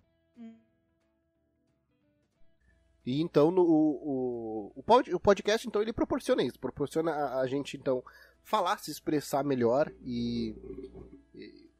E 3.05 3.21
então 3.21 3.51
no, 3.51 3.61
o, 3.61 4.73
o, 4.75 4.83
o 5.13 5.19
podcast 5.19 5.67
então 5.67 5.81
ele 5.81 5.93
proporciona 5.93 6.41
isso, 6.41 6.59
proporciona 6.59 7.11
a, 7.11 7.41
a 7.41 7.47
gente 7.47 7.77
então 7.77 8.03
falar, 8.41 8.77
se 8.79 8.89
expressar 8.89 9.43
melhor 9.43 9.91
e 10.01 10.55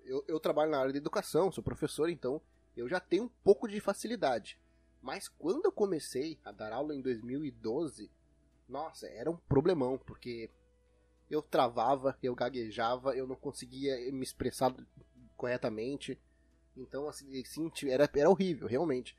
eu, 0.03 0.23
eu 0.27 0.39
trabalho 0.39 0.71
na 0.71 0.79
área 0.79 0.91
de 0.91 0.97
educação, 0.97 1.51
sou 1.51 1.63
professor, 1.63 2.09
então 2.09 2.41
eu 2.75 2.87
já 2.89 2.99
tenho 2.99 3.23
um 3.23 3.29
pouco 3.43 3.67
de 3.67 3.79
facilidade. 3.79 4.59
Mas 5.01 5.27
quando 5.27 5.65
eu 5.65 5.71
comecei 5.71 6.39
a 6.43 6.51
dar 6.51 6.71
aula 6.71 6.95
em 6.95 7.01
2012, 7.01 8.09
nossa, 8.67 9.07
era 9.07 9.29
um 9.29 9.35
problemão, 9.35 9.97
porque 9.97 10.49
eu 11.29 11.41
travava, 11.41 12.17
eu 12.23 12.33
gaguejava, 12.35 13.15
eu 13.15 13.27
não 13.27 13.35
conseguia 13.35 13.95
me 14.11 14.23
expressar 14.23 14.73
corretamente. 15.35 16.19
Então, 16.75 17.07
assim, 17.07 17.43
era, 17.87 18.09
era 18.15 18.29
horrível, 18.29 18.67
realmente. 18.67 19.15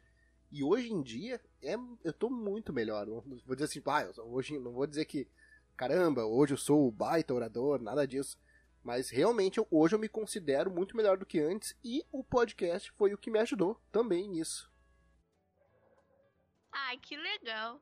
E 0.50 0.62
hoje 0.62 0.92
em 0.92 1.02
dia, 1.02 1.40
é, 1.62 1.74
eu 2.02 2.12
tô 2.12 2.30
muito 2.30 2.72
melhor. 2.72 3.06
Vou 3.06 3.54
dizer 3.54 3.64
assim, 3.64 3.82
ah, 3.86 4.08
hoje 4.22 4.58
não 4.58 4.72
vou 4.72 4.86
dizer 4.86 5.04
que, 5.04 5.28
caramba, 5.76 6.24
hoje 6.24 6.54
eu 6.54 6.58
sou 6.58 6.86
o 6.86 6.92
baita 6.92 7.34
orador, 7.34 7.80
nada 7.80 8.06
disso. 8.06 8.38
Mas 8.84 9.08
realmente 9.08 9.58
hoje 9.70 9.94
eu 9.94 9.98
me 9.98 10.10
considero 10.10 10.70
muito 10.70 10.94
melhor 10.94 11.16
do 11.16 11.24
que 11.24 11.40
antes 11.40 11.74
e 11.82 12.04
o 12.12 12.22
podcast 12.22 12.92
foi 12.92 13.14
o 13.14 13.18
que 13.18 13.30
me 13.30 13.38
ajudou 13.38 13.80
também 13.90 14.28
nisso. 14.28 14.70
Ah, 16.70 16.94
que 16.98 17.16
legal. 17.16 17.80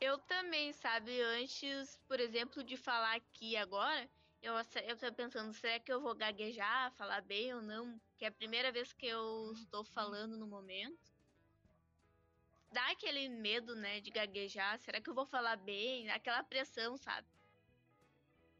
Eu 0.00 0.18
também, 0.18 0.72
sabe, 0.72 1.20
antes, 1.22 2.00
por 2.08 2.18
exemplo, 2.18 2.64
de 2.64 2.76
falar 2.76 3.14
aqui 3.14 3.56
agora, 3.56 4.10
eu, 4.42 4.54
eu 4.86 4.96
tô 4.96 5.12
pensando, 5.12 5.52
será 5.52 5.78
que 5.78 5.92
eu 5.92 6.00
vou 6.00 6.16
gaguejar, 6.16 6.92
falar 6.92 7.20
bem 7.20 7.54
ou 7.54 7.62
não? 7.62 8.00
Que 8.16 8.24
é 8.24 8.28
a 8.28 8.32
primeira 8.32 8.72
vez 8.72 8.92
que 8.92 9.06
eu 9.06 9.52
estou 9.52 9.84
falando 9.84 10.36
no 10.36 10.48
momento. 10.48 11.12
Dá 12.72 12.90
aquele 12.90 13.28
medo, 13.28 13.76
né, 13.76 14.00
de 14.00 14.10
gaguejar. 14.10 14.80
Será 14.80 15.00
que 15.00 15.08
eu 15.08 15.14
vou 15.14 15.26
falar 15.26 15.56
bem? 15.56 16.10
Aquela 16.10 16.42
pressão, 16.42 16.96
sabe? 16.96 17.26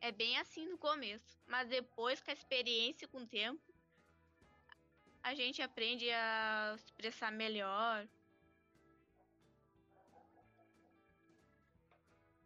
É 0.01 0.13
bem 0.13 0.39
assim 0.39 0.67
no 0.69 0.79
começo, 0.79 1.39
mas 1.47 1.69
depois 1.69 2.21
com 2.21 2.31
a 2.31 2.35
experiência 2.35 3.09
com 3.09 3.19
o 3.19 3.27
tempo, 3.27 3.61
a 5.23 5.35
gente 5.35 5.61
aprende 5.61 6.09
a 6.11 6.75
expressar 6.77 7.33
melhor. 7.33 8.09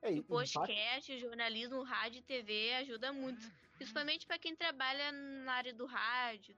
É, 0.00 0.10
o 0.10 0.24
podcast, 0.24 1.16
jornalismo, 1.20 1.82
rádio 1.84 2.18
e 2.18 2.22
TV 2.22 2.74
ajuda 2.74 3.12
muito, 3.12 3.40
principalmente 3.76 4.26
para 4.26 4.38
quem 4.38 4.56
trabalha 4.56 5.12
na 5.12 5.52
área 5.52 5.72
do 5.72 5.86
rádio, 5.86 6.56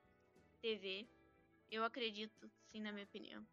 TV. 0.62 1.06
Eu 1.70 1.84
acredito, 1.84 2.50
sim, 2.68 2.80
na 2.80 2.90
minha 2.90 3.04
opinião. 3.04 3.46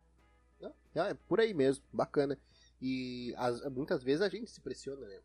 É, 0.62 1.10
é 1.10 1.14
por 1.14 1.42
aí 1.42 1.54
mesmo, 1.54 1.84
bacana. 1.92 2.40
E 2.82 3.34
as, 3.36 3.62
muitas 3.70 4.02
vezes 4.04 4.22
a 4.22 4.30
gente 4.30 4.50
se 4.50 4.62
pressiona, 4.62 5.08
né? 5.08 5.22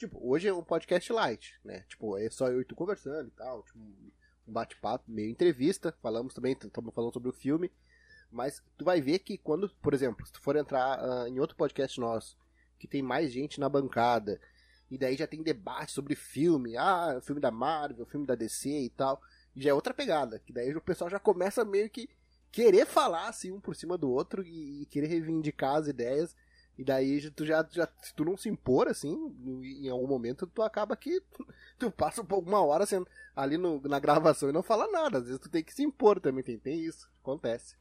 Tipo, 0.00 0.18
hoje 0.26 0.48
é 0.48 0.54
um 0.54 0.64
podcast 0.64 1.12
light, 1.12 1.60
né? 1.62 1.84
Tipo, 1.86 2.16
é 2.16 2.30
só 2.30 2.48
eu 2.48 2.62
e 2.62 2.64
tu 2.64 2.74
conversando 2.74 3.28
e 3.28 3.32
tal. 3.32 3.62
Tipo, 3.62 3.78
um 3.78 4.10
bate-papo, 4.46 5.04
meio 5.06 5.28
entrevista. 5.28 5.94
Falamos 6.00 6.32
também, 6.32 6.54
estamos 6.54 6.94
falando 6.94 7.12
sobre 7.12 7.28
o 7.28 7.34
filme. 7.34 7.70
Mas 8.32 8.62
tu 8.78 8.84
vai 8.86 8.98
ver 9.02 9.18
que 9.18 9.36
quando, 9.36 9.68
por 9.82 9.92
exemplo, 9.92 10.24
se 10.24 10.32
tu 10.32 10.40
for 10.40 10.56
entrar 10.56 10.98
uh, 11.04 11.26
em 11.26 11.38
outro 11.38 11.54
podcast 11.54 12.00
nosso, 12.00 12.38
que 12.78 12.88
tem 12.88 13.02
mais 13.02 13.30
gente 13.30 13.60
na 13.60 13.68
bancada, 13.68 14.40
e 14.90 14.96
daí 14.96 15.18
já 15.18 15.26
tem 15.26 15.42
debate 15.42 15.92
sobre 15.92 16.14
filme, 16.14 16.78
ah, 16.78 17.20
filme 17.22 17.40
da 17.40 17.50
Marvel, 17.50 18.06
filme 18.06 18.26
da 18.26 18.34
DC 18.34 18.70
e 18.70 18.88
tal, 18.88 19.20
já 19.54 19.68
é 19.68 19.74
outra 19.74 19.92
pegada, 19.92 20.38
que 20.38 20.50
daí 20.50 20.74
o 20.74 20.80
pessoal 20.80 21.10
já 21.10 21.18
começa 21.18 21.62
meio 21.62 21.90
que 21.90 22.08
querer 22.50 22.86
falar 22.86 23.28
assim 23.28 23.52
um 23.52 23.60
por 23.60 23.76
cima 23.76 23.98
do 23.98 24.10
outro 24.10 24.42
e, 24.42 24.80
e 24.82 24.86
querer 24.86 25.08
reivindicar 25.08 25.76
as 25.76 25.88
ideias 25.88 26.34
e 26.80 26.84
daí 26.84 27.30
tu 27.32 27.44
já, 27.44 27.62
já, 27.70 27.86
se 28.00 28.14
tu 28.14 28.24
não 28.24 28.38
se 28.38 28.48
impor 28.48 28.88
assim, 28.88 29.14
em 29.82 29.90
algum 29.90 30.06
momento 30.06 30.46
tu 30.46 30.62
acaba 30.62 30.96
que 30.96 31.22
tu 31.78 31.90
passa 31.90 32.22
uma 32.22 32.64
hora 32.64 32.84
assim, 32.84 33.04
ali 33.36 33.58
no, 33.58 33.82
na 33.82 34.00
gravação 34.00 34.48
e 34.48 34.52
não 34.52 34.62
fala 34.62 34.90
nada. 34.90 35.18
Às 35.18 35.24
vezes 35.24 35.38
tu 35.38 35.50
tem 35.50 35.62
que 35.62 35.74
se 35.74 35.82
impor 35.82 36.18
também, 36.18 36.42
tem, 36.42 36.58
tem 36.58 36.80
isso, 36.80 37.06
acontece. 37.20 37.76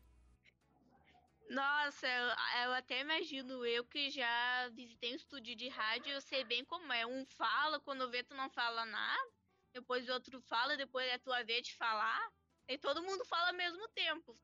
Nossa, 1.50 2.06
eu, 2.06 2.28
eu, 2.66 2.74
até 2.74 3.00
imagino, 3.00 3.66
eu 3.66 3.86
que 3.86 4.10
já 4.10 4.68
visitei 4.74 5.14
um 5.14 5.16
estúdio 5.16 5.56
de 5.56 5.70
rádio, 5.70 6.12
eu 6.12 6.20
sei 6.20 6.44
bem 6.44 6.66
como 6.66 6.92
é. 6.92 7.06
Um 7.06 7.26
fala, 7.26 7.80
quando 7.80 8.12
vê 8.12 8.22
tu 8.22 8.36
não 8.36 8.50
fala 8.50 8.86
nada, 8.86 9.32
depois 9.72 10.10
o 10.10 10.12
outro 10.12 10.42
fala, 10.42 10.76
depois 10.76 11.08
é 11.08 11.18
tua 11.18 11.42
vez 11.44 11.68
de 11.68 11.76
falar, 11.78 12.20
e 12.68 12.78
todo 12.78 13.02
mundo 13.02 13.24
fala 13.24 13.52
ao 13.52 13.56
mesmo 13.56 13.88
tempo. 13.96 14.38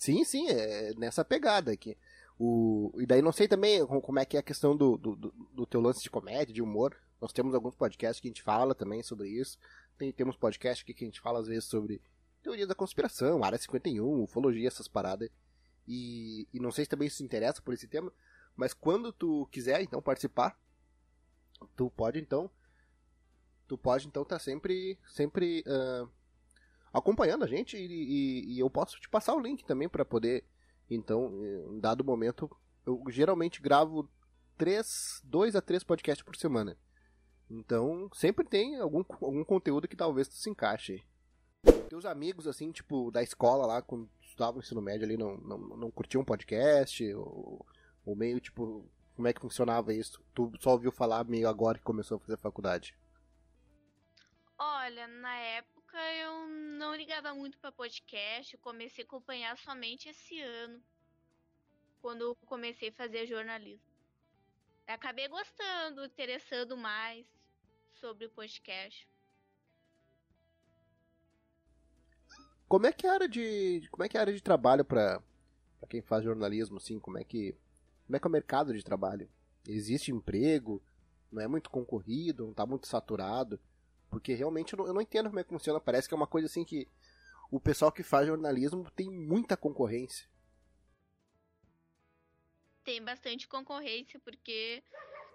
Sim, 0.00 0.24
sim, 0.24 0.48
é 0.48 0.94
nessa 0.94 1.22
pegada 1.22 1.70
aqui. 1.70 1.94
O, 2.38 2.90
e 2.98 3.04
daí 3.04 3.20
não 3.20 3.32
sei 3.32 3.46
também 3.46 3.86
como 3.86 4.18
é 4.18 4.24
que 4.24 4.38
é 4.38 4.40
a 4.40 4.42
questão 4.42 4.74
do, 4.74 4.96
do, 4.96 5.14
do 5.14 5.66
teu 5.66 5.78
lance 5.78 6.02
de 6.02 6.08
comédia, 6.08 6.54
de 6.54 6.62
humor. 6.62 6.96
Nós 7.20 7.34
temos 7.34 7.54
alguns 7.54 7.74
podcasts 7.74 8.18
que 8.18 8.26
a 8.26 8.30
gente 8.30 8.42
fala 8.42 8.74
também 8.74 9.02
sobre 9.02 9.28
isso. 9.28 9.58
Tem, 9.98 10.10
temos 10.10 10.38
podcasts 10.38 10.82
aqui 10.82 10.94
que 10.94 11.04
a 11.04 11.06
gente 11.06 11.20
fala 11.20 11.38
às 11.38 11.46
vezes 11.46 11.66
sobre 11.66 12.00
teoria 12.42 12.66
da 12.66 12.74
conspiração, 12.74 13.44
área 13.44 13.58
51, 13.58 14.22
ufologia, 14.22 14.68
essas 14.68 14.88
paradas. 14.88 15.28
E, 15.86 16.48
e 16.50 16.58
não 16.58 16.72
sei 16.72 16.86
se 16.86 16.88
também 16.88 17.10
se 17.10 17.22
interessa 17.22 17.60
por 17.60 17.74
esse 17.74 17.86
tema, 17.86 18.10
mas 18.56 18.72
quando 18.72 19.12
tu 19.12 19.46
quiser 19.52 19.82
então 19.82 20.00
participar, 20.00 20.58
tu 21.76 21.90
pode 21.90 22.18
então 22.18 22.50
tu 23.68 23.76
pode 23.76 24.06
então 24.06 24.22
estar 24.22 24.36
tá 24.36 24.42
sempre 24.42 24.98
sempre 25.06 25.62
uh, 25.66 26.10
acompanhando 26.92 27.44
a 27.44 27.46
gente 27.46 27.76
e, 27.76 27.86
e, 27.86 28.54
e, 28.54 28.58
eu 28.58 28.68
posso 28.68 29.00
te 29.00 29.08
passar 29.08 29.34
o 29.34 29.40
link 29.40 29.64
também 29.64 29.88
para 29.88 30.04
poder 30.04 30.44
então 30.88 31.32
em 31.70 31.78
dado 31.78 32.04
momento 32.04 32.50
eu 32.84 33.02
geralmente 33.08 33.62
gravo 33.62 34.08
três 34.58 35.20
dois 35.24 35.54
a 35.54 35.60
três 35.60 35.84
podcasts 35.84 36.24
por 36.24 36.36
semana. 36.36 36.76
Então 37.48 38.08
sempre 38.14 38.44
tem 38.44 38.76
algum, 38.76 39.04
algum 39.20 39.44
conteúdo 39.44 39.88
que 39.88 39.96
talvez 39.96 40.28
tu 40.28 40.34
se 40.34 40.50
encaixe. 40.50 41.02
Teus 41.88 42.04
amigos 42.04 42.46
assim 42.46 42.72
tipo 42.72 43.10
da 43.10 43.22
escola 43.22 43.66
lá 43.66 43.82
quando 43.82 44.08
estudavam 44.22 44.60
ensino 44.60 44.82
médio 44.82 45.04
ali 45.04 45.16
não 45.16 45.36
não, 45.36 45.58
não 45.58 45.90
curtiam 45.90 46.24
podcast? 46.24 47.14
Ou, 47.14 47.64
ou 48.04 48.16
meio 48.16 48.40
tipo 48.40 48.84
como 49.14 49.28
é 49.28 49.32
que 49.32 49.40
funcionava 49.40 49.92
isso? 49.94 50.20
Tu 50.34 50.50
só 50.58 50.72
ouviu 50.72 50.90
falar 50.90 51.24
meio 51.24 51.48
agora 51.48 51.78
que 51.78 51.84
começou 51.84 52.16
a 52.16 52.20
fazer 52.20 52.36
faculdade 52.38 52.94
Olha, 54.90 55.06
na 55.06 55.36
época 55.36 55.98
eu 56.14 56.48
não 56.48 56.96
ligava 56.96 57.32
muito 57.32 57.56
para 57.58 57.70
podcast, 57.70 58.52
eu 58.52 58.58
comecei 58.58 59.04
a 59.04 59.06
acompanhar 59.06 59.56
somente 59.56 60.08
esse 60.08 60.40
ano, 60.40 60.82
quando 62.02 62.22
eu 62.22 62.34
comecei 62.44 62.88
a 62.88 62.92
fazer 62.92 63.24
jornalismo. 63.24 63.86
acabei 64.88 65.28
gostando, 65.28 66.04
interessando 66.04 66.76
mais 66.76 67.24
sobre 68.00 68.26
o 68.26 68.30
podcast. 68.30 69.08
Como 72.66 72.84
é 72.84 72.92
que 72.92 73.06
é 73.06 73.10
a 73.10 73.14
área 73.14 73.28
de, 73.28 73.86
como 73.92 74.02
é 74.02 74.08
que 74.08 74.16
é 74.16 74.20
área 74.20 74.34
de 74.34 74.42
trabalho 74.42 74.84
para 74.84 75.22
quem 75.88 76.02
faz 76.02 76.24
jornalismo 76.24 76.78
assim, 76.78 76.98
como 76.98 77.16
é 77.16 77.22
que 77.22 77.56
como 78.06 78.16
é 78.16 78.18
que 78.18 78.26
é 78.26 78.28
o 78.28 78.32
mercado 78.32 78.74
de 78.74 78.82
trabalho? 78.82 79.30
Existe 79.68 80.10
emprego? 80.10 80.82
Não 81.30 81.40
é 81.40 81.46
muito 81.46 81.70
concorrido, 81.70 82.42
não 82.42 82.50
está 82.50 82.66
muito 82.66 82.88
saturado? 82.88 83.60
Porque 84.10 84.34
realmente 84.34 84.72
eu 84.72 84.78
não, 84.78 84.86
eu 84.86 84.94
não 84.94 85.00
entendo 85.00 85.28
como 85.28 85.38
é 85.38 85.44
que 85.44 85.50
funciona. 85.50 85.80
Parece 85.80 86.08
que 86.08 86.14
é 86.14 86.16
uma 86.16 86.26
coisa 86.26 86.46
assim 86.46 86.64
que 86.64 86.88
o 87.50 87.60
pessoal 87.60 87.90
que 87.92 88.02
faz 88.02 88.26
jornalismo 88.26 88.90
tem 88.90 89.10
muita 89.10 89.56
concorrência. 89.56 90.28
Tem 92.84 93.02
bastante 93.02 93.46
concorrência, 93.46 94.18
porque 94.20 94.82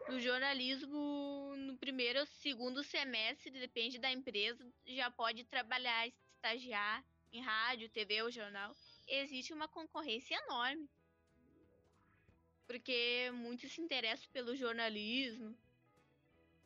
no 0.09 0.19
jornalismo, 0.19 1.53
no 1.57 1.77
primeiro 1.77 2.19
ou 2.19 2.25
segundo 2.25 2.83
semestre, 2.83 3.49
depende 3.51 3.97
da 3.97 4.11
empresa, 4.11 4.65
já 4.85 5.09
pode 5.09 5.43
trabalhar, 5.45 6.07
estagiar 6.07 7.03
em 7.31 7.41
rádio, 7.41 7.89
TV 7.89 8.23
ou 8.23 8.31
jornal. 8.31 8.75
Existe 9.07 9.53
uma 9.53 9.67
concorrência 9.67 10.35
enorme. 10.45 10.89
Porque 12.65 13.31
muitos 13.33 13.71
se 13.71 13.81
interessam 13.81 14.27
pelo 14.31 14.55
jornalismo, 14.55 15.55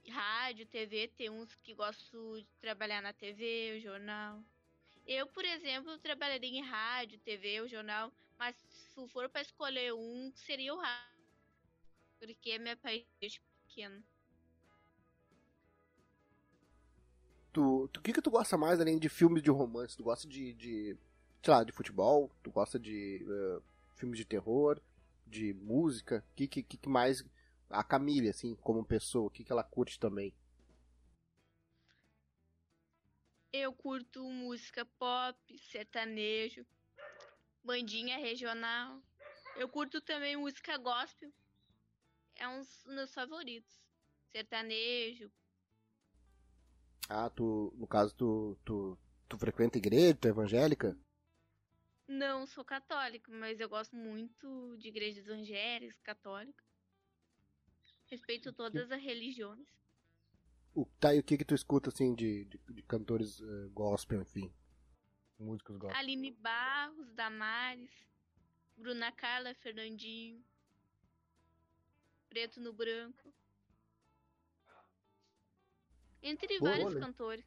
rádio, 0.08 0.66
TV, 0.66 1.08
tem 1.10 1.30
uns 1.30 1.54
que 1.56 1.74
gostam 1.74 2.38
de 2.38 2.48
trabalhar 2.62 3.02
na 3.02 3.14
TV, 3.14 3.78
o 3.78 3.82
jornal. 3.82 4.44
Eu, 5.06 5.28
por 5.28 5.44
exemplo, 5.44 5.98
trabalharia 5.98 6.60
em 6.60 6.62
rádio, 6.62 7.20
TV, 7.20 7.62
o 7.62 7.68
jornal, 7.68 8.12
mas 8.38 8.56
se 8.56 9.08
for 9.10 9.28
para 9.30 9.42
escolher 9.42 9.94
um, 9.94 10.32
seria 10.36 10.74
o 10.74 10.80
rádio. 10.80 11.20
Porque 12.20 12.52
é 12.52 12.60
minha 12.60 12.78
país 12.78 13.06
pequeno. 13.68 14.04
Tu, 17.52 17.84
o 17.86 18.02
que 18.02 18.14
que 18.14 18.22
tu 18.22 18.30
gosta 18.30 18.58
mais 18.58 18.80
além 18.80 19.00
de 19.00 19.10
filmes 19.10 19.42
de 19.42 19.50
romance? 19.50 19.98
Tu 19.98 20.04
gosta 20.04 20.28
de, 20.28 20.54
de 20.54 20.98
sei 21.42 21.54
lá, 21.54 21.64
de 21.64 21.72
futebol? 21.72 22.30
Tu 22.44 22.52
gosta 22.52 22.78
de 22.78 23.26
uh, 23.26 23.64
filmes 23.96 24.18
de 24.18 24.26
terror? 24.26 24.80
De 25.26 25.54
música? 25.54 26.24
Que, 26.36 26.48
que, 26.48 26.62
que 26.62 26.90
mais 26.90 27.24
a 27.70 27.84
Camille, 27.84 28.30
assim, 28.30 28.56
como 28.56 28.84
pessoa, 28.84 29.28
o 29.28 29.30
que, 29.30 29.44
que 29.44 29.52
ela 29.52 29.64
curte 29.64 30.00
também? 30.00 30.34
Eu 33.52 33.74
curto 33.74 34.24
música 34.24 34.86
pop, 34.98 35.58
sertanejo, 35.58 36.66
bandinha 37.64 38.18
regional. 38.18 39.02
Eu 39.56 39.68
curto 39.68 40.02
também 40.02 40.36
música 40.38 40.78
gospel. 40.78 41.32
É 42.36 42.48
um 42.48 42.60
dos 42.60 42.86
meus 42.86 43.14
favoritos. 43.14 43.82
Sertanejo. 44.32 45.32
Ah, 47.10 47.30
tu, 47.30 47.74
no 47.76 47.88
caso, 47.88 48.14
tu, 48.16 48.58
tu, 48.64 48.98
tu 49.28 49.38
frequenta 49.38 49.80
igreja, 49.80 50.14
tu 50.16 50.28
é 50.28 50.30
evangélica? 50.30 50.96
Não, 52.08 52.46
sou 52.46 52.64
católica, 52.64 53.32
mas 53.32 53.60
eu 53.60 53.68
gosto 53.68 53.96
muito 53.96 54.78
de 54.78 54.88
igrejas 54.88 55.26
evangélicas, 55.26 56.00
católicas. 56.02 56.69
Respeito 58.10 58.52
todas 58.52 58.92
as 58.92 59.02
religiões. 59.02 59.68
O, 60.74 60.86
tá, 61.00 61.14
e 61.14 61.20
o 61.20 61.24
que 61.24 61.38
que 61.38 61.46
tu 61.46 61.54
escuta, 61.54 61.90
assim, 61.90 62.14
de, 62.16 62.46
de, 62.46 62.60
de 62.70 62.82
cantores 62.84 63.40
uh, 63.40 63.70
gospel, 63.72 64.22
enfim? 64.22 64.52
Músicos 65.38 65.78
gospel. 65.78 65.98
Aline 65.98 66.32
Barros, 66.32 67.12
Damares, 67.14 67.92
Bruna 68.78 69.12
Carla, 69.12 69.54
Fernandinho, 69.56 70.44
Preto 72.30 72.60
no 72.60 72.74
Branco. 72.74 73.34
Entre 76.22 76.60
Boa, 76.60 76.72
vários 76.72 76.94
olha. 76.94 77.00
cantores. 77.00 77.46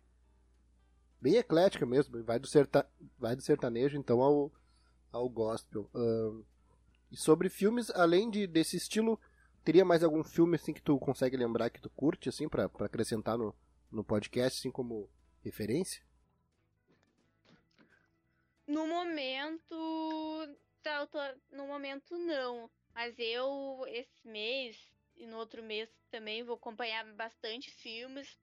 Bem 1.20 1.36
eclética 1.36 1.86
mesmo, 1.86 2.22
vai 2.24 2.38
do, 2.38 2.46
serta, 2.46 2.88
vai 3.18 3.36
do 3.36 3.42
sertanejo, 3.42 3.96
então, 3.96 4.20
ao, 4.20 4.52
ao 5.12 5.28
gospel. 5.28 5.88
Uh, 5.94 6.44
e 7.10 7.16
sobre 7.16 7.48
filmes, 7.48 7.90
além 7.90 8.30
de, 8.30 8.46
desse 8.46 8.76
estilo 8.76 9.20
Teria 9.64 9.84
mais 9.84 10.02
algum 10.02 10.24
filme 10.24 10.56
assim 10.56 10.72
que 10.72 10.82
tu 10.82 10.98
consegue 10.98 11.36
lembrar 11.36 11.70
que 11.70 11.80
tu 11.80 11.88
curte, 11.88 12.28
assim, 12.28 12.48
pra 12.48 12.64
acrescentar 12.80 13.38
no, 13.38 13.54
no 13.92 14.02
podcast, 14.02 14.58
assim, 14.58 14.72
como 14.72 15.08
referência? 15.40 16.04
No 18.66 18.88
momento. 18.88 20.56
Tá, 20.82 21.06
tô, 21.06 21.18
no 21.52 21.68
momento 21.68 22.18
não. 22.18 22.68
Mas 22.92 23.16
eu, 23.18 23.84
esse 23.86 24.26
mês 24.26 24.76
e 25.16 25.26
no 25.26 25.36
outro 25.36 25.62
mês 25.62 25.88
também, 26.10 26.42
vou 26.42 26.56
acompanhar 26.56 27.04
bastante 27.14 27.70
filmes 27.70 28.36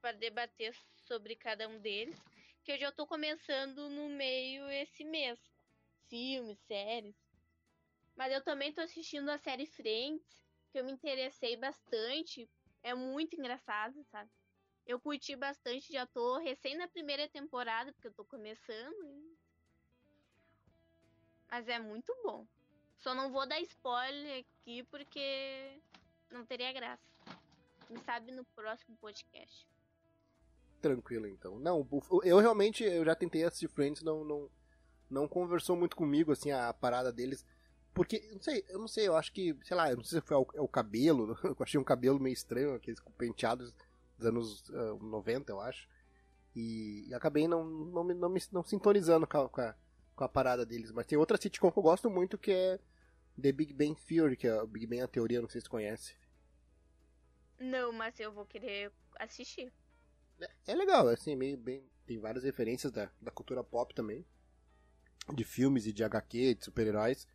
para 0.00 0.10
debater 0.12 0.76
sobre 0.96 1.36
cada 1.36 1.68
um 1.68 1.78
deles. 1.78 2.20
Que 2.64 2.72
eu 2.72 2.78
já 2.78 2.90
tô 2.90 3.06
começando 3.06 3.88
no 3.88 4.08
meio 4.08 4.68
esse 4.70 5.04
mês. 5.04 5.38
Filmes, 6.08 6.58
séries. 6.66 7.14
Mas 8.16 8.32
eu 8.32 8.42
também 8.42 8.72
tô 8.72 8.80
assistindo 8.80 9.28
a 9.28 9.38
série 9.38 9.66
Friends 9.66 10.43
que 10.74 10.80
eu 10.80 10.84
me 10.84 10.90
interessei 10.90 11.56
bastante. 11.56 12.50
É 12.82 12.92
muito 12.94 13.36
engraçado, 13.36 14.04
sabe? 14.10 14.28
Eu 14.84 14.98
curti 14.98 15.36
bastante, 15.36 15.92
já 15.92 16.04
tô 16.04 16.38
recém 16.38 16.76
na 16.76 16.88
primeira 16.88 17.28
temporada, 17.28 17.92
porque 17.92 18.08
eu 18.08 18.12
tô 18.12 18.24
começando. 18.24 19.36
Mas 21.48 21.68
é 21.68 21.78
muito 21.78 22.12
bom. 22.24 22.44
Só 22.98 23.14
não 23.14 23.30
vou 23.30 23.46
dar 23.46 23.60
spoiler 23.60 24.44
aqui 24.44 24.82
porque 24.90 25.80
não 26.28 26.44
teria 26.44 26.72
graça. 26.72 27.04
Quem 27.86 27.96
sabe 27.98 28.32
no 28.32 28.44
próximo 28.46 28.96
podcast. 28.96 29.68
Tranquilo 30.82 31.28
então. 31.28 31.56
Não, 31.60 31.86
eu 32.24 32.38
realmente 32.40 32.82
eu 32.82 33.04
já 33.04 33.14
tentei 33.14 33.44
assistir 33.44 33.68
Friends, 33.68 34.02
não 34.02 34.24
não 34.24 34.50
não 35.08 35.28
conversou 35.28 35.76
muito 35.76 35.94
comigo 35.94 36.32
assim 36.32 36.50
a 36.50 36.74
parada 36.74 37.12
deles. 37.12 37.46
Porque, 37.94 38.28
não 38.32 38.42
sei, 38.42 38.64
eu 38.68 38.78
não 38.80 38.88
sei, 38.88 39.06
eu 39.06 39.16
acho 39.16 39.32
que, 39.32 39.56
sei 39.62 39.76
lá, 39.76 39.88
eu 39.88 39.96
não 39.96 40.02
sei 40.02 40.20
se 40.20 40.26
foi 40.26 40.36
o, 40.36 40.46
é 40.54 40.60
o 40.60 40.66
cabelo, 40.66 41.38
eu 41.44 41.56
achei 41.60 41.78
um 41.78 41.84
cabelo 41.84 42.18
meio 42.18 42.34
estranho, 42.34 42.74
aqueles 42.74 43.00
penteados 43.16 43.72
dos 44.18 44.26
anos 44.26 44.68
uh, 44.70 44.98
ah, 45.00 45.04
90, 45.04 45.52
eu 45.52 45.60
acho. 45.60 45.88
E, 46.56 47.06
e, 47.08 47.14
acabei 47.14 47.46
não, 47.46 47.64
não, 47.64 48.04
não, 48.04 48.14
não 48.14 48.28
me 48.28 48.40
não 48.52 48.62
sintonizando 48.64 49.26
com 49.26 49.38
a, 49.38 49.48
com 49.48 49.60
a, 49.60 49.74
com, 50.14 50.24
a, 50.24 50.28
parada 50.28 50.66
deles. 50.66 50.90
Mas 50.90 51.06
tem 51.06 51.16
outra 51.16 51.36
sitcom 51.40 51.70
que 51.70 51.78
eu 51.78 51.82
gosto 51.82 52.10
muito 52.10 52.36
que 52.36 52.50
é 52.50 52.80
The 53.40 53.52
Big 53.52 53.72
Bang 53.72 53.96
Theory, 54.06 54.36
que 54.36 54.46
é 54.46 54.62
o 54.62 54.66
Big 54.66 54.86
Bang 54.86 55.02
a 55.02 55.08
Teoria, 55.08 55.40
não 55.40 55.48
sei 55.48 55.60
se 55.60 55.68
conhece. 55.68 56.14
Não, 57.58 57.92
mas 57.92 58.18
eu 58.18 58.32
vou 58.32 58.44
querer 58.44 58.92
assistir. 59.18 59.72
É, 60.40 60.50
é 60.72 60.74
legal, 60.74 61.08
assim, 61.08 61.36
meio 61.36 61.56
bem. 61.56 61.84
Tem 62.06 62.18
várias 62.18 62.44
referências 62.44 62.92
da, 62.92 63.10
da 63.20 63.30
cultura 63.30 63.62
pop 63.62 63.94
também. 63.94 64.24
De 65.32 65.44
filmes 65.44 65.86
e 65.86 65.92
de 65.92 66.04
HQ, 66.04 66.54
de 66.56 66.64
super-heróis. 66.64 67.26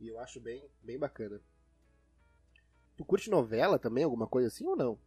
E 0.00 0.08
eu 0.08 0.18
acho 0.18 0.40
bem, 0.40 0.68
bem 0.82 0.98
bacana. 0.98 1.40
Tu 2.96 3.04
curte 3.04 3.28
novela 3.28 3.78
também, 3.78 4.02
alguma 4.04 4.26
coisa 4.26 4.48
assim 4.48 4.66
ou 4.66 4.74
não? 4.74 4.98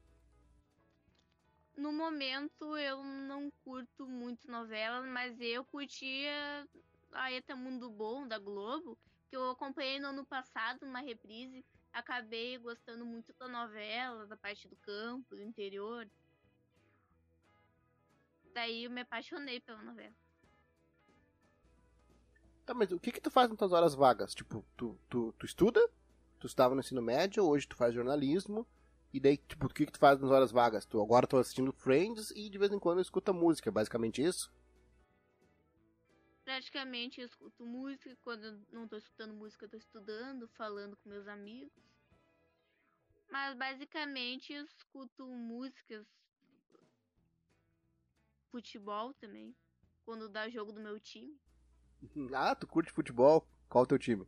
No 1.76 1.92
momento 1.92 2.78
eu 2.78 3.04
não 3.04 3.52
curto 3.64 4.08
muito 4.08 4.50
novela, 4.50 5.02
mas 5.02 5.40
eu 5.42 5.66
curtia 5.66 6.68
a 7.12 7.32
Eta 7.32 7.56
Mundo 7.56 7.90
Bom 7.90 8.28
da 8.28 8.38
Globo, 8.38 8.98
que 9.28 9.36
eu 9.36 9.50
acompanhei 9.50 10.00
no 10.00 10.10
ano 10.10 10.26
passado, 10.26 10.86
uma 10.86 11.02
reprise. 11.02 11.66
Acabei 11.92 12.58
gostando 12.60 13.04
muito 13.04 13.34
da 13.34 13.48
novela, 13.48 14.28
da 14.28 14.38
parte 14.38 14.68
do 14.68 14.76
campo, 14.78 15.36
do 15.36 15.42
interior. 15.42 16.08
Daí 18.54 18.84
eu 18.84 18.92
me 18.92 19.02
apaixonei 19.02 19.60
pela 19.60 19.82
novela. 19.82 20.14
Tá, 22.66 22.74
mas 22.74 22.92
o 22.92 23.00
que 23.00 23.12
que 23.12 23.20
tu 23.20 23.30
faz 23.30 23.50
nas 23.50 23.58
tuas 23.58 23.74
horas 23.74 23.94
vagas? 23.94 24.34
Tipo, 24.34 24.66
tu, 24.78 24.98
tu, 25.10 25.34
tu 25.38 25.46
estuda? 25.46 25.82
Tu 26.40 26.48
estudava 26.48 26.74
no 26.74 26.80
ensino 26.80 27.02
médio, 27.02 27.44
hoje 27.46 27.68
tu 27.68 27.76
faz 27.76 27.94
jornalismo. 27.94 28.66
E 29.14 29.20
daí, 29.20 29.38
tipo, 29.38 29.68
o 29.68 29.70
que 29.70 29.86
que 29.86 29.92
tu 29.92 30.00
faz 30.00 30.20
nas 30.20 30.32
horas 30.32 30.52
vagas? 30.52 30.86
Tu 30.86 31.00
agora 31.02 31.28
tô 31.28 31.38
assistindo 31.38 31.74
Friends 31.74 32.32
e 32.32 32.50
de 32.50 32.58
vez 32.58 32.72
em 32.72 32.80
quando 32.80 33.02
escuta 33.02 33.34
música, 33.34 33.70
é 33.70 33.72
basicamente 33.72 34.24
isso? 34.24 34.52
Praticamente 36.44 37.22
eu 37.22 37.26
escuto 37.26 37.66
música, 37.66 38.18
quando 38.24 38.46
eu 38.46 38.60
não 38.72 38.88
tô 38.88 38.98
escutando 38.98 39.34
música, 39.34 39.66
eu 39.66 39.70
tô 39.70 39.78
estudando, 39.78 40.48
falando 40.50 40.98
com 40.98 41.10
meus 41.10 41.28
amigos. 41.28 41.72
Mas 43.30 43.58
basicamente 43.58 44.54
eu 44.54 44.66
escuto 44.66 45.26
músicas, 45.28 46.06
futebol 48.52 49.14
também, 49.16 49.56
quando 50.06 50.30
dá 50.30 50.50
jogo 50.50 50.72
do 50.72 50.82
meu 50.82 51.00
time. 51.00 51.40
Ah, 52.34 52.56
tu 52.56 52.68
curte 52.68 52.92
futebol? 52.92 53.48
Qual 53.70 53.84
é 53.84 53.86
o 53.86 53.88
teu 53.88 54.00
time? 54.00 54.28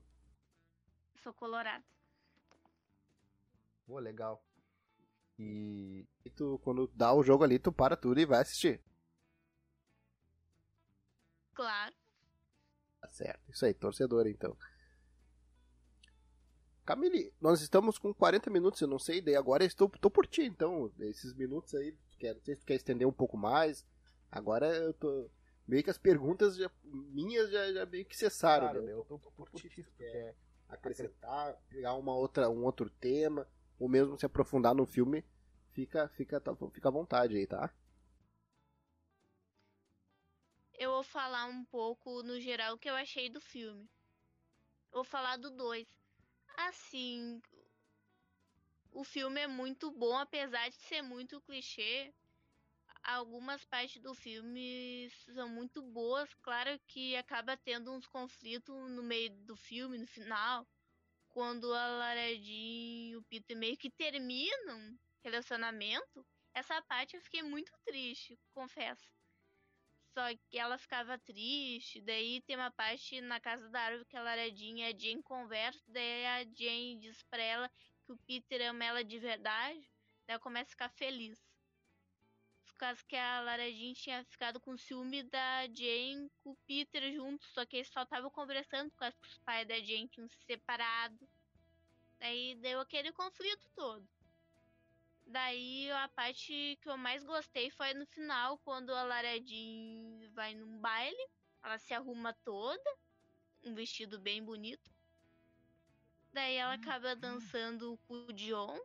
Sou 1.22 1.34
colorado. 1.34 1.84
Pô, 3.86 4.00
legal. 4.00 4.44
E, 5.38 6.08
e 6.24 6.30
tu, 6.30 6.60
quando 6.64 6.88
dá 6.96 7.14
o 7.14 7.24
jogo 7.24 7.44
ali, 7.44 7.60
tu 7.60 7.72
para 7.72 7.98
tudo 7.98 8.20
e 8.20 8.26
vai 8.26 8.42
assistir. 8.42 8.82
Claro. 11.54 11.96
Tá 13.02 13.10
certo. 13.10 13.52
Isso 13.52 13.66
aí, 13.66 13.74
torcedor 13.74 14.28
então. 14.28 14.58
Camille, 16.86 17.34
nós 17.42 17.62
estamos 17.62 17.98
com 17.98 18.14
40 18.14 18.50
minutos, 18.52 18.80
eu 18.80 18.88
não 18.88 19.00
sei, 19.00 19.20
daí 19.20 19.36
agora 19.36 19.64
eu 19.64 19.68
estou 19.68 19.90
tô 19.90 20.10
por 20.10 20.28
ti, 20.28 20.44
então, 20.44 20.92
esses 21.00 21.34
minutos 21.34 21.74
aí, 21.74 21.98
quer, 22.20 22.36
não 22.36 22.42
sei 22.44 22.54
se 22.54 22.62
tu 22.62 22.66
quer 22.68 22.76
estender 22.76 23.08
um 23.08 23.12
pouco 23.12 23.36
mais. 23.36 23.84
Agora 24.32 24.68
eu 24.68 24.94
tô. 24.94 25.30
Meio 25.68 25.84
que 25.84 25.90
as 25.90 25.98
perguntas 25.98 26.56
já, 26.58 26.70
minhas 26.84 27.50
já, 27.52 27.72
já 27.74 27.86
meio 27.86 28.06
que 28.06 28.16
cessaram, 28.18 28.68
Cara, 28.68 28.80
né? 28.82 28.92
eu 28.92 29.04
tô 29.06 29.18
por 29.20 29.50
ti, 29.52 29.70
se 29.70 29.84
tu 29.84 29.92
quer. 29.98 30.36
acrescentar, 30.70 31.56
pegar 31.70 31.94
uma 31.96 32.16
outra, 32.16 32.50
um 32.50 32.64
outro 32.64 32.90
tema, 32.90 33.48
ou 33.80 33.90
mesmo 33.90 34.18
se 34.18 34.26
aprofundar 34.26 34.76
no 34.76 34.86
filme, 34.86 35.24
fica, 35.74 36.08
fica, 36.10 36.40
tá- 36.40 36.56
fica 36.72 36.90
à 36.90 36.92
vontade 36.92 37.36
aí, 37.36 37.48
tá? 37.48 37.74
Eu 40.76 40.92
vou 40.92 41.04
falar 41.04 41.48
um 41.48 41.66
pouco 41.66 42.22
no 42.22 42.40
geral 42.40 42.76
o 42.76 42.78
que 42.78 42.88
eu 42.88 42.94
achei 42.96 43.30
do 43.32 43.42
filme. 43.42 43.90
Eu 44.92 44.96
vou 44.96 45.04
falar 45.04 45.38
do 45.38 45.52
2. 45.52 45.88
Assim, 46.58 47.40
o 48.92 49.04
filme 49.04 49.42
é 49.42 49.46
muito 49.48 49.92
bom, 49.92 50.18
apesar 50.18 50.70
de 50.70 50.76
ser 50.78 51.04
muito 51.04 51.40
clichê. 51.42 52.12
Algumas 53.08 53.64
partes 53.64 54.02
do 54.02 54.16
filme 54.16 55.08
são 55.36 55.48
muito 55.48 55.80
boas. 55.80 56.34
Claro 56.42 56.80
que 56.88 57.16
acaba 57.16 57.56
tendo 57.56 57.92
uns 57.92 58.08
conflitos 58.08 58.76
no 58.90 59.04
meio 59.04 59.30
do 59.46 59.56
filme, 59.56 60.00
no 60.00 60.08
final. 60.08 60.68
Quando 61.30 61.72
a 61.72 62.16
Jean 62.34 63.12
e 63.12 63.16
o 63.16 63.22
Peter 63.24 63.56
meio 63.56 63.78
que 63.78 63.92
terminam 63.92 64.98
relacionamento. 65.24 66.26
Essa 66.52 66.82
parte 66.82 67.16
eu 67.16 67.22
fiquei 67.22 67.44
muito 67.44 67.72
triste, 67.86 68.40
confesso. 68.56 69.08
Só 70.18 70.24
que 70.50 70.58
ela 70.58 70.78
ficava 70.80 71.20
triste. 71.20 72.02
Daí 72.02 72.42
tem 72.42 72.56
uma 72.56 72.72
parte 72.72 73.22
na 73.22 73.40
casa 73.40 73.70
da 73.70 73.82
árvore 73.82 74.06
que 74.06 74.18
a 74.18 74.24
Laradinha 74.24 74.90
e 74.90 74.94
a 74.94 74.98
Jane 74.98 75.22
conversam. 75.22 75.84
Daí 75.94 76.26
a 76.26 76.44
Jane 76.44 76.98
diz 77.00 77.22
pra 77.30 77.44
ela 77.44 77.70
que 78.04 78.14
o 78.14 78.18
Peter 78.26 78.68
ama 78.68 78.84
ela 78.84 79.04
de 79.04 79.20
verdade. 79.20 79.80
Daí 80.26 80.34
ela 80.34 80.40
começa 80.40 80.70
a 80.70 80.72
ficar 80.72 80.90
feliz. 80.90 81.40
Por 82.76 82.80
causa 82.80 83.02
que 83.08 83.16
a 83.16 83.40
Laradinha 83.40 83.94
tinha 83.94 84.26
ficado 84.26 84.60
com 84.60 84.78
ciúme 84.78 85.24
da 85.24 85.66
Jane 85.68 86.30
com 86.44 86.52
o 86.52 86.58
Peter 86.68 87.10
juntos. 87.14 87.48
Só 87.54 87.66
que 87.66 87.78
eles 87.78 87.88
só 87.88 88.04
estavam 88.04 88.30
conversando 88.30 88.92
por 88.92 88.98
causa 89.00 89.16
que 89.16 89.28
os 89.28 89.38
pais 89.40 89.66
da 89.66 89.76
Jane 89.76 90.10
tinham 90.10 90.28
se 90.28 90.38
separado. 90.46 91.26
Daí 92.20 92.56
deu 92.56 92.82
aquele 92.82 93.14
conflito 93.14 93.66
todo. 93.74 94.06
Daí 95.26 95.90
a 95.90 96.10
parte 96.10 96.78
que 96.82 96.90
eu 96.90 96.98
mais 96.98 97.24
gostei 97.24 97.72
foi 97.72 97.94
no 97.94 98.06
final, 98.08 98.58
quando 98.60 98.94
a 98.94 99.04
Lara 99.04 99.40
Jean 99.40 100.30
vai 100.34 100.54
num 100.54 100.78
baile, 100.80 101.30
ela 101.64 101.80
se 101.80 101.94
arruma 101.94 102.34
toda, 102.44 102.98
um 103.64 103.74
vestido 103.74 104.20
bem 104.20 104.44
bonito. 104.44 104.94
Daí 106.34 106.56
ela 106.56 106.74
acaba 106.74 107.16
dançando 107.16 107.98
com 108.06 108.26
o 108.26 108.34
Dion. 108.34 108.78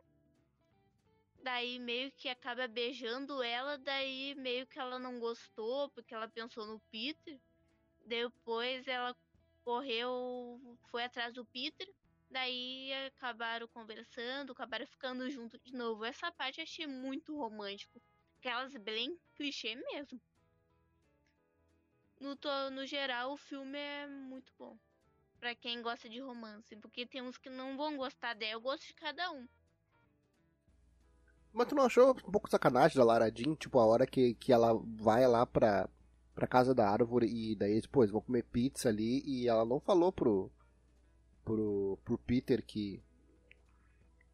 Daí 1.43 1.79
meio 1.79 2.11
que 2.11 2.29
acaba 2.29 2.67
beijando 2.67 3.41
ela, 3.41 3.77
daí 3.77 4.35
meio 4.35 4.67
que 4.67 4.79
ela 4.79 4.99
não 4.99 5.19
gostou, 5.19 5.89
porque 5.89 6.13
ela 6.13 6.27
pensou 6.27 6.67
no 6.67 6.79
Peter. 6.91 7.39
Depois 8.05 8.87
ela 8.87 9.15
correu, 9.63 10.59
foi 10.89 11.03
atrás 11.03 11.33
do 11.33 11.43
Peter. 11.45 11.91
Daí 12.29 12.93
acabaram 13.07 13.67
conversando, 13.67 14.51
acabaram 14.51 14.85
ficando 14.85 15.29
junto 15.29 15.57
de 15.59 15.73
novo. 15.73 16.05
Essa 16.05 16.31
parte 16.31 16.59
eu 16.59 16.63
achei 16.63 16.85
muito 16.85 17.35
romântico. 17.35 18.01
Aquelas 18.39 18.75
bem 18.77 19.19
clichê 19.35 19.75
mesmo. 19.75 20.21
No, 22.19 22.37
no 22.71 22.85
geral, 22.85 23.33
o 23.33 23.37
filme 23.37 23.77
é 23.77 24.07
muito 24.07 24.53
bom. 24.57 24.77
Pra 25.39 25.55
quem 25.55 25.81
gosta 25.81 26.07
de 26.07 26.19
romance. 26.19 26.75
Porque 26.77 27.05
tem 27.05 27.21
uns 27.21 27.37
que 27.37 27.49
não 27.49 27.75
vão 27.75 27.97
gostar 27.97 28.35
dela. 28.35 28.53
Eu 28.53 28.61
gosto 28.61 28.85
de 28.85 28.93
cada 28.93 29.31
um. 29.31 29.47
Mas 31.53 31.67
tu 31.67 31.75
não 31.75 31.85
achou 31.85 32.11
um 32.11 32.31
pouco 32.31 32.49
sacanagem 32.49 32.97
da 32.97 33.03
Lara 33.03 33.31
Jean, 33.33 33.55
tipo, 33.55 33.77
a 33.79 33.85
hora 33.85 34.07
que, 34.07 34.35
que 34.35 34.53
ela 34.53 34.73
vai 34.73 35.27
lá 35.27 35.45
pra, 35.45 35.89
pra 36.33 36.47
casa 36.47 36.73
da 36.73 36.89
árvore 36.89 37.27
e 37.27 37.55
daí 37.55 37.81
depois 37.81 38.09
vão 38.09 38.21
comer 38.21 38.43
pizza 38.43 38.89
ali 38.89 39.21
e 39.25 39.47
ela 39.47 39.65
não 39.65 39.79
falou 39.79 40.11
pro, 40.11 40.49
pro, 41.43 41.99
pro 42.05 42.17
Peter 42.19 42.63
que, 42.63 43.03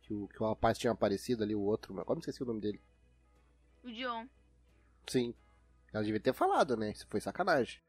que, 0.03 0.13
o, 0.13 0.27
que 0.27 0.41
o 0.41 0.47
rapaz 0.47 0.77
tinha 0.77 0.93
aparecido 0.93 1.43
ali, 1.43 1.55
o 1.55 1.61
outro, 1.61 1.93
mas 1.93 2.05
me 2.07 2.19
esqueci 2.19 2.43
o 2.43 2.45
nome 2.45 2.61
dele. 2.61 2.81
O 3.83 3.91
Dion. 3.91 4.27
Sim. 5.07 5.33
Ela 5.93 6.03
devia 6.03 6.19
ter 6.19 6.33
falado, 6.33 6.77
né? 6.77 6.91
Isso 6.91 7.07
foi 7.07 7.19
sacanagem. 7.19 7.81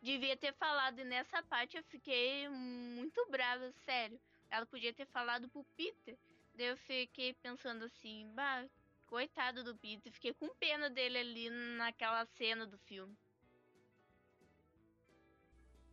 Devia 0.00 0.36
ter 0.36 0.54
falado. 0.54 0.98
E 1.00 1.04
nessa 1.04 1.42
parte 1.42 1.76
eu 1.76 1.84
fiquei 1.84 2.48
muito 2.48 3.26
brava, 3.30 3.72
sério. 3.84 4.20
Ela 4.50 4.64
podia 4.66 4.92
ter 4.92 5.06
falado 5.06 5.48
pro 5.48 5.64
Peter. 5.76 6.16
Daí 6.54 6.66
eu 6.68 6.76
fiquei 6.78 7.34
pensando 7.34 7.84
assim, 7.84 8.28
bah, 8.34 8.66
coitado 9.06 9.62
do 9.62 9.76
Peter. 9.76 10.12
Fiquei 10.12 10.32
com 10.34 10.48
pena 10.56 10.90
dele 10.90 11.18
ali 11.18 11.50
naquela 11.50 12.24
cena 12.26 12.66
do 12.66 12.78
filme. 12.78 13.16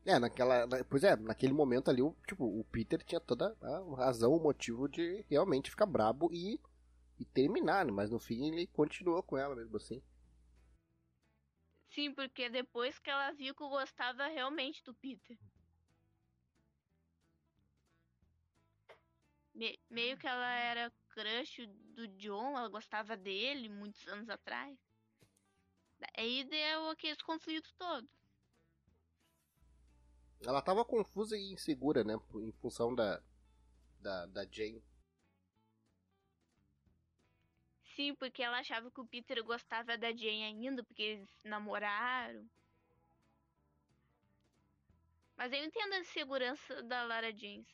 É, 0.06 0.18
naquela. 0.20 0.66
na- 0.68 0.84
pois 0.84 1.04
é, 1.04 1.16
naquele 1.16 1.54
momento 1.54 1.90
ali, 1.90 2.02
o, 2.02 2.16
tipo, 2.28 2.44
o 2.46 2.64
Peter 2.66 3.04
tinha 3.04 3.20
toda 3.20 3.56
a 3.62 3.96
razão, 3.96 4.34
o 4.36 4.40
motivo 4.42 4.88
de 4.88 5.24
realmente 5.30 5.70
ficar 5.70 5.86
brabo 5.86 6.30
e, 6.32 6.60
e 7.20 7.26
terminar, 7.26 7.86
né? 7.86 7.92
Mas 7.92 8.10
no 8.12 8.20
fim 8.20 8.48
ele 8.48 8.68
continuou 8.68 9.22
com 9.24 9.38
ela 9.38 9.56
mesmo 9.56 9.78
assim. 9.78 10.02
Sim, 11.90 12.12
porque 12.12 12.50
depois 12.50 12.98
que 12.98 13.08
ela 13.12 13.32
viu 13.34 13.54
que 13.54 13.62
eu 13.62 13.70
gostava 13.70 14.26
realmente 14.26 14.84
do 14.84 14.96
Peter. 14.96 15.38
Me- 19.54 19.80
meio 19.90 20.18
que 20.18 20.28
ela 20.28 20.50
era 20.52 20.92
crush 21.10 21.66
do 21.96 22.08
John, 22.18 22.58
ela 22.58 22.68
gostava 22.70 23.16
dele 23.16 23.70
muitos 23.70 24.06
anos 24.08 24.30
atrás. 24.30 24.78
Aí 26.18 26.44
deu 26.44 26.90
aqueles 26.90 27.22
conflitos 27.24 27.72
todos. 27.74 28.10
Ela 30.46 30.62
tava 30.62 30.86
confusa 30.86 31.36
e 31.38 31.54
insegura, 31.54 32.04
né? 32.04 32.14
Em 32.36 32.52
função 32.62 32.94
da, 32.94 33.22
da, 34.02 34.26
da 34.28 34.46
Jane. 34.46 34.84
Sim, 37.96 38.16
porque 38.16 38.42
ela 38.42 38.58
achava 38.60 38.90
que 38.90 39.00
o 39.00 39.06
Peter 39.06 39.44
gostava 39.44 39.96
da 39.98 40.10
Jane 40.12 40.44
ainda, 40.44 40.84
porque 40.84 41.04
eles 41.04 41.30
namoraram. 41.44 42.50
Mas 45.36 45.52
eu 45.52 45.62
entendo 45.66 45.92
a 45.94 46.00
insegurança 46.00 46.82
da 46.84 47.04
Lara 47.04 47.34
Jeans. 47.34 47.68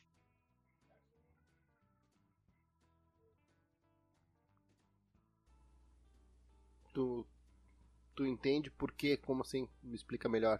Tu, 6.98 7.24
tu 8.16 8.26
entende 8.26 8.72
por 8.72 8.92
quê? 8.92 9.18
Como 9.18 9.44
assim? 9.44 9.70
Me 9.84 9.96
explica 9.96 10.28
melhor. 10.28 10.60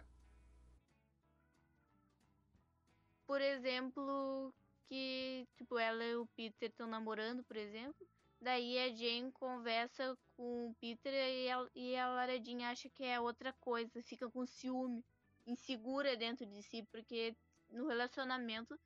Por 3.26 3.40
exemplo, 3.40 4.54
que 4.88 5.48
tipo, 5.56 5.76
ela 5.80 6.04
e 6.04 6.14
o 6.14 6.26
Peter 6.36 6.70
estão 6.70 6.86
namorando, 6.86 7.42
por 7.42 7.56
exemplo. 7.56 8.06
Daí 8.40 8.78
a 8.78 8.94
Jane 8.94 9.32
conversa 9.32 10.16
com 10.36 10.68
o 10.68 10.74
Peter 10.80 11.12
e, 11.12 11.46
ela, 11.46 11.68
e 11.74 11.96
a 11.96 12.06
Lara 12.06 12.40
Jean 12.40 12.70
acha 12.70 12.88
que 12.88 13.02
é 13.02 13.18
outra 13.18 13.52
coisa, 13.54 14.00
fica 14.04 14.30
com 14.30 14.46
ciúme. 14.46 15.04
insegura 15.44 16.16
dentro 16.16 16.46
de 16.46 16.62
si, 16.62 16.84
porque 16.84 17.34
no 17.68 17.88
relacionamento 17.88 18.78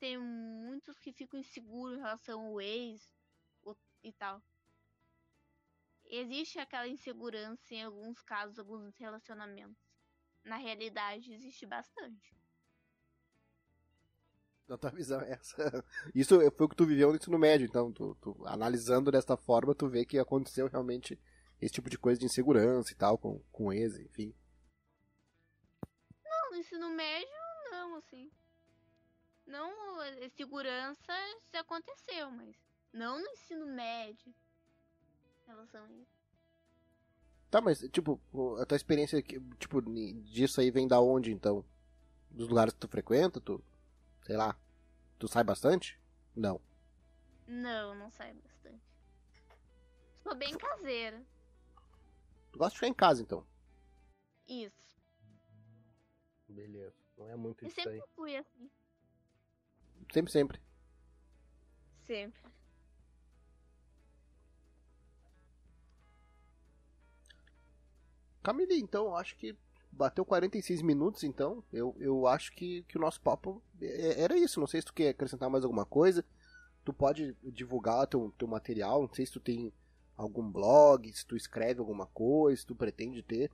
tem 0.00 0.18
muitos 0.18 0.98
que 0.98 1.12
ficam 1.12 1.38
inseguros 1.38 1.96
em 1.96 2.02
relação 2.02 2.40
ao 2.40 2.60
ex 2.60 3.08
e 4.02 4.10
tal. 4.10 4.42
Existe 6.14 6.58
aquela 6.58 6.86
insegurança 6.86 7.74
em 7.74 7.84
alguns 7.84 8.20
casos, 8.20 8.58
alguns 8.58 8.94
relacionamentos. 8.98 9.82
Na 10.44 10.58
realidade, 10.58 11.32
existe 11.32 11.64
bastante. 11.64 12.36
Na 14.68 14.76
tua 14.76 14.90
visão 14.90 15.22
é 15.22 15.32
essa. 15.32 15.56
Isso 16.14 16.38
foi 16.50 16.66
o 16.66 16.68
que 16.68 16.76
tu 16.76 16.84
viveu 16.84 17.08
no 17.08 17.16
ensino 17.16 17.38
médio, 17.38 17.66
então, 17.66 17.90
tu, 17.90 18.14
tu, 18.20 18.46
analisando 18.46 19.10
desta 19.10 19.38
forma, 19.38 19.74
tu 19.74 19.88
vê 19.88 20.04
que 20.04 20.18
aconteceu 20.18 20.68
realmente 20.68 21.18
esse 21.58 21.72
tipo 21.72 21.88
de 21.88 21.96
coisa 21.96 22.20
de 22.20 22.26
insegurança 22.26 22.92
e 22.92 22.94
tal, 22.94 23.16
com, 23.16 23.38
com 23.50 23.72
ex, 23.72 23.98
enfim. 23.98 24.34
Não, 26.22 26.50
no 26.50 26.56
ensino 26.58 26.90
médio, 26.90 27.28
não, 27.70 27.96
assim. 27.96 28.30
Não, 29.46 29.72
segurança 30.36 31.14
se 31.50 31.56
aconteceu, 31.56 32.30
mas 32.30 32.54
não 32.92 33.18
no 33.18 33.26
ensino 33.30 33.64
médio. 33.64 34.34
Em 35.44 35.46
relação 35.50 35.84
a 35.84 35.92
isso. 35.92 36.22
Tá, 37.50 37.60
mas, 37.60 37.80
tipo, 37.92 38.20
a 38.60 38.64
tua 38.64 38.76
experiência, 38.76 39.22
tipo, 39.58 39.82
disso 40.22 40.60
aí 40.60 40.70
vem 40.70 40.88
da 40.88 41.00
onde, 41.00 41.32
então? 41.32 41.64
Dos 42.30 42.48
lugares 42.48 42.72
que 42.72 42.80
tu 42.80 42.88
frequenta, 42.88 43.40
tu 43.40 43.62
sei 44.22 44.36
lá, 44.36 44.56
tu 45.18 45.28
sai 45.28 45.44
bastante? 45.44 46.00
Não. 46.34 46.60
Não, 47.46 47.94
não 47.94 48.10
saio 48.10 48.34
bastante. 48.36 48.80
Sou 50.22 50.34
bem 50.34 50.56
caseira. 50.56 51.22
Tu 52.52 52.58
gosta 52.58 52.70
de 52.70 52.76
ficar 52.76 52.88
em 52.88 52.94
casa, 52.94 53.20
então? 53.22 53.46
Isso. 54.46 54.96
Beleza. 56.48 56.96
Não 57.18 57.28
é 57.28 57.36
muito 57.36 57.64
Eu 57.64 57.68
isso 57.68 57.74
sempre 57.74 57.94
aí. 57.94 58.02
fui 58.14 58.36
assim. 58.36 58.70
Sempre, 60.12 60.32
sempre. 60.32 60.60
Sempre. 62.06 62.41
Camille, 68.42 68.80
então, 68.80 69.16
acho 69.16 69.36
que 69.36 69.56
bateu 69.90 70.24
46 70.24 70.82
minutos, 70.82 71.22
então. 71.22 71.62
Eu, 71.72 71.94
eu 71.98 72.26
acho 72.26 72.52
que, 72.52 72.82
que 72.84 72.96
o 72.96 73.00
nosso 73.00 73.20
papo 73.20 73.62
é, 73.80 74.20
era 74.22 74.36
isso. 74.36 74.58
Não 74.60 74.66
sei 74.66 74.80
se 74.80 74.86
tu 74.86 74.94
quer 74.94 75.10
acrescentar 75.10 75.48
mais 75.50 75.64
alguma 75.64 75.84
coisa. 75.84 76.24
Tu 76.84 76.92
pode 76.92 77.36
divulgar 77.42 78.06
teu, 78.06 78.32
teu 78.36 78.48
material. 78.48 79.02
Não 79.02 79.14
sei 79.14 79.26
se 79.26 79.32
tu 79.32 79.40
tem 79.40 79.72
algum 80.16 80.50
blog, 80.50 81.12
se 81.12 81.24
tu 81.26 81.36
escreve 81.36 81.80
alguma 81.80 82.06
coisa, 82.06 82.60
se 82.60 82.66
tu 82.66 82.74
pretende 82.74 83.22
ter. 83.22 83.50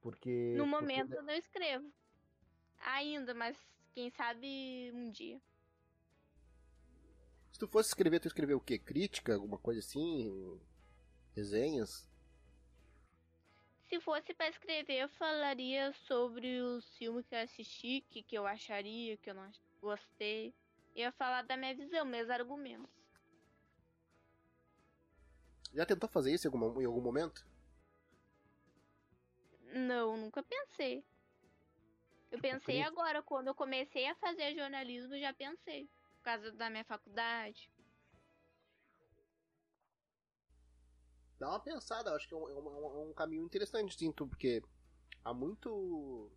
Porque. 0.00 0.54
No 0.56 0.64
porque- 0.64 0.80
momento 0.80 1.14
eu 1.14 1.22
não 1.22 1.34
escrevo. 1.34 1.86
Ainda, 2.80 3.34
mas 3.34 3.56
quem 3.94 4.10
sabe 4.10 4.90
um 4.94 5.10
dia. 5.10 5.40
Se 7.52 7.58
tu 7.58 7.66
fosse 7.66 7.88
escrever, 7.88 8.20
tu 8.20 8.28
escrever 8.28 8.54
o 8.54 8.60
quê? 8.60 8.78
Crítica, 8.78 9.34
alguma 9.34 9.58
coisa 9.58 9.80
assim? 9.80 10.60
Resenhas? 11.34 12.08
Se 13.88 13.98
fosse 14.00 14.34
pra 14.34 14.48
escrever, 14.48 15.02
eu 15.02 15.08
falaria 15.08 15.92
sobre 16.06 16.60
os 16.60 16.96
filmes 16.96 17.26
que 17.26 17.34
eu 17.34 17.40
assisti, 17.40 18.04
que, 18.10 18.22
que 18.22 18.36
eu 18.36 18.46
acharia, 18.46 19.16
que 19.16 19.30
eu 19.30 19.34
não 19.34 19.50
gostei. 19.80 20.54
Eu 20.94 21.02
ia 21.02 21.12
falar 21.12 21.42
da 21.42 21.56
minha 21.56 21.74
visão, 21.74 22.04
meus 22.04 22.28
argumentos. 22.28 22.90
Já 25.72 25.86
tentou 25.86 26.08
fazer 26.08 26.32
isso 26.34 26.46
em 26.46 26.50
algum, 26.50 26.82
em 26.82 26.84
algum 26.84 27.00
momento? 27.00 27.46
Não, 29.72 30.16
nunca 30.16 30.42
pensei. 30.42 31.04
Eu 32.30 32.40
pensei 32.40 32.82
crítica. 32.82 32.88
agora, 32.88 33.22
quando 33.22 33.48
eu 33.48 33.54
comecei 33.54 34.06
a 34.06 34.14
fazer 34.16 34.54
jornalismo, 34.54 35.18
já 35.18 35.32
pensei. 35.32 35.88
Por 36.16 36.24
causa 36.24 36.52
da 36.52 36.68
minha 36.68 36.84
faculdade. 36.84 37.70
Dá 41.38 41.48
uma 41.48 41.60
pensada, 41.60 42.12
acho 42.14 42.26
que 42.28 42.34
é 42.34 42.36
um, 42.36 42.48
é 42.48 42.54
um- 42.54 42.84
é 42.84 43.08
um 43.10 43.12
caminho 43.12 43.44
interessante, 43.44 43.96
sim, 43.96 44.10
tu, 44.12 44.26
porque 44.26 44.62
há 45.24 45.32
muito. 45.32 46.30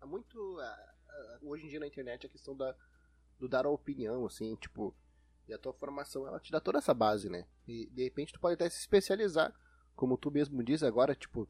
Há 0.00 0.06
muito. 0.06 0.58
ah, 0.60 0.94
ah, 1.08 1.38
hoje 1.42 1.64
em 1.66 1.68
dia 1.68 1.80
na 1.80 1.86
internet 1.86 2.26
a 2.26 2.30
questão 2.30 2.56
da, 2.56 2.74
do 3.38 3.48
dar 3.48 3.66
a 3.66 3.70
opinião, 3.70 4.24
assim, 4.26 4.54
tipo. 4.56 4.94
E 5.46 5.52
a 5.52 5.58
tua 5.58 5.74
formação, 5.74 6.26
ela 6.26 6.40
te 6.40 6.50
dá 6.50 6.58
toda 6.58 6.78
essa 6.78 6.94
base, 6.94 7.28
né? 7.28 7.46
E 7.68 7.86
de 7.90 8.02
repente 8.04 8.32
tu 8.32 8.40
pode 8.40 8.54
até 8.54 8.68
se 8.70 8.78
especializar, 8.80 9.54
como 9.94 10.16
tu 10.16 10.30
mesmo 10.30 10.62
diz 10.62 10.82
agora, 10.82 11.14
tipo. 11.14 11.48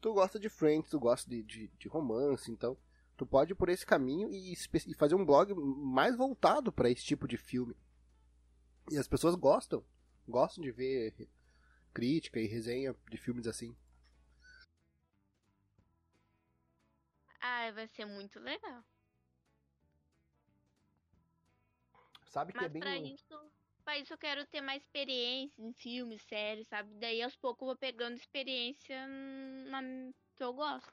Tu 0.00 0.12
gosta 0.14 0.38
de 0.40 0.48
Friends, 0.48 0.90
tu 0.90 0.98
gosta 0.98 1.28
de, 1.30 1.42
de, 1.42 1.68
de 1.68 1.88
romance, 1.88 2.50
então. 2.50 2.76
Tu 3.16 3.26
pode 3.26 3.52
ir 3.52 3.54
por 3.54 3.68
esse 3.68 3.84
caminho 3.84 4.30
e, 4.30 4.54
e 4.54 4.94
fazer 4.94 5.14
um 5.14 5.26
blog 5.26 5.52
mais 5.54 6.16
voltado 6.16 6.72
para 6.72 6.90
esse 6.90 7.04
tipo 7.04 7.28
de 7.28 7.36
filme. 7.36 7.76
E 8.90 8.96
as 8.96 9.06
pessoas 9.06 9.34
gostam. 9.34 9.84
Gostam 10.26 10.62
de 10.64 10.72
ver 10.72 11.14
crítica 11.92 12.40
e 12.40 12.46
resenha 12.46 12.94
de 13.10 13.16
filmes 13.16 13.46
assim. 13.46 13.76
Ah, 17.40 17.70
vai 17.72 17.88
ser 17.88 18.04
muito 18.04 18.38
legal. 18.38 18.84
Sabe 22.26 22.52
que 22.52 22.58
é 22.58 22.62
Mas 22.62 22.72
bem. 22.72 22.80
pra 22.80 22.96
isso, 22.98 23.52
pra 23.84 23.98
isso 23.98 24.12
eu 24.12 24.18
quero 24.18 24.46
ter 24.46 24.60
mais 24.60 24.82
experiência 24.82 25.60
em 25.62 25.72
filmes, 25.72 26.22
séries, 26.22 26.68
sabe? 26.68 26.94
Daí 27.00 27.22
aos 27.22 27.34
poucos 27.36 27.62
eu 27.62 27.66
vou 27.68 27.76
pegando 27.76 28.16
experiência 28.16 29.06
na 29.68 29.82
que 30.36 30.44
eu 30.44 30.52
gosto. 30.52 30.92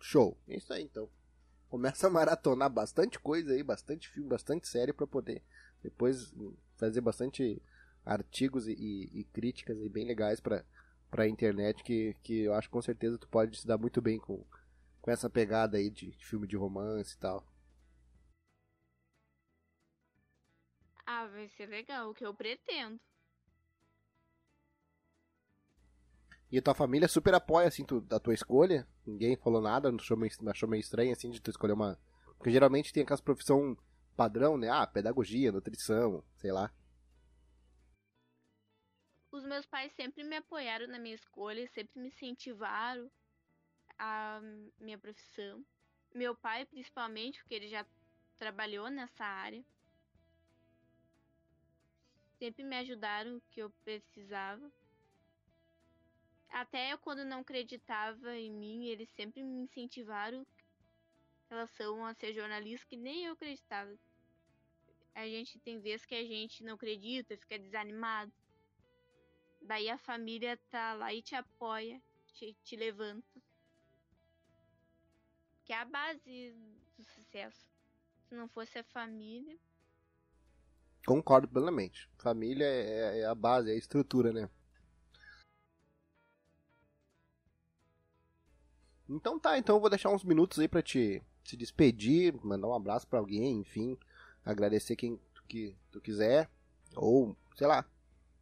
Show. 0.00 0.38
É 0.48 0.56
isso 0.56 0.72
aí 0.72 0.84
então. 0.84 1.10
Começa 1.68 2.06
a 2.06 2.10
maratonar 2.10 2.70
bastante 2.70 3.18
coisa 3.18 3.52
aí, 3.52 3.62
bastante 3.62 4.08
filme, 4.08 4.28
bastante 4.28 4.68
série 4.68 4.92
pra 4.92 5.06
poder 5.06 5.42
depois 5.82 6.34
fazer 6.76 7.00
bastante 7.00 7.60
artigos 8.08 8.68
e, 8.68 8.72
e- 8.72 9.20
e 9.20 9.24
críticas 9.24 9.78
aí 9.80 9.88
bem 9.88 10.06
legais 10.06 10.40
pra, 10.40 10.64
pra 11.10 11.28
internet 11.28 11.82
que, 11.84 12.14
que 12.22 12.40
eu 12.42 12.54
acho 12.54 12.68
que 12.68 12.72
com 12.72 12.82
certeza 12.82 13.18
tu 13.18 13.28
pode 13.28 13.58
se 13.58 13.66
dar 13.66 13.78
muito 13.78 14.00
bem 14.02 14.18
com, 14.18 14.44
com 15.02 15.10
essa 15.10 15.30
pegada 15.30 15.78
aí 15.78 15.90
de, 15.90 16.12
de 16.12 16.26
filme 16.26 16.46
de 16.48 16.56
romance 16.56 17.14
e 17.16 17.18
tal. 17.18 17.44
Ah, 21.06 21.26
vai 21.26 21.48
ser 21.48 21.66
legal, 21.66 22.08
o 22.10 22.14
que 22.14 22.24
eu 22.24 22.32
pretendo. 22.32 23.00
E 26.50 26.58
a 26.58 26.62
tua 26.62 26.74
família 26.74 27.08
super 27.08 27.34
apoia, 27.34 27.68
assim, 27.68 27.84
tu, 27.84 28.00
da 28.00 28.18
tua 28.18 28.34
escolha. 28.34 28.86
Ninguém 29.06 29.36
falou 29.36 29.60
nada, 29.60 29.90
não 29.90 29.98
achou 29.98 30.16
meio, 30.16 30.32
achou 30.48 30.68
meio 30.68 30.80
estranho, 30.80 31.12
assim, 31.12 31.30
de 31.30 31.40
tu 31.40 31.50
escolher 31.50 31.72
uma... 31.74 31.98
Porque 32.36 32.50
geralmente 32.50 32.92
tem 32.92 33.02
aquelas 33.02 33.20
profissão 33.20 33.76
padrão, 34.16 34.56
né? 34.56 34.68
Ah, 34.70 34.86
pedagogia, 34.86 35.52
nutrição, 35.52 36.22
sei 36.36 36.52
lá. 36.52 36.70
Meus 39.48 39.64
pais 39.64 39.90
sempre 39.94 40.22
me 40.22 40.36
apoiaram 40.36 40.86
na 40.86 40.98
minha 40.98 41.14
escolha, 41.14 41.66
sempre 41.68 41.98
me 41.98 42.08
incentivaram 42.08 43.10
a 43.98 44.40
minha 44.78 44.98
profissão. 44.98 45.64
Meu 46.14 46.34
pai, 46.36 46.66
principalmente, 46.66 47.38
porque 47.38 47.54
ele 47.54 47.66
já 47.66 47.86
trabalhou 48.36 48.90
nessa 48.90 49.24
área. 49.24 49.64
Sempre 52.38 52.62
me 52.62 52.76
ajudaram 52.76 53.38
o 53.38 53.40
que 53.50 53.60
eu 53.60 53.70
precisava. 53.82 54.70
Até 56.50 56.94
quando 56.98 57.24
não 57.24 57.40
acreditava 57.40 58.36
em 58.36 58.50
mim, 58.50 58.88
eles 58.88 59.08
sempre 59.08 59.42
me 59.42 59.62
incentivaram 59.62 60.42
em 60.42 61.48
relação 61.48 62.04
a 62.04 62.12
ser 62.12 62.34
jornalista, 62.34 62.86
que 62.86 62.98
nem 62.98 63.24
eu 63.24 63.32
acreditava. 63.32 63.98
A 65.14 65.26
gente 65.26 65.58
tem 65.60 65.80
vezes 65.80 66.04
que 66.04 66.14
a 66.14 66.24
gente 66.24 66.62
não 66.62 66.74
acredita, 66.74 67.34
fica 67.38 67.58
desanimado. 67.58 68.30
Daí 69.60 69.88
a 69.90 69.98
família 69.98 70.58
tá 70.70 70.94
lá 70.94 71.12
e 71.12 71.22
te 71.22 71.34
apoia, 71.34 72.00
te, 72.34 72.56
te 72.64 72.76
levanta. 72.76 73.42
Que 75.64 75.72
é 75.72 75.78
a 75.78 75.84
base 75.84 76.54
do 76.96 77.04
sucesso. 77.04 77.68
Se 78.28 78.34
não 78.34 78.48
fosse 78.48 78.78
a 78.78 78.84
família. 78.84 79.58
Concordo 81.06 81.48
plenamente. 81.48 82.08
Família 82.18 82.66
é, 82.66 83.20
é 83.20 83.26
a 83.26 83.34
base, 83.34 83.70
é 83.70 83.74
a 83.74 83.78
estrutura, 83.78 84.32
né? 84.32 84.48
Então 89.08 89.38
tá, 89.38 89.58
então 89.58 89.76
eu 89.76 89.80
vou 89.80 89.88
deixar 89.88 90.10
uns 90.10 90.22
minutos 90.22 90.58
aí 90.58 90.68
pra 90.68 90.82
te 90.82 91.22
se 91.42 91.56
despedir, 91.56 92.34
mandar 92.44 92.68
um 92.68 92.74
abraço 92.74 93.06
pra 93.06 93.18
alguém, 93.18 93.60
enfim, 93.60 93.96
agradecer 94.44 94.96
quem 94.96 95.18
tu, 95.32 95.42
que, 95.44 95.74
tu 95.90 95.98
quiser, 95.98 96.50
ou, 96.94 97.34
sei 97.56 97.66
lá, 97.66 97.86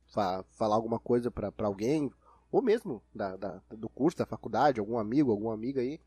fa- 0.08 0.44
falar 0.52 0.74
alguma 0.76 0.98
coisa 0.98 1.30
pra 1.30 1.52
alguém, 1.58 2.10
ou 2.50 2.62
mesmo 2.62 3.02
da, 3.14 3.36
da- 3.36 3.62
do 3.70 3.88
curso, 3.88 4.18
da 4.18 4.26
faculdade, 4.26 4.80
algum 4.80 4.98
amigo, 4.98 5.30
alguma 5.30 5.54
amiga 5.54 5.80
aí, 5.80 6.00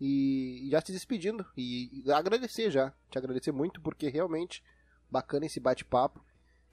e, 0.00 0.66
e 0.66 0.70
já 0.70 0.80
se 0.80 0.92
despedindo, 0.92 1.44
e, 1.56 2.02
e 2.04 2.12
agradecer 2.12 2.70
já, 2.70 2.92
te 3.10 3.18
agradecer 3.18 3.52
muito, 3.52 3.80
porque 3.80 4.08
realmente 4.08 4.62
bacana 5.10 5.46
esse 5.46 5.58
bate-papo. 5.58 6.24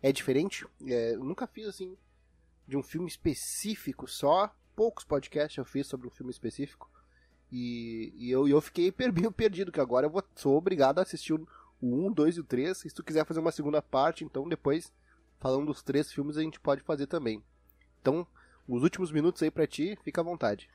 É 0.01 0.11
diferente. 0.11 0.67
É, 0.85 1.15
eu 1.15 1.23
nunca 1.23 1.47
fiz 1.47 1.65
assim 1.67 1.97
de 2.67 2.77
um 2.77 2.83
filme 2.83 3.07
específico 3.07 4.07
só. 4.07 4.53
Poucos 4.75 5.03
podcasts 5.03 5.57
eu 5.57 5.65
fiz 5.65 5.87
sobre 5.87 6.07
um 6.07 6.11
filme 6.11 6.31
específico. 6.31 6.89
E, 7.51 8.13
e 8.15 8.29
eu, 8.29 8.47
eu 8.47 8.61
fiquei 8.61 8.93
meio 9.13 9.31
perdido, 9.31 9.71
que 9.71 9.79
agora 9.79 10.05
eu 10.05 10.09
vou, 10.11 10.23
sou 10.35 10.55
obrigado 10.57 10.99
a 10.99 11.01
assistir 11.01 11.33
o 11.33 11.47
1, 11.81 12.11
2 12.11 12.37
e 12.37 12.41
o 12.41 12.43
3. 12.43 12.77
Se 12.77 12.89
tu 12.93 13.03
quiser 13.03 13.25
fazer 13.25 13.39
uma 13.39 13.51
segunda 13.51 13.81
parte, 13.81 14.23
então 14.23 14.47
depois, 14.47 14.91
falando 15.39 15.67
dos 15.67 15.83
três 15.83 16.11
filmes, 16.11 16.37
a 16.37 16.41
gente 16.41 16.59
pode 16.59 16.81
fazer 16.81 17.07
também. 17.07 17.43
Então, 18.01 18.27
os 18.67 18.83
últimos 18.83 19.11
minutos 19.11 19.41
aí 19.43 19.51
pra 19.51 19.67
ti, 19.67 19.97
fica 20.03 20.21
à 20.21 20.23
vontade. 20.23 20.69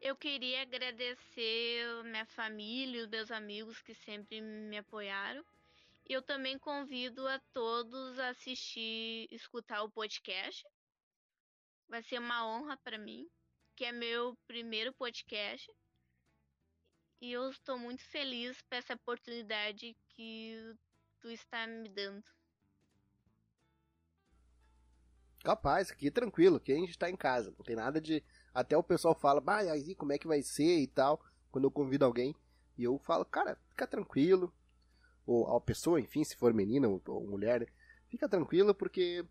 Eu 0.00 0.16
queria 0.16 0.62
agradecer 0.62 2.02
minha 2.04 2.26
família, 2.26 3.02
os 3.02 3.08
meus 3.08 3.30
amigos 3.30 3.80
que 3.82 3.94
sempre 3.94 4.40
me 4.40 4.78
apoiaram. 4.78 5.44
Eu 6.04 6.20
também 6.20 6.58
convido 6.58 7.26
a 7.28 7.38
todos 7.52 8.18
a 8.18 8.30
assistir, 8.30 9.28
escutar 9.30 9.82
o 9.82 9.90
podcast. 9.90 10.66
Vai 11.88 12.02
ser 12.02 12.18
uma 12.18 12.44
honra 12.44 12.76
para 12.78 12.98
mim, 12.98 13.28
que 13.76 13.84
é 13.84 13.92
meu 13.92 14.36
primeiro 14.46 14.92
podcast. 14.92 15.72
E 17.20 17.30
eu 17.30 17.48
estou 17.50 17.78
muito 17.78 18.04
feliz 18.06 18.60
por 18.62 18.74
essa 18.74 18.94
oportunidade 18.94 19.96
que 20.08 20.74
tu 21.20 21.30
está 21.30 21.64
me 21.68 21.88
dando. 21.88 22.24
Capaz, 25.42 25.90
aqui 25.90 26.10
tranquilo, 26.10 26.56
aqui 26.56 26.72
a 26.72 26.76
gente 26.76 26.90
está 26.90 27.10
em 27.10 27.16
casa, 27.16 27.52
não 27.56 27.64
tem 27.64 27.74
nada 27.74 28.00
de 28.00 28.22
até 28.54 28.76
o 28.76 28.82
pessoal 28.82 29.14
fala, 29.14 29.40
bah, 29.40 29.58
aí 29.58 29.94
como 29.94 30.12
é 30.12 30.18
que 30.18 30.26
vai 30.26 30.42
ser 30.42 30.78
e 30.78 30.86
tal, 30.86 31.20
quando 31.50 31.64
eu 31.64 31.70
convido 31.70 32.04
alguém. 32.04 32.34
E 32.76 32.84
eu 32.84 32.98
falo, 32.98 33.24
cara, 33.24 33.58
fica 33.68 33.86
tranquilo. 33.86 34.52
Ou 35.26 35.56
a 35.56 35.60
pessoa, 35.60 36.00
enfim, 36.00 36.24
se 36.24 36.36
for 36.36 36.52
menina 36.52 36.88
ou, 36.88 37.00
ou 37.06 37.26
mulher, 37.26 37.60
né, 37.60 37.66
fica 38.08 38.28
tranquilo 38.28 38.74
porque 38.74 39.24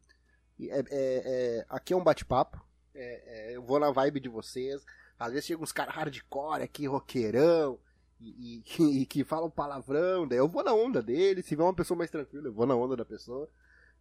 é, 0.60 0.80
é, 0.80 0.86
é, 0.90 1.66
aqui 1.70 1.94
é 1.94 1.98
um 1.98 2.04
bate-papo. 2.04 2.64
É, 2.94 3.52
é, 3.52 3.56
eu 3.56 3.64
vou 3.64 3.80
na 3.80 3.92
vibe 3.92 4.20
de 4.20 4.30
vocês. 4.30 4.84
Às 5.20 5.32
vezes 5.34 5.46
chegam 5.46 5.64
uns 5.64 5.72
caras 5.72 5.94
hardcore 5.94 6.64
aqui, 6.64 6.88
roqueirão, 6.88 7.80
e, 8.20 8.64
e, 8.80 9.02
e, 9.02 9.06
que 9.06 9.24
falam 9.24 9.50
palavrão. 9.50 10.28
Daí 10.28 10.38
eu 10.38 10.48
vou 10.48 10.64
na 10.64 10.74
onda 10.74 11.02
dele. 11.02 11.44
Se 11.44 11.56
vê 11.56 11.62
uma 11.62 11.74
pessoa 11.74 11.98
mais 11.98 12.10
tranquila, 12.10 12.48
eu 12.48 12.54
vou 12.54 12.66
na 12.66 12.76
onda 12.76 12.96
da 12.96 13.06
pessoa. 13.06 13.50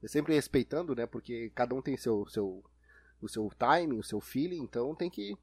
Eu 0.03 0.09
sempre 0.09 0.35
respeitando, 0.35 0.95
né? 0.95 1.07
Porque 1.07 1.51
cada 1.55 1.75
um 1.75 1.83
tem 1.83 1.97
seu, 1.97 2.27
seu, 2.29 2.65
o 3.21 3.29
seu 3.29 3.51
timing, 3.59 3.99
o 3.99 4.05
seu 4.05 4.21
feeling, 4.21 4.61
então 4.61 4.95
tem 4.95 5.11
que 5.11 5.37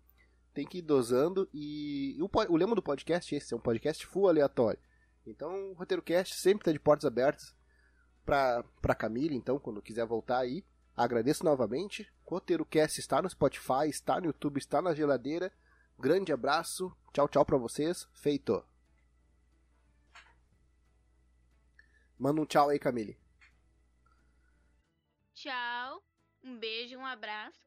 tem 0.53 0.65
que 0.65 0.79
ir 0.79 0.81
dosando 0.81 1.47
e, 1.53 2.17
o, 2.19 2.27
o 2.51 2.57
lema 2.57 2.73
do 2.73 2.81
podcast 2.81 3.33
é 3.33 3.37
esse, 3.37 3.53
é 3.53 3.57
um 3.57 3.59
podcast 3.59 4.03
full 4.07 4.27
aleatório. 4.27 4.79
Então 5.23 5.71
o 5.71 5.73
Roteiro 5.73 6.01
Cast 6.01 6.33
sempre 6.33 6.61
está 6.61 6.71
de 6.71 6.79
portas 6.79 7.05
abertas 7.05 7.53
para 8.25 8.63
para 8.81 8.95
Camila, 8.95 9.35
então 9.35 9.59
quando 9.59 9.83
quiser 9.83 10.05
voltar 10.07 10.39
aí, 10.39 10.65
agradeço 10.95 11.45
novamente. 11.45 12.11
O 12.25 12.31
Roteiro 12.31 12.65
Cast 12.65 12.99
está 12.99 13.21
no 13.21 13.29
Spotify, 13.29 13.87
está 13.87 14.19
no 14.19 14.27
YouTube, 14.27 14.57
está 14.57 14.81
na 14.81 14.95
geladeira. 14.95 15.53
Grande 15.99 16.33
abraço, 16.33 16.91
tchau, 17.13 17.27
tchau 17.27 17.45
para 17.45 17.57
vocês. 17.57 18.07
Feito. 18.13 18.63
Manda 22.17 22.41
um 22.41 22.45
tchau 22.45 22.69
aí, 22.69 22.79
Camille. 22.79 23.17
Tchau, 25.37 26.01
um 26.43 26.57
beijo, 26.57 26.97
um 26.97 27.05
abraço. 27.05 27.61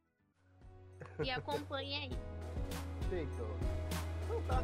E 1.25 1.31
acompanhe 1.31 1.95
aí. 1.95 2.11
Feito. 3.09 3.47
Então 4.25 4.43
tá. 4.43 4.61